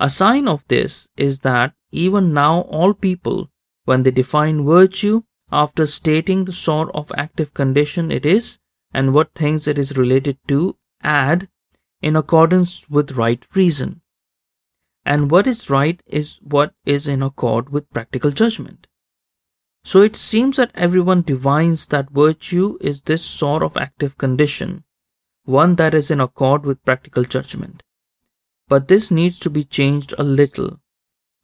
A 0.00 0.10
sign 0.10 0.48
of 0.48 0.64
this 0.68 1.08
is 1.16 1.40
that 1.40 1.74
even 1.90 2.32
now 2.32 2.62
all 2.62 2.94
people, 2.94 3.50
when 3.84 4.02
they 4.02 4.10
define 4.10 4.64
virtue 4.64 5.22
after 5.50 5.86
stating 5.86 6.44
the 6.44 6.52
sort 6.52 6.90
of 6.94 7.12
active 7.16 7.52
condition 7.52 8.10
it 8.10 8.24
is 8.24 8.58
and 8.92 9.14
what 9.14 9.34
things 9.34 9.68
it 9.68 9.78
is 9.78 9.98
related 9.98 10.38
to, 10.48 10.76
add 11.02 11.48
in 12.00 12.16
accordance 12.16 12.88
with 12.88 13.12
right 13.12 13.44
reason. 13.54 14.00
And 15.04 15.30
what 15.30 15.46
is 15.46 15.68
right 15.68 16.02
is 16.06 16.38
what 16.42 16.74
is 16.86 17.08
in 17.08 17.22
accord 17.22 17.70
with 17.70 17.90
practical 17.90 18.30
judgment. 18.30 18.86
So 19.84 20.00
it 20.00 20.14
seems 20.14 20.56
that 20.56 20.70
everyone 20.74 21.22
divines 21.22 21.86
that 21.88 22.10
virtue 22.10 22.78
is 22.80 23.02
this 23.02 23.24
sort 23.24 23.62
of 23.62 23.76
active 23.76 24.16
condition, 24.16 24.84
one 25.44 25.74
that 25.76 25.92
is 25.92 26.10
in 26.10 26.20
accord 26.20 26.64
with 26.64 26.84
practical 26.84 27.24
judgment. 27.24 27.82
But 28.68 28.88
this 28.88 29.10
needs 29.10 29.38
to 29.40 29.50
be 29.50 29.64
changed 29.64 30.14
a 30.18 30.22
little, 30.22 30.80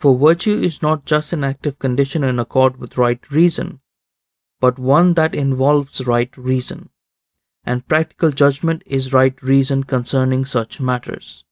for 0.01 0.17
virtue 0.17 0.59
is 0.59 0.83
not 0.83 1.05
just 1.05 1.33
an 1.33 1.45
active 1.45 1.79
condition 1.79 2.25
in 2.25 2.39
accord 2.39 2.79
with 2.79 2.99
right 2.99 3.21
reason, 3.31 3.81
but 4.61 4.79
one 4.79 5.15
that 5.15 5.35
involves 5.35 6.07
right 6.07 6.35
reason. 6.37 6.91
And 7.65 7.87
practical 7.87 8.31
judgment 8.31 8.83
is 8.87 9.13
right 9.13 9.41
reason 9.43 9.85
concerning 9.85 10.45
such 10.45 10.81
matters. 10.81 11.45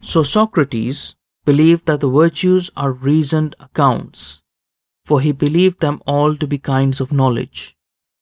So 0.00 0.22
Socrates 0.22 1.14
believed 1.44 1.86
that 1.86 2.00
the 2.00 2.10
virtues 2.10 2.70
are 2.76 2.92
reasoned 2.92 3.56
accounts 3.58 4.42
for 5.04 5.20
he 5.20 5.32
believed 5.32 5.80
them 5.80 6.00
all 6.06 6.36
to 6.36 6.46
be 6.46 6.58
kinds 6.58 7.00
of 7.00 7.12
knowledge. 7.12 7.76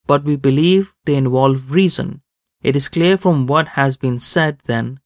But 0.07 0.25
we 0.25 0.37
believe 0.37 0.95
they 1.05 1.15
involve 1.15 1.73
reason. 1.73 2.23
It 2.63 2.77
is 2.77 2.89
clear 2.89 3.17
from 3.17 3.47
what 3.47 3.69
has 3.69 3.97
been 3.97 4.19
said, 4.19 4.61
then, 4.65 5.00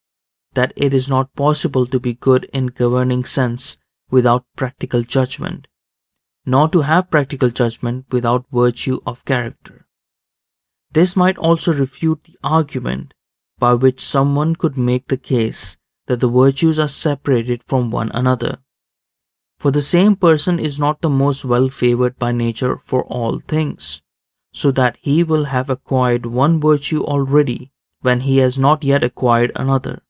that 0.55 0.73
it 0.77 0.95
is 0.95 1.09
not 1.09 1.35
possible 1.35 1.87
to 1.87 2.01
be 2.01 2.15
good 2.15 2.45
in 2.53 2.67
governing 2.67 3.25
sense 3.25 3.79
without 4.11 4.45
practical 4.57 5.03
judgment, 5.03 5.69
nor 6.47 6.69
to 6.69 6.83
have 6.83 7.11
practical 7.11 7.51
judgment 7.51 8.07
without 8.11 8.47
virtue 8.53 9.01
of 9.07 9.25
character. 9.25 9.87
This 10.93 11.17
might 11.17 11.39
also 11.39 11.73
refute 11.73 12.25
the 12.25 12.39
argument 12.45 13.15
by 13.59 13.75
which 13.75 14.01
someone 14.01 14.55
could 14.55 14.77
make 14.77 15.09
the 15.09 15.17
case 15.17 15.77
that 16.07 16.21
the 16.21 16.29
virtues 16.29 16.79
are 16.79 16.89
separated 16.89 17.63
from 17.67 17.91
one 17.91 18.11
another. 18.15 18.59
For 19.59 19.71
the 19.71 19.81
same 19.81 20.17
person 20.17 20.59
is 20.59 20.79
not 20.79 21.01
the 21.01 21.09
most 21.09 21.45
well 21.45 21.69
favored 21.69 22.19
by 22.19 22.33
nature 22.33 22.79
for 22.85 23.05
all 23.05 23.41
things, 23.41 24.03
so 24.53 24.71
that 24.73 24.99
he 25.01 25.25
will 25.25 25.45
have 25.45 25.71
acquired 25.71 26.27
one 26.27 26.61
virtue 26.61 27.03
already 27.03 27.73
when 28.03 28.21
he 28.21 28.37
has 28.39 28.59
not 28.59 28.85
yet 28.85 29.03
acquired 29.03 29.51
another. 29.57 30.03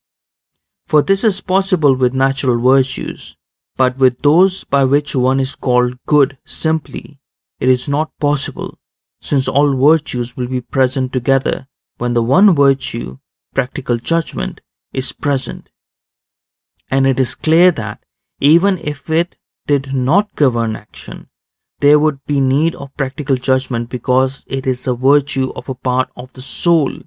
For 0.87 1.01
this 1.01 1.23
is 1.23 1.41
possible 1.41 1.95
with 1.95 2.13
natural 2.13 2.59
virtues, 2.61 3.37
but 3.75 3.97
with 3.97 4.21
those 4.21 4.63
by 4.63 4.83
which 4.83 5.15
one 5.15 5.39
is 5.39 5.55
called 5.55 5.97
good 6.05 6.37
simply, 6.45 7.19
it 7.59 7.69
is 7.69 7.89
not 7.89 8.17
possible, 8.19 8.77
since 9.19 9.47
all 9.47 9.75
virtues 9.75 10.37
will 10.37 10.47
be 10.47 10.61
present 10.61 11.11
together 11.11 11.67
when 11.97 12.13
the 12.13 12.21
one 12.21 12.53
virtue, 12.53 13.17
practical 13.53 13.97
judgment, 13.97 14.61
is 14.93 15.11
present. 15.11 15.71
And 16.91 17.07
it 17.07 17.19
is 17.19 17.35
clear 17.35 17.71
that 17.71 18.03
even 18.39 18.77
if 18.79 19.09
it 19.09 19.37
did 19.65 19.93
not 19.93 20.35
govern 20.35 20.75
action, 20.75 21.29
there 21.79 21.97
would 21.99 22.23
be 22.25 22.39
need 22.39 22.75
of 22.75 22.95
practical 22.95 23.35
judgment 23.35 23.89
because 23.89 24.45
it 24.47 24.67
is 24.67 24.83
the 24.83 24.95
virtue 24.95 25.51
of 25.55 25.67
a 25.67 25.75
part 25.75 26.09
of 26.15 26.31
the 26.33 26.41
soul. 26.41 26.99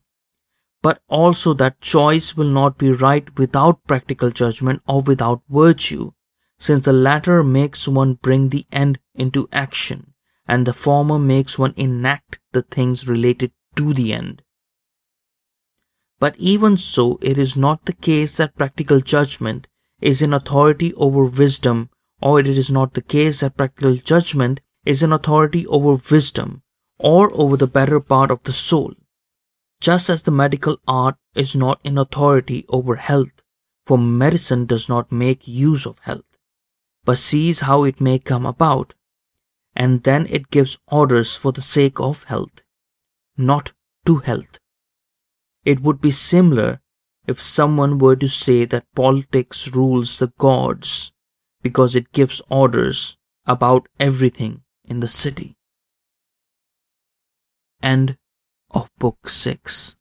But 0.80 1.02
also 1.08 1.54
that 1.54 1.80
choice 1.80 2.36
will 2.36 2.48
not 2.48 2.78
be 2.78 2.92
right 2.92 3.36
without 3.36 3.84
practical 3.86 4.30
judgment 4.30 4.82
or 4.86 5.02
without 5.02 5.42
virtue, 5.48 6.12
since 6.58 6.84
the 6.84 6.92
latter 6.92 7.42
makes 7.42 7.88
one 7.88 8.14
bring 8.14 8.50
the 8.50 8.66
end 8.70 8.98
into 9.14 9.48
action, 9.52 10.14
and 10.46 10.66
the 10.66 10.72
former 10.72 11.18
makes 11.18 11.58
one 11.58 11.74
enact 11.76 12.38
the 12.52 12.62
things 12.62 13.08
related 13.08 13.52
to 13.76 13.92
the 13.92 14.12
end. 14.12 14.42
But 16.20 16.34
even 16.38 16.76
so, 16.76 17.18
it 17.22 17.38
is 17.38 17.56
not 17.56 17.84
the 17.84 17.92
case 17.92 18.36
that 18.36 18.56
practical 18.56 19.00
judgment 19.00 19.68
is 20.00 20.22
in 20.22 20.32
authority 20.32 20.94
over 20.94 21.24
wisdom, 21.24 21.90
or 22.20 22.40
it 22.40 22.48
is 22.48 22.70
not 22.70 22.94
the 22.94 23.02
case 23.02 23.40
that 23.40 23.56
practical 23.56 23.94
judgment 23.94 24.60
is 24.84 25.02
in 25.02 25.12
authority 25.12 25.66
over 25.66 26.00
wisdom, 26.10 26.62
or 26.98 27.30
over 27.34 27.56
the 27.56 27.66
better 27.66 28.00
part 28.00 28.30
of 28.30 28.42
the 28.44 28.52
soul. 28.52 28.94
Just 29.80 30.10
as 30.10 30.22
the 30.22 30.30
medical 30.30 30.78
art 30.88 31.16
is 31.34 31.54
not 31.54 31.80
in 31.84 31.98
authority 31.98 32.64
over 32.68 32.96
health, 32.96 33.42
for 33.86 33.96
medicine 33.96 34.66
does 34.66 34.88
not 34.88 35.12
make 35.12 35.48
use 35.48 35.86
of 35.86 35.98
health, 36.00 36.24
but 37.04 37.18
sees 37.18 37.60
how 37.60 37.84
it 37.84 38.00
may 38.00 38.18
come 38.18 38.44
about, 38.44 38.94
and 39.74 40.02
then 40.02 40.26
it 40.28 40.50
gives 40.50 40.78
orders 40.88 41.36
for 41.36 41.52
the 41.52 41.60
sake 41.60 42.00
of 42.00 42.24
health, 42.24 42.62
not 43.36 43.72
to 44.04 44.16
health. 44.16 44.58
It 45.64 45.80
would 45.80 46.00
be 46.00 46.10
similar 46.10 46.80
if 47.26 47.40
someone 47.40 47.98
were 47.98 48.16
to 48.16 48.28
say 48.28 48.64
that 48.64 48.86
politics 48.94 49.68
rules 49.68 50.18
the 50.18 50.32
gods 50.38 51.12
because 51.62 51.94
it 51.94 52.12
gives 52.12 52.42
orders 52.48 53.16
about 53.46 53.86
everything 54.00 54.62
in 54.84 55.00
the 55.00 55.08
city. 55.08 55.56
End 57.82 58.16
of 58.70 58.88
Book 58.98 59.28
6 59.28 59.96